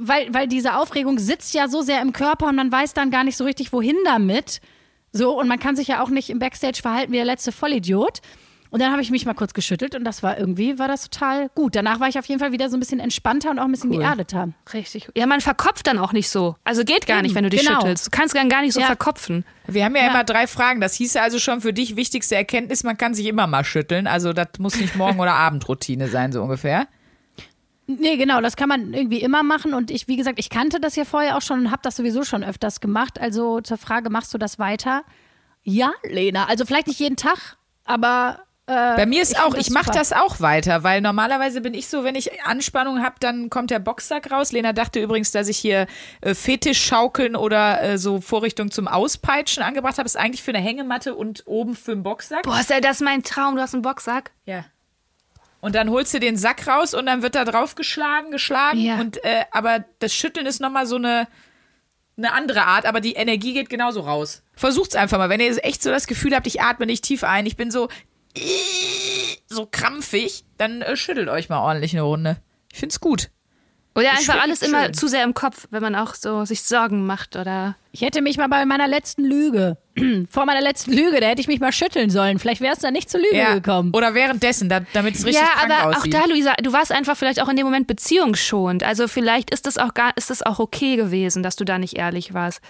weil, 0.00 0.32
weil 0.32 0.46
diese 0.48 0.76
Aufregung 0.76 1.18
sitzt 1.18 1.54
ja 1.54 1.68
so 1.68 1.82
sehr 1.82 2.00
im 2.02 2.12
Körper 2.12 2.46
und 2.48 2.56
man 2.56 2.70
weiß 2.70 2.94
dann 2.94 3.10
gar 3.10 3.24
nicht 3.24 3.36
so 3.36 3.44
richtig, 3.44 3.72
wohin 3.72 3.96
damit. 4.04 4.60
So, 5.12 5.38
und 5.38 5.48
man 5.48 5.58
kann 5.58 5.76
sich 5.76 5.88
ja 5.88 6.02
auch 6.02 6.10
nicht 6.10 6.30
im 6.30 6.38
Backstage 6.38 6.80
verhalten 6.82 7.12
wie 7.12 7.16
der 7.16 7.24
letzte 7.24 7.52
Vollidiot. 7.52 8.20
Und 8.70 8.82
dann 8.82 8.90
habe 8.90 9.00
ich 9.00 9.10
mich 9.10 9.24
mal 9.24 9.32
kurz 9.34 9.54
geschüttelt 9.54 9.94
und 9.94 10.04
das 10.04 10.22
war 10.24 10.38
irgendwie, 10.38 10.78
war 10.78 10.88
das 10.88 11.08
total 11.08 11.48
gut. 11.54 11.76
Danach 11.76 12.00
war 12.00 12.08
ich 12.08 12.18
auf 12.18 12.26
jeden 12.26 12.40
Fall 12.40 12.50
wieder 12.52 12.68
so 12.68 12.76
ein 12.76 12.80
bisschen 12.80 12.98
entspannter 12.98 13.50
und 13.50 13.58
auch 13.60 13.64
ein 13.64 13.70
bisschen 13.70 13.92
geerdeter. 13.92 14.50
Richtig. 14.74 15.08
Ja, 15.16 15.26
man 15.26 15.40
verkopft 15.40 15.86
dann 15.86 15.98
auch 15.98 16.12
nicht 16.12 16.28
so. 16.28 16.56
Also 16.64 16.84
geht 16.84 17.06
gar 17.06 17.22
nicht, 17.22 17.34
wenn 17.36 17.44
du 17.44 17.48
dich 17.50 17.64
genau. 17.64 17.80
schüttelst. 17.80 18.06
Du 18.06 18.10
kannst 18.10 18.34
dann 18.34 18.48
gar 18.48 18.62
nicht 18.62 18.74
so 18.74 18.80
Ja. 18.80 18.86
verkopfen. 18.86 19.44
Wir 19.66 19.84
haben 19.84 19.94
ja, 19.94 20.08
immer 20.08 20.24
drei 20.24 20.46
Fragen. 20.48 20.80
Das 20.80 20.94
hieße 20.94 21.22
also 21.22 21.38
schon 21.38 21.60
für 21.60 21.72
dich 21.72 21.96
wichtigste 21.96 22.34
Erkenntnis, 22.34 22.82
man 22.82 22.98
kann 22.98 23.14
sich 23.14 23.26
immer 23.26 23.46
mal 23.46 23.64
schütteln. 23.64 24.06
Also 24.08 24.32
das 24.32 24.48
muss 24.58 24.76
nicht 24.78 24.96
Morgen- 24.96 25.20
oder 25.20 25.34
Abendroutine 25.34 26.08
sein, 26.08 26.32
so 26.32 26.42
ungefähr. 26.42 26.88
Nee, 27.86 28.16
genau, 28.16 28.40
das 28.40 28.56
kann 28.56 28.68
man 28.68 28.92
irgendwie 28.94 29.20
immer 29.20 29.42
machen. 29.42 29.72
Und 29.72 29.90
ich, 29.90 30.08
wie 30.08 30.16
gesagt, 30.16 30.38
ich 30.38 30.50
kannte 30.50 30.80
das 30.80 30.96
ja 30.96 31.04
vorher 31.04 31.36
auch 31.36 31.42
schon 31.42 31.60
und 31.60 31.70
habe 31.70 31.82
das 31.82 31.96
sowieso 31.96 32.24
schon 32.24 32.42
öfters 32.42 32.80
gemacht. 32.80 33.20
Also 33.20 33.60
zur 33.60 33.78
Frage, 33.78 34.10
machst 34.10 34.34
du 34.34 34.38
das 34.38 34.58
weiter? 34.58 35.04
Ja, 35.62 35.92
Lena. 36.02 36.46
Also 36.46 36.64
vielleicht 36.64 36.88
nicht 36.88 37.00
jeden 37.00 37.16
Tag, 37.16 37.56
aber 37.84 38.46
äh, 38.68 38.96
Bei 38.96 39.06
mir 39.06 39.22
ist 39.22 39.32
ich 39.32 39.38
auch, 39.38 39.54
ich 39.54 39.70
mache 39.70 39.92
das 39.92 40.12
auch 40.12 40.40
weiter, 40.40 40.82
weil 40.82 41.00
normalerweise 41.00 41.60
bin 41.60 41.72
ich 41.72 41.86
so, 41.86 42.02
wenn 42.02 42.16
ich 42.16 42.42
Anspannung 42.44 43.00
habe, 43.00 43.14
dann 43.20 43.48
kommt 43.48 43.70
der 43.70 43.78
Boxsack 43.78 44.32
raus. 44.32 44.50
Lena 44.50 44.72
dachte 44.72 45.00
übrigens, 45.00 45.30
dass 45.30 45.46
ich 45.46 45.56
hier 45.56 45.86
äh, 46.20 46.34
Fetischschaukeln 46.34 47.36
oder 47.36 47.80
äh, 47.80 47.98
so 47.98 48.20
Vorrichtung 48.20 48.72
zum 48.72 48.88
Auspeitschen 48.88 49.62
angebracht 49.62 49.98
habe. 49.98 50.06
Ist 50.06 50.16
eigentlich 50.16 50.42
für 50.42 50.50
eine 50.50 50.58
Hängematte 50.58 51.14
und 51.14 51.44
oben 51.46 51.76
für 51.76 51.92
einen 51.92 52.02
Boxsack. 52.02 52.42
Boah, 52.42 52.58
ist 52.58 52.70
ja 52.70 52.80
das 52.80 53.00
mein 53.00 53.22
Traum. 53.22 53.54
Du 53.54 53.62
hast 53.62 53.74
einen 53.74 53.82
Boxsack. 53.82 54.32
Ja. 54.46 54.64
Und 55.60 55.74
dann 55.74 55.90
holst 55.90 56.14
du 56.14 56.20
den 56.20 56.36
Sack 56.36 56.66
raus 56.66 56.94
und 56.94 57.06
dann 57.06 57.22
wird 57.22 57.34
da 57.34 57.44
drauf 57.44 57.74
geschlagen, 57.74 58.30
geschlagen. 58.30 58.78
Ja. 58.78 59.00
Und 59.00 59.22
äh, 59.24 59.44
aber 59.50 59.84
das 59.98 60.14
Schütteln 60.14 60.46
ist 60.46 60.60
nochmal 60.60 60.86
so 60.86 60.96
eine, 60.96 61.26
eine 62.16 62.32
andere 62.32 62.66
Art, 62.66 62.86
aber 62.86 63.00
die 63.00 63.14
Energie 63.14 63.54
geht 63.54 63.68
genauso 63.68 64.00
raus. 64.00 64.42
Versucht's 64.54 64.94
einfach 64.94 65.18
mal. 65.18 65.28
Wenn 65.28 65.40
ihr 65.40 65.64
echt 65.64 65.82
so 65.82 65.90
das 65.90 66.06
Gefühl 66.06 66.34
habt, 66.34 66.46
ich 66.46 66.60
atme 66.60 66.86
nicht 66.86 67.04
tief 67.04 67.24
ein, 67.24 67.46
ich 67.46 67.56
bin 67.56 67.70
so 67.70 67.88
so 69.48 69.66
krampfig, 69.66 70.44
dann 70.58 70.82
äh, 70.82 70.96
schüttelt 70.96 71.28
euch 71.28 71.48
mal 71.48 71.60
ordentlich 71.60 71.92
eine 71.92 72.02
Runde. 72.02 72.36
Ich 72.72 72.78
find's 72.78 73.00
gut. 73.00 73.30
Oder 73.96 74.10
einfach 74.10 74.34
find 74.34 74.42
alles 74.42 74.60
das 74.60 74.68
immer 74.68 74.84
schön. 74.84 74.94
zu 74.94 75.08
sehr 75.08 75.24
im 75.24 75.32
Kopf, 75.32 75.66
wenn 75.70 75.82
man 75.82 75.94
auch 75.94 76.14
so 76.14 76.44
sich 76.44 76.62
Sorgen 76.62 77.06
macht 77.06 77.34
oder. 77.34 77.76
Ich 77.92 78.02
hätte 78.02 78.20
mich 78.20 78.36
mal 78.36 78.48
bei 78.48 78.66
meiner 78.66 78.86
letzten 78.86 79.24
Lüge, 79.24 79.78
vor 80.30 80.44
meiner 80.44 80.60
letzten 80.60 80.92
Lüge, 80.92 81.18
da 81.20 81.28
hätte 81.28 81.40
ich 81.40 81.48
mich 81.48 81.60
mal 81.60 81.72
schütteln 81.72 82.10
sollen. 82.10 82.38
Vielleicht 82.38 82.60
wäre 82.60 82.74
es 82.74 82.80
dann 82.80 82.92
nicht 82.92 83.08
zur 83.08 83.20
Lüge 83.20 83.54
gekommen. 83.54 83.92
Oder 83.94 84.12
währenddessen, 84.12 84.68
da, 84.68 84.80
damit 84.92 85.14
es 85.14 85.24
richtig 85.24 85.42
ja, 85.42 85.48
krank 85.48 85.72
aber 85.72 85.96
auch 85.96 86.06
da, 86.06 86.26
Luisa, 86.26 86.52
du 86.62 86.74
warst 86.74 86.92
einfach 86.92 87.16
vielleicht 87.16 87.40
auch 87.40 87.48
in 87.48 87.56
dem 87.56 87.64
Moment 87.64 87.86
beziehungsschonend. 87.86 88.82
Also 88.84 89.08
vielleicht 89.08 89.50
ist 89.50 89.64
das 89.64 89.78
auch 89.78 89.94
gar, 89.94 90.14
ist 90.16 90.28
das 90.28 90.42
auch 90.42 90.58
okay 90.58 90.96
gewesen, 90.96 91.42
dass 91.42 91.56
du 91.56 91.64
da 91.64 91.78
nicht 91.78 91.96
ehrlich 91.96 92.34
warst. 92.34 92.60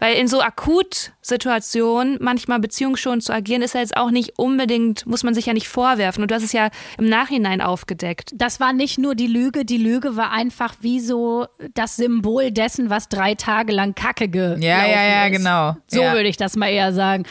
Weil 0.00 0.16
in 0.16 0.28
so 0.28 0.40
Akutsituationen 0.40 2.18
manchmal 2.20 2.58
beziehungsschonend 2.60 3.22
zu 3.22 3.32
agieren, 3.32 3.62
ist 3.62 3.74
ja 3.74 3.80
jetzt 3.80 3.96
auch 3.96 4.10
nicht 4.10 4.38
unbedingt, 4.38 5.06
muss 5.06 5.22
man 5.22 5.34
sich 5.34 5.46
ja 5.46 5.52
nicht 5.52 5.68
vorwerfen. 5.68 6.22
Und 6.22 6.30
du 6.30 6.34
hast 6.34 6.42
es 6.42 6.52
ja 6.52 6.68
im 6.98 7.08
Nachhinein 7.08 7.60
aufgedeckt. 7.60 8.30
Das 8.34 8.60
war 8.60 8.72
nicht 8.72 8.98
nur 8.98 9.14
die 9.14 9.26
Lüge, 9.26 9.64
die 9.64 9.76
Lüge 9.78 10.16
war 10.16 10.30
einfach 10.32 10.74
wie 10.80 11.00
so 11.00 11.46
das 11.74 11.96
Symbol 11.96 12.50
dessen, 12.50 12.90
was 12.90 13.08
drei 13.08 13.34
Tage 13.34 13.72
lang 13.72 13.94
Kacke 13.94 14.28
gelaufen 14.28 14.62
Ja, 14.62 14.86
ja, 14.86 15.02
ja, 15.02 15.26
ist. 15.26 15.32
genau. 15.38 15.76
So 15.88 16.02
Ja. 16.02 16.12
würde 16.14 16.28
ich 16.28 16.36
das 16.36 16.56
mal 16.56 16.68
eher 16.68 16.92
sagen. 16.92 17.24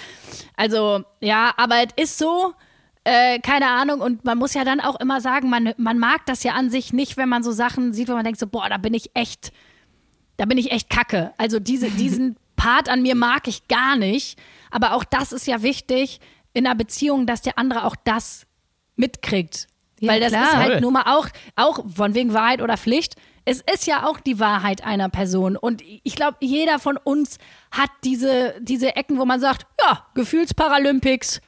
Also, 0.56 1.04
ja, 1.20 1.52
aber 1.58 1.76
es 1.96 2.04
ist 2.12 2.18
so, 2.18 2.54
äh, 3.04 3.40
keine 3.40 3.68
Ahnung, 3.68 4.02
und 4.02 4.24
man 4.26 4.38
muss 4.38 4.54
ja 4.54 4.64
dann 4.64 4.80
auch 4.80 5.00
immer 5.00 5.20
sagen, 5.22 5.50
man, 5.50 5.74
man 5.78 6.00
mag 6.00 6.26
das 6.26 6.44
ja 6.44 6.54
an 6.54 6.70
sich 6.70 6.94
nicht, 6.94 7.18
wenn 7.18 7.28
man 7.30 7.44
so 7.44 7.52
Sachen 7.52 7.94
sieht, 7.94 8.08
wo 8.10 8.14
man 8.14 8.24
denkt 8.24 8.40
so, 8.40 8.48
boah, 8.48 8.70
da 8.70 8.78
bin 8.78 8.94
ich 8.94 9.12
echt, 9.14 9.52
da 10.38 10.46
bin 10.46 10.58
ich 10.58 10.72
echt 10.72 10.90
kacke. 10.90 11.34
Also 11.38 11.60
diese, 11.60 11.90
diesen 11.90 12.38
Part 12.56 12.90
an 12.90 13.02
mir 13.02 13.16
mag 13.16 13.48
ich 13.48 13.68
gar 13.68 13.96
nicht. 13.96 14.40
Aber 14.72 14.94
auch 14.94 15.04
das 15.04 15.32
ist 15.32 15.48
ja 15.48 15.62
wichtig 15.62 16.20
in 16.54 16.66
einer 16.66 16.76
Beziehung, 16.76 17.26
dass 17.26 17.42
der 17.42 17.58
andere 17.58 17.86
auch 17.86 17.96
das 18.04 18.46
mitkriegt. 18.96 19.68
Ja, 20.00 20.12
Weil 20.12 20.20
das 20.20 20.32
klar. 20.32 20.44
ist 20.44 20.56
halt 20.56 20.82
nun 20.82 20.94
mal 20.94 21.04
auch, 21.06 21.28
auch 21.56 21.84
von 21.96 22.14
wegen 22.14 22.34
Wahrheit 22.34 22.62
oder 22.62 22.78
Pflicht. 22.78 23.16
Es 23.46 23.62
ist 23.62 23.88
ja 23.88 24.08
auch 24.08 24.20
die 24.20 24.40
Wahrheit 24.40 24.84
einer 24.84 25.10
Person. 25.10 25.58
Und 25.58 25.82
ich 26.04 26.16
glaube, 26.16 26.38
jeder 26.42 26.80
von 26.80 26.98
uns 26.98 27.38
hat 27.72 27.90
diese, 28.04 28.56
diese 28.60 28.96
Ecken, 28.96 29.18
wo 29.18 29.26
man 29.26 29.40
sagt, 29.40 29.66
ja, 29.80 30.06
Gefühlsparalympics, 30.16 31.42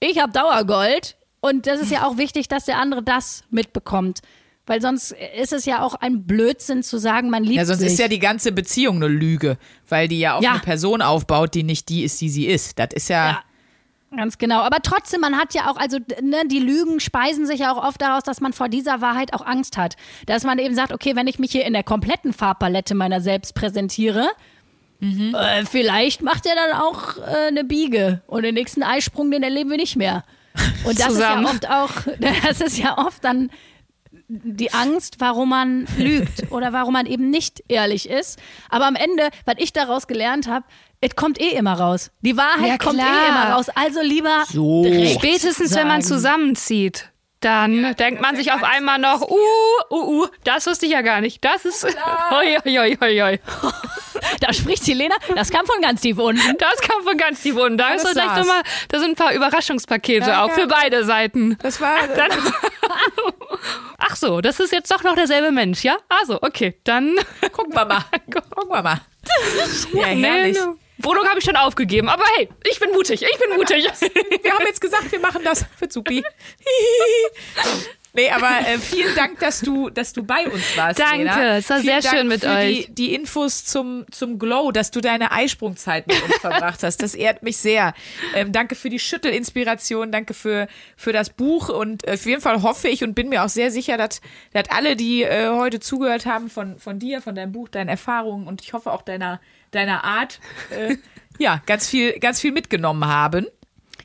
ich 0.00 0.20
habe 0.20 0.32
Dauergold. 0.32 1.16
Und 1.40 1.66
das 1.66 1.80
ist 1.80 1.90
ja 1.90 2.06
auch 2.06 2.16
wichtig, 2.16 2.48
dass 2.48 2.64
der 2.64 2.78
andere 2.78 3.02
das 3.02 3.44
mitbekommt. 3.50 4.20
Weil 4.66 4.80
sonst 4.80 5.14
ist 5.40 5.52
es 5.52 5.66
ja 5.66 5.82
auch 5.82 5.94
ein 5.94 6.24
Blödsinn 6.26 6.82
zu 6.82 6.96
sagen, 6.98 7.28
man 7.28 7.44
liebt 7.44 7.56
Ja, 7.56 7.66
sonst 7.66 7.80
sich. 7.80 7.92
ist 7.92 7.98
ja 7.98 8.08
die 8.08 8.18
ganze 8.18 8.50
Beziehung 8.52 8.96
eine 8.96 9.08
Lüge, 9.08 9.58
weil 9.88 10.08
die 10.08 10.18
ja 10.20 10.36
auf 10.36 10.42
Ja. 10.42 10.52
eine 10.52 10.60
Person 10.60 11.02
aufbaut, 11.02 11.54
die 11.54 11.64
nicht 11.64 11.88
die 11.90 12.02
ist, 12.02 12.20
die 12.20 12.30
sie 12.30 12.46
ist. 12.46 12.78
Das 12.78 12.88
ist 12.94 13.08
ja, 13.08 13.26
Ja. 13.28 13.42
Ganz 14.16 14.38
genau. 14.38 14.60
Aber 14.60 14.76
trotzdem, 14.80 15.20
man 15.22 15.36
hat 15.36 15.54
ja 15.54 15.68
auch, 15.68 15.76
also 15.76 15.98
ne, 16.22 16.44
die 16.46 16.60
Lügen 16.60 17.00
speisen 17.00 17.46
sich 17.46 17.60
ja 17.60 17.72
auch 17.72 17.84
oft 17.84 18.00
daraus, 18.00 18.22
dass 18.22 18.40
man 18.40 18.52
vor 18.52 18.68
dieser 18.68 19.00
Wahrheit 19.00 19.34
auch 19.34 19.44
Angst 19.44 19.76
hat. 19.76 19.96
Dass 20.26 20.44
man 20.44 20.60
eben 20.60 20.74
sagt, 20.76 20.92
okay, 20.92 21.16
wenn 21.16 21.26
ich 21.26 21.40
mich 21.40 21.50
hier 21.50 21.64
in 21.66 21.72
der 21.72 21.82
kompletten 21.82 22.32
Farbpalette 22.32 22.94
meiner 22.94 23.20
selbst 23.20 23.54
präsentiere, 23.56 24.28
äh, 25.02 25.64
vielleicht 25.66 26.22
macht 26.22 26.46
er 26.46 26.54
dann 26.54 26.80
auch 26.80 27.18
äh, 27.18 27.48
eine 27.48 27.64
Biege 27.64 28.22
und 28.28 28.44
den 28.44 28.54
nächsten 28.54 28.82
Eisprung, 28.82 29.30
den 29.30 29.42
erleben 29.42 29.68
wir 29.70 29.76
nicht 29.76 29.96
mehr. 29.96 30.24
Und 30.84 30.98
das 31.00 31.08
Zusammen. 31.08 31.44
ist 31.46 31.64
ja 31.64 31.78
oft 31.80 32.04
auch, 32.06 32.12
das 32.46 32.60
ist 32.60 32.78
ja 32.78 32.96
oft 32.98 33.22
dann 33.24 33.50
die 34.28 34.72
Angst, 34.72 35.16
warum 35.18 35.50
man 35.50 35.86
lügt 35.96 36.44
oder 36.50 36.72
warum 36.72 36.92
man 36.94 37.06
eben 37.06 37.30
nicht 37.30 37.62
ehrlich 37.68 38.08
ist. 38.08 38.38
Aber 38.68 38.86
am 38.86 38.96
Ende, 38.96 39.28
was 39.44 39.56
ich 39.58 39.72
daraus 39.72 40.06
gelernt 40.06 40.48
habe, 40.48 40.64
es 41.00 41.14
kommt 41.16 41.40
eh 41.40 41.50
immer 41.50 41.74
raus. 41.74 42.10
Die 42.22 42.36
Wahrheit 42.36 42.68
Ja, 42.68 42.78
kommt 42.78 42.98
eh 42.98 43.28
immer 43.28 43.52
raus. 43.52 43.66
Also 43.74 44.00
lieber 44.00 44.44
So. 44.50 44.84
Spätestens, 44.84 45.74
wenn 45.74 45.88
man 45.88 46.02
zusammenzieht. 46.02 47.10
Dann 47.40 47.94
denkt 47.96 48.22
man 48.22 48.36
sich 48.36 48.52
auf 48.52 48.62
einmal 48.62 48.98
noch, 48.98 49.20
uh, 49.20 49.36
uh, 49.90 50.22
uh, 50.22 50.26
das 50.44 50.66
wusste 50.66 50.86
ich 50.86 50.92
ja 50.92 51.02
gar 51.02 51.20
nicht. 51.20 51.44
Das 51.44 51.66
ist, 51.66 51.84
hoi, 52.30 52.56
hoi, 52.64 52.96
hoi, 52.98 53.20
hoi. 53.20 53.38
Da 54.40 54.52
spricht 54.52 54.86
die 54.86 54.94
Lena, 54.94 55.14
das 55.34 55.50
kam 55.50 55.66
von 55.66 55.80
ganz 55.80 56.00
tief 56.00 56.18
unten. 56.18 56.56
Das 56.58 56.80
kam 56.80 57.02
von 57.02 57.16
ganz 57.16 57.42
tief 57.42 57.56
unten. 57.56 57.78
Da, 57.78 57.90
ist 57.94 58.02
das 58.04 58.12
so 58.12 58.14
gleich 58.14 58.28
saß. 58.30 58.38
nochmal, 58.38 58.62
da 58.88 58.98
sind 58.98 59.10
ein 59.10 59.14
paar 59.16 59.32
Überraschungspakete 59.34 60.28
Ja, 60.30 60.44
auch 60.44 60.48
ja. 60.48 60.54
für 60.54 60.66
beide 60.66 61.04
Seiten. 61.04 61.56
das 61.62 61.80
war 61.80 61.94
Dann, 62.16 62.30
ach 63.98 64.16
so, 64.16 64.40
das 64.40 64.60
ist 64.60 64.72
jetzt 64.72 64.90
doch 64.90 65.02
noch 65.02 65.14
derselbe 65.14 65.50
Mensch, 65.50 65.82
ja? 65.84 65.96
Also, 66.08 66.38
okay, 66.42 66.78
dann. 66.84 67.14
Gucken 67.52 67.74
wir 67.74 67.84
mal. 67.84 68.04
Gucken 68.32 68.68
wir 68.70 68.82
mal. 68.82 69.00
Ja, 69.92 70.04
herrlich. 70.06 70.58
Wohnung 70.98 71.26
habe 71.26 71.38
ich 71.38 71.44
schon 71.44 71.56
aufgegeben, 71.56 72.08
aber 72.08 72.24
hey, 72.36 72.48
ich 72.70 72.78
bin 72.78 72.90
mutig, 72.92 73.22
ich 73.22 73.38
bin 73.38 73.56
mutig. 73.56 73.84
Wir 74.42 74.52
haben 74.52 74.66
jetzt 74.66 74.80
gesagt, 74.80 75.10
wir 75.10 75.20
machen 75.20 75.42
das 75.44 75.64
für 75.78 75.88
Zupi. 75.88 76.22
Nee, 78.16 78.30
aber 78.30 78.60
äh, 78.60 78.78
vielen 78.78 79.12
Dank, 79.16 79.40
dass 79.40 79.60
du, 79.60 79.90
dass 79.90 80.12
du 80.12 80.22
bei 80.22 80.48
uns 80.48 80.76
warst. 80.76 81.00
Danke, 81.00 81.18
Lena. 81.18 81.56
es 81.56 81.68
war 81.68 81.80
vielen 81.80 82.00
sehr 82.00 82.00
Dank 82.00 82.16
schön 82.16 82.28
mit 82.28 82.40
für 82.42 82.48
euch. 82.48 82.86
Die, 82.86 82.94
die 82.94 83.14
Infos 83.14 83.64
zum, 83.64 84.06
zum 84.12 84.38
Glow, 84.38 84.70
dass 84.70 84.92
du 84.92 85.00
deine 85.00 85.32
Eisprungzeit 85.32 86.06
mit 86.06 86.22
uns 86.22 86.36
verbracht 86.36 86.84
hast. 86.84 87.02
Das 87.02 87.16
ehrt 87.16 87.42
mich 87.42 87.56
sehr. 87.56 87.92
Ähm, 88.36 88.52
danke 88.52 88.76
für 88.76 88.88
die 88.88 89.00
Schüttelinspiration, 89.00 90.12
danke 90.12 90.32
für, 90.32 90.68
für 90.96 91.12
das 91.12 91.30
Buch 91.30 91.68
und 91.70 92.06
äh, 92.06 92.12
auf 92.12 92.24
jeden 92.24 92.40
Fall 92.40 92.62
hoffe 92.62 92.86
ich 92.86 93.02
und 93.02 93.14
bin 93.14 93.30
mir 93.30 93.42
auch 93.42 93.48
sehr 93.48 93.72
sicher, 93.72 93.96
dass, 93.96 94.20
dass 94.52 94.70
alle, 94.70 94.94
die 94.94 95.24
äh, 95.24 95.48
heute 95.48 95.80
zugehört 95.80 96.24
haben, 96.24 96.50
von, 96.50 96.78
von 96.78 97.00
dir, 97.00 97.20
von 97.20 97.34
deinem 97.34 97.50
Buch, 97.50 97.68
deinen 97.68 97.88
Erfahrungen 97.88 98.46
und 98.46 98.62
ich 98.62 98.74
hoffe 98.74 98.92
auch 98.92 99.02
deiner, 99.02 99.40
deiner 99.74 100.04
Art, 100.04 100.40
äh, 100.70 100.96
ja, 101.38 101.60
ganz 101.66 101.88
viel, 101.88 102.18
ganz 102.18 102.40
viel 102.40 102.52
mitgenommen 102.52 103.06
haben. 103.06 103.46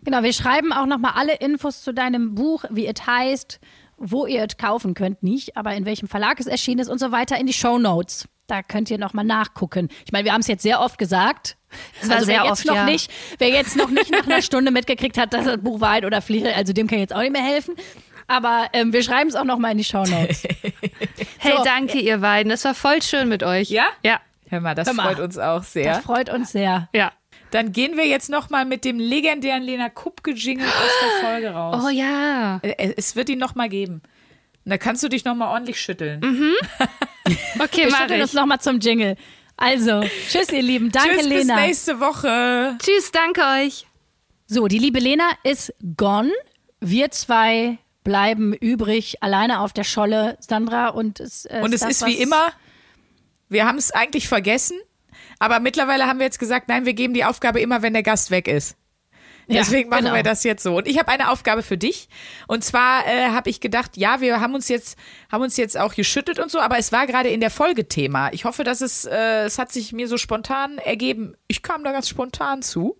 Genau, 0.03 0.23
wir 0.23 0.33
schreiben 0.33 0.71
auch 0.73 0.85
nochmal 0.85 1.13
alle 1.15 1.35
Infos 1.35 1.81
zu 1.83 1.93
deinem 1.93 2.35
Buch, 2.35 2.63
wie 2.69 2.87
es 2.87 3.05
heißt, 3.05 3.59
wo 3.97 4.25
ihr 4.25 4.45
es 4.49 4.57
kaufen 4.57 4.93
könnt, 4.93 5.23
nicht, 5.23 5.57
aber 5.57 5.73
in 5.75 5.85
welchem 5.85 6.07
Verlag 6.07 6.39
es 6.39 6.47
erschienen 6.47 6.79
ist 6.79 6.87
und 6.89 6.99
so 6.99 7.11
weiter 7.11 7.37
in 7.37 7.45
die 7.47 7.53
Show 7.53 7.77
Notes. 7.77 8.27
Da 8.47 8.63
könnt 8.63 8.89
ihr 8.89 8.97
nochmal 8.97 9.25
nachgucken. 9.25 9.89
Ich 10.05 10.11
meine, 10.11 10.25
wir 10.25 10.33
haben 10.33 10.41
es 10.41 10.47
jetzt 10.47 10.63
sehr 10.63 10.79
oft 10.79 10.97
gesagt. 10.97 11.57
war 12.01 12.15
also 12.15 12.25
sehr 12.25 12.37
wer 12.37 12.43
jetzt 12.45 12.51
oft, 12.59 12.65
noch 12.65 12.75
ja. 12.75 12.85
nicht, 12.85 13.11
wer 13.37 13.49
jetzt 13.49 13.75
noch 13.75 13.89
nicht 13.89 14.09
nach 14.11 14.25
einer 14.25 14.41
Stunde 14.41 14.71
mitgekriegt 14.71 15.17
hat, 15.17 15.33
dass 15.33 15.45
das 15.45 15.59
Buch 15.61 15.81
Wahrheit 15.81 16.05
oder 16.05 16.21
Pflicht, 16.21 16.47
also 16.47 16.73
dem 16.73 16.87
kann 16.87 16.97
ich 16.97 17.01
jetzt 17.03 17.13
auch 17.13 17.21
nicht 17.21 17.33
mehr 17.33 17.43
helfen. 17.43 17.75
Aber 18.25 18.67
ähm, 18.73 18.93
wir 18.93 19.03
schreiben 19.03 19.29
es 19.29 19.35
auch 19.35 19.43
nochmal 19.43 19.71
in 19.73 19.77
die 19.79 19.83
Show 19.83 20.03
Notes. 20.03 20.47
Hey, 21.41 21.53
So. 21.55 21.63
danke 21.63 21.99
ihr 21.99 22.17
beiden. 22.17 22.49
Das 22.49 22.65
war 22.65 22.75
voll 22.75 23.01
schön 23.01 23.29
mit 23.29 23.43
euch. 23.43 23.69
Ja? 23.69 23.85
Ja. 24.03 24.19
Hör 24.49 24.59
mal, 24.61 24.75
das 24.75 24.87
Hör 24.87 24.93
mal. 24.95 25.03
freut 25.13 25.19
uns 25.19 25.37
auch 25.37 25.59
Das 25.59 25.73
sehr. 25.73 26.01
freut 26.01 26.29
uns 26.29 26.51
sehr. 26.51 26.89
Ja. 26.93 27.11
Dann 27.51 27.71
gehen 27.71 27.97
wir 27.97 28.05
jetzt 28.07 28.29
nochmal 28.29 28.65
mit 28.65 28.85
dem 28.85 28.99
legendären 28.99 29.63
Lena 29.63 29.89
Kupke-Jingle 29.89 30.67
aus 30.67 30.73
der 31.01 31.29
Folge 31.29 31.49
raus. 31.53 31.83
Oh 31.85 31.89
ja. 31.89 32.59
Äh, 32.61 32.93
Es 32.97 33.15
wird 33.15 33.29
ihn 33.29 33.39
nochmal 33.39 33.69
geben. 33.69 34.01
Und 34.65 34.71
da 34.71 34.77
kannst 34.77 35.01
du 35.03 35.07
dich 35.09 35.25
nochmal 35.25 35.49
ordentlich 35.53 35.79
schütteln. 35.79 36.21
Okay, 37.59 37.85
Wir 37.85 37.95
schütteln 37.95 38.21
uns 38.21 38.33
nochmal 38.33 38.59
zum 38.59 38.79
Jingle. 38.79 39.15
Also, 39.55 40.01
tschüss 40.29 40.51
ihr 40.51 40.63
Lieben. 40.63 40.91
Danke 40.91 41.17
Tschüss, 41.17 41.29
bis 41.29 41.37
Lena. 41.47 41.55
nächste 41.61 41.99
Woche. 41.99 42.75
Tschüss, 42.79 43.11
danke 43.11 43.41
euch. 43.61 43.85
So, 44.47 44.67
die 44.67 44.79
liebe 44.79 44.99
Lena 44.99 45.25
ist 45.43 45.73
gone. 45.97 46.31
Wir 46.79 47.11
zwei 47.11 47.77
bleiben 48.03 48.53
übrig, 48.53 49.21
alleine 49.21 49.59
auf 49.59 49.73
der 49.73 49.83
Scholle, 49.83 50.37
Sandra. 50.39 50.87
Und 50.87 51.19
es, 51.19 51.45
äh, 51.45 51.59
Und 51.61 51.73
es 51.73 51.81
das, 51.81 51.91
ist 52.01 52.05
wie 52.07 52.15
immer, 52.15 52.47
wir 53.49 53.65
haben 53.65 53.77
es 53.77 53.91
eigentlich 53.91 54.27
vergessen, 54.27 54.77
aber 55.39 55.59
mittlerweile 55.59 56.05
haben 56.07 56.19
wir 56.19 56.25
jetzt 56.25 56.39
gesagt, 56.39 56.67
nein, 56.67 56.85
wir 56.85 56.93
geben 56.93 57.13
die 57.13 57.25
Aufgabe 57.25 57.59
immer, 57.59 57.81
wenn 57.81 57.93
der 57.93 58.03
Gast 58.03 58.31
weg 58.31 58.47
ist. 58.47 58.77
Ja, 59.47 59.61
Deswegen 59.61 59.89
machen 59.89 60.03
genau. 60.03 60.15
wir 60.15 60.21
das 60.21 60.43
jetzt 60.43 60.61
so. 60.61 60.77
Und 60.77 60.87
ich 60.87 60.99
habe 60.99 61.07
eine 61.07 61.31
Aufgabe 61.31 61.63
für 61.63 61.77
dich. 61.77 62.07
Und 62.47 62.63
zwar 62.63 63.07
äh, 63.07 63.29
habe 63.29 63.49
ich 63.49 63.59
gedacht, 63.59 63.97
ja, 63.97 64.21
wir 64.21 64.41
haben 64.41 64.53
uns 64.53 64.67
jetzt, 64.67 64.95
haben 65.31 65.41
uns 65.41 65.57
jetzt 65.57 65.75
auch 65.75 65.95
geschüttelt 65.95 66.37
und 66.37 66.51
so, 66.51 66.59
aber 66.59 66.77
es 66.77 66.91
war 66.91 67.07
gerade 67.07 67.29
in 67.29 67.39
der 67.39 67.49
Folge 67.49 67.87
Thema. 67.87 68.31
Ich 68.31 68.45
hoffe, 68.45 68.63
dass 68.63 68.81
es, 68.81 69.05
äh, 69.05 69.45
es 69.45 69.57
hat 69.57 69.71
sich 69.71 69.91
mir 69.91 70.07
so 70.07 70.17
spontan 70.17 70.77
ergeben. 70.77 71.33
Ich 71.47 71.63
kam 71.63 71.83
da 71.83 71.91
ganz 71.91 72.07
spontan 72.07 72.61
zu. 72.61 72.99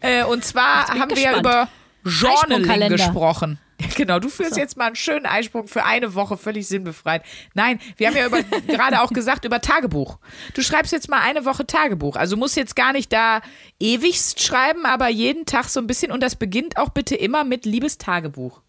Äh, 0.00 0.24
und 0.24 0.44
zwar 0.44 0.88
haben 0.88 1.14
wir 1.14 1.22
ja 1.22 1.34
gespannt. 1.34 1.46
über 1.46 1.68
Journaling 2.04 2.90
gesprochen. 2.90 3.58
Genau, 3.96 4.20
du 4.20 4.28
führst 4.28 4.56
jetzt 4.56 4.76
mal 4.76 4.86
einen 4.86 4.96
schönen 4.96 5.26
Eisprung 5.26 5.66
für 5.66 5.84
eine 5.84 6.14
Woche 6.14 6.36
völlig 6.38 6.66
sinnbefreit. 6.68 7.22
Nein, 7.54 7.80
wir 7.96 8.06
haben 8.06 8.16
ja 8.16 8.26
über, 8.26 8.40
gerade 8.68 9.02
auch 9.02 9.10
gesagt 9.10 9.44
über 9.44 9.60
Tagebuch. 9.60 10.18
Du 10.54 10.62
schreibst 10.62 10.92
jetzt 10.92 11.10
mal 11.10 11.20
eine 11.20 11.44
Woche 11.44 11.66
Tagebuch. 11.66 12.14
Also 12.16 12.36
musst 12.36 12.56
jetzt 12.56 12.76
gar 12.76 12.92
nicht 12.92 13.12
da 13.12 13.40
ewigst 13.80 14.40
schreiben, 14.40 14.86
aber 14.86 15.08
jeden 15.08 15.44
Tag 15.44 15.64
so 15.68 15.80
ein 15.80 15.86
bisschen. 15.88 16.12
Und 16.12 16.22
das 16.22 16.36
beginnt 16.36 16.76
auch 16.78 16.90
bitte 16.90 17.16
immer 17.16 17.42
mit 17.44 17.66
liebes 17.66 17.98
Tagebuch. 17.98 18.60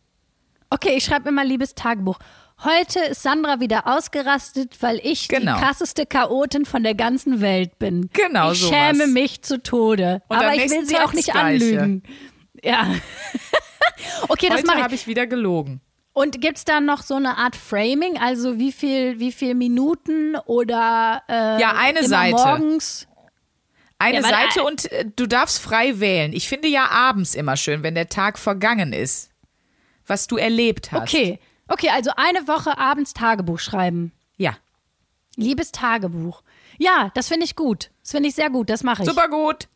Okay, 0.72 0.96
ich 0.98 1.06
schreibe 1.06 1.30
immer 1.30 1.46
liebes 1.46 1.76
Tagebuch. 1.76 2.18
Heute 2.64 3.00
ist 3.12 3.22
Sandra 3.22 3.60
wieder 3.60 3.86
ausgerastet, 3.86 4.82
weil 4.82 5.00
ich 5.04 5.28
Genau. 5.28 5.56
die 5.56 5.62
krasseste 5.62 6.06
Chaotin 6.08 6.66
von 6.66 6.84
der 6.84 6.96
ganzen 6.96 7.42
Welt 7.42 7.78
bin. 7.80 8.10
Genau 8.12 8.52
Ich 8.54 8.60
sowas. 8.62 8.76
schäme 8.76 9.08
mich 9.08 9.44
zu 9.44 9.62
Tode. 9.62 10.24
Und 10.28 10.38
aber 10.38 10.56
ich 10.56 10.70
will 10.72 10.86
sie 10.86 10.98
auch 10.98 11.14
nicht 11.14 11.32
Gleiche. 11.32 11.40
anlügen. 11.80 12.04
Ja. 12.66 12.88
okay, 14.30 14.50
das 14.50 14.64
mache 14.64 14.78
ich. 14.78 14.84
habe 14.84 14.96
ich 14.96 15.08
wieder 15.08 15.28
gelogen. 15.28 15.82
Und 16.14 16.40
gibt's 16.42 16.64
da 16.64 16.80
noch 16.80 17.02
so 17.02 17.16
eine 17.16 17.38
Art 17.38 17.56
Framing? 17.56 18.18
Also 18.18 18.58
wie 18.58 18.72
viel, 18.72 19.20
wie 19.20 19.32
viel 19.34 19.54
Minuten 19.54 20.36
oder 20.46 21.24
äh, 21.28 21.62
Ja, 21.62 21.74
eine 21.78 22.00
immer 22.00 22.08
Seite. 22.08 22.36
morgens? 22.36 23.08
Eine 24.00 24.22
Ja, 24.22 24.24
Seite 24.24 24.64
und 24.64 24.92
äh, 24.92 25.06
du 25.14 25.28
darfst 25.28 25.60
frei 25.60 26.00
wählen. 26.00 26.32
Ich 26.34 26.48
finde 26.48 26.68
ja 26.70 26.90
abends 26.90 27.36
immer 27.36 27.58
schön, 27.58 27.84
wenn 27.84 27.96
der 27.96 28.08
Tag 28.10 28.38
vergangen 28.40 28.94
ist. 28.94 29.30
Was 30.08 30.28
du 30.28 30.38
erlebt 30.38 30.92
hast. 30.92 31.02
Okay. 31.02 31.40
Okay, 31.68 31.90
also 31.90 32.12
eine 32.16 32.48
Woche 32.48 32.78
abends 32.78 33.14
Tagebuch 33.14 33.60
schreiben. 33.60 34.12
Ja. 34.38 34.56
Liebes 35.36 35.72
Tagebuch. 35.72 36.44
Ja, 36.78 37.12
das 37.16 37.28
finde 37.28 37.46
ich 37.46 37.56
gut. 37.56 37.90
Das 38.04 38.12
finde 38.12 38.30
ich 38.30 38.36
sehr 38.36 38.50
gut. 38.50 38.70
Das 38.70 38.84
mache 38.84 39.02
ich. 39.04 39.10
Super 39.10 39.28
gut. 39.30 39.68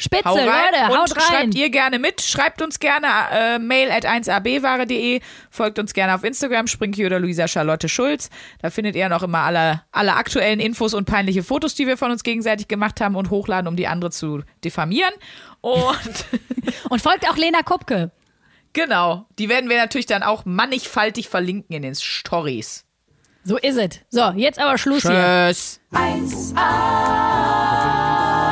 Spitze, 0.00 0.24
Hau 0.24 0.34
rein 0.34 0.46
Leute, 0.46 0.92
und 0.92 0.98
haut 0.98 1.16
rein. 1.16 1.22
schreibt 1.28 1.54
ihr 1.56 1.70
gerne 1.70 1.98
mit. 1.98 2.20
Schreibt 2.22 2.62
uns 2.62 2.78
gerne 2.78 3.08
äh, 3.32 3.58
mail 3.58 3.90
at 3.90 4.06
1abware.de. 4.06 5.20
Folgt 5.50 5.78
uns 5.80 5.92
gerne 5.92 6.14
auf 6.14 6.22
Instagram, 6.22 6.68
Sprinky 6.68 7.04
oder 7.04 7.18
Luisa 7.18 7.48
Charlotte 7.48 7.88
Schulz. 7.88 8.30
Da 8.62 8.70
findet 8.70 8.94
ihr 8.94 9.08
noch 9.08 9.24
immer 9.24 9.40
alle, 9.40 9.82
alle 9.90 10.14
aktuellen 10.14 10.60
Infos 10.60 10.94
und 10.94 11.04
peinliche 11.04 11.42
Fotos, 11.42 11.74
die 11.74 11.86
wir 11.88 11.96
von 11.96 12.12
uns 12.12 12.22
gegenseitig 12.22 12.68
gemacht 12.68 13.00
haben 13.00 13.16
und 13.16 13.30
hochladen, 13.30 13.66
um 13.66 13.74
die 13.76 13.88
andere 13.88 14.10
zu 14.12 14.42
diffamieren. 14.64 15.12
Und 15.60 15.98
Und 16.90 17.02
folgt 17.02 17.28
auch 17.28 17.36
Lena 17.36 17.62
Kupke. 17.62 18.12
genau, 18.72 19.26
die 19.38 19.48
werden 19.48 19.68
wir 19.68 19.78
natürlich 19.78 20.06
dann 20.06 20.22
auch 20.22 20.44
mannigfaltig 20.44 21.28
verlinken 21.28 21.74
in 21.74 21.82
den 21.82 21.94
Stories. 21.96 22.84
So 23.42 23.56
ist 23.56 23.76
es. 23.78 24.00
So, 24.10 24.30
jetzt 24.36 24.60
aber 24.60 24.78
Schluss 24.78 25.02
hier. 25.02 25.48
Tschüss. 25.50 25.80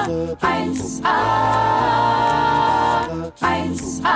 1A, 0.07 0.13
1A, 3.41 4.07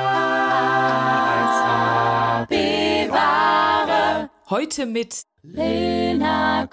1A, 1.37 2.47
bewahre 2.47 4.31
Heute 4.49 4.87
mit 4.87 5.25
Lena 5.43 6.67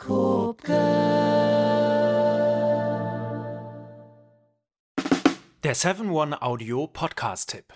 Der 5.63 5.77
7-One-Audio-Podcast-Tipp. 5.77 7.67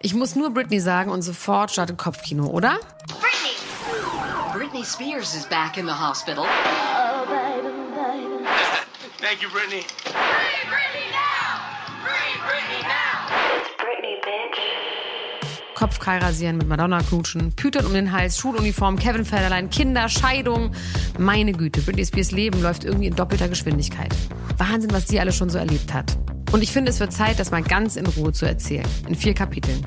Ich 0.00 0.12
muss 0.12 0.36
nur 0.36 0.50
Britney 0.50 0.80
sagen 0.80 1.10
und 1.10 1.22
sofort 1.22 1.70
startet 1.70 1.96
Kopfkino, 1.96 2.48
oder? 2.48 2.78
Britney 4.80 4.86
Spears 4.86 5.34
is 5.34 5.44
back 5.44 5.76
in 5.76 5.84
the 5.84 5.92
hospital. 5.92 6.44
Thank 9.18 9.42
you, 9.42 9.50
Brittany. 9.50 9.84
Kopfkei 15.74 16.16
rasieren, 16.18 16.56
mit 16.56 16.66
Madonna 16.66 17.02
knutschen, 17.02 17.52
Pütern 17.52 17.84
um 17.84 17.92
den 17.92 18.10
Hals, 18.10 18.38
Schuluniform, 18.38 18.98
Kevin 18.98 19.26
Federlein, 19.26 19.68
Kinder, 19.68 20.08
Scheidung. 20.08 20.72
Meine 21.18 21.52
Güte, 21.52 21.82
Britney 21.82 22.06
Spears 22.06 22.30
Leben 22.30 22.62
läuft 22.62 22.84
irgendwie 22.84 23.08
in 23.08 23.14
doppelter 23.14 23.48
Geschwindigkeit. 23.48 24.14
Wahnsinn, 24.56 24.92
was 24.92 25.04
die 25.04 25.20
alle 25.20 25.32
schon 25.32 25.50
so 25.50 25.58
erlebt 25.58 25.92
hat. 25.92 26.16
Und 26.52 26.62
ich 26.62 26.72
finde, 26.72 26.90
es 26.90 27.00
wird 27.00 27.12
Zeit, 27.12 27.38
das 27.38 27.50
mal 27.50 27.62
ganz 27.62 27.96
in 27.96 28.06
Ruhe 28.06 28.32
zu 28.32 28.46
erzählen. 28.46 28.86
In 29.06 29.14
vier 29.14 29.34
Kapiteln. 29.34 29.86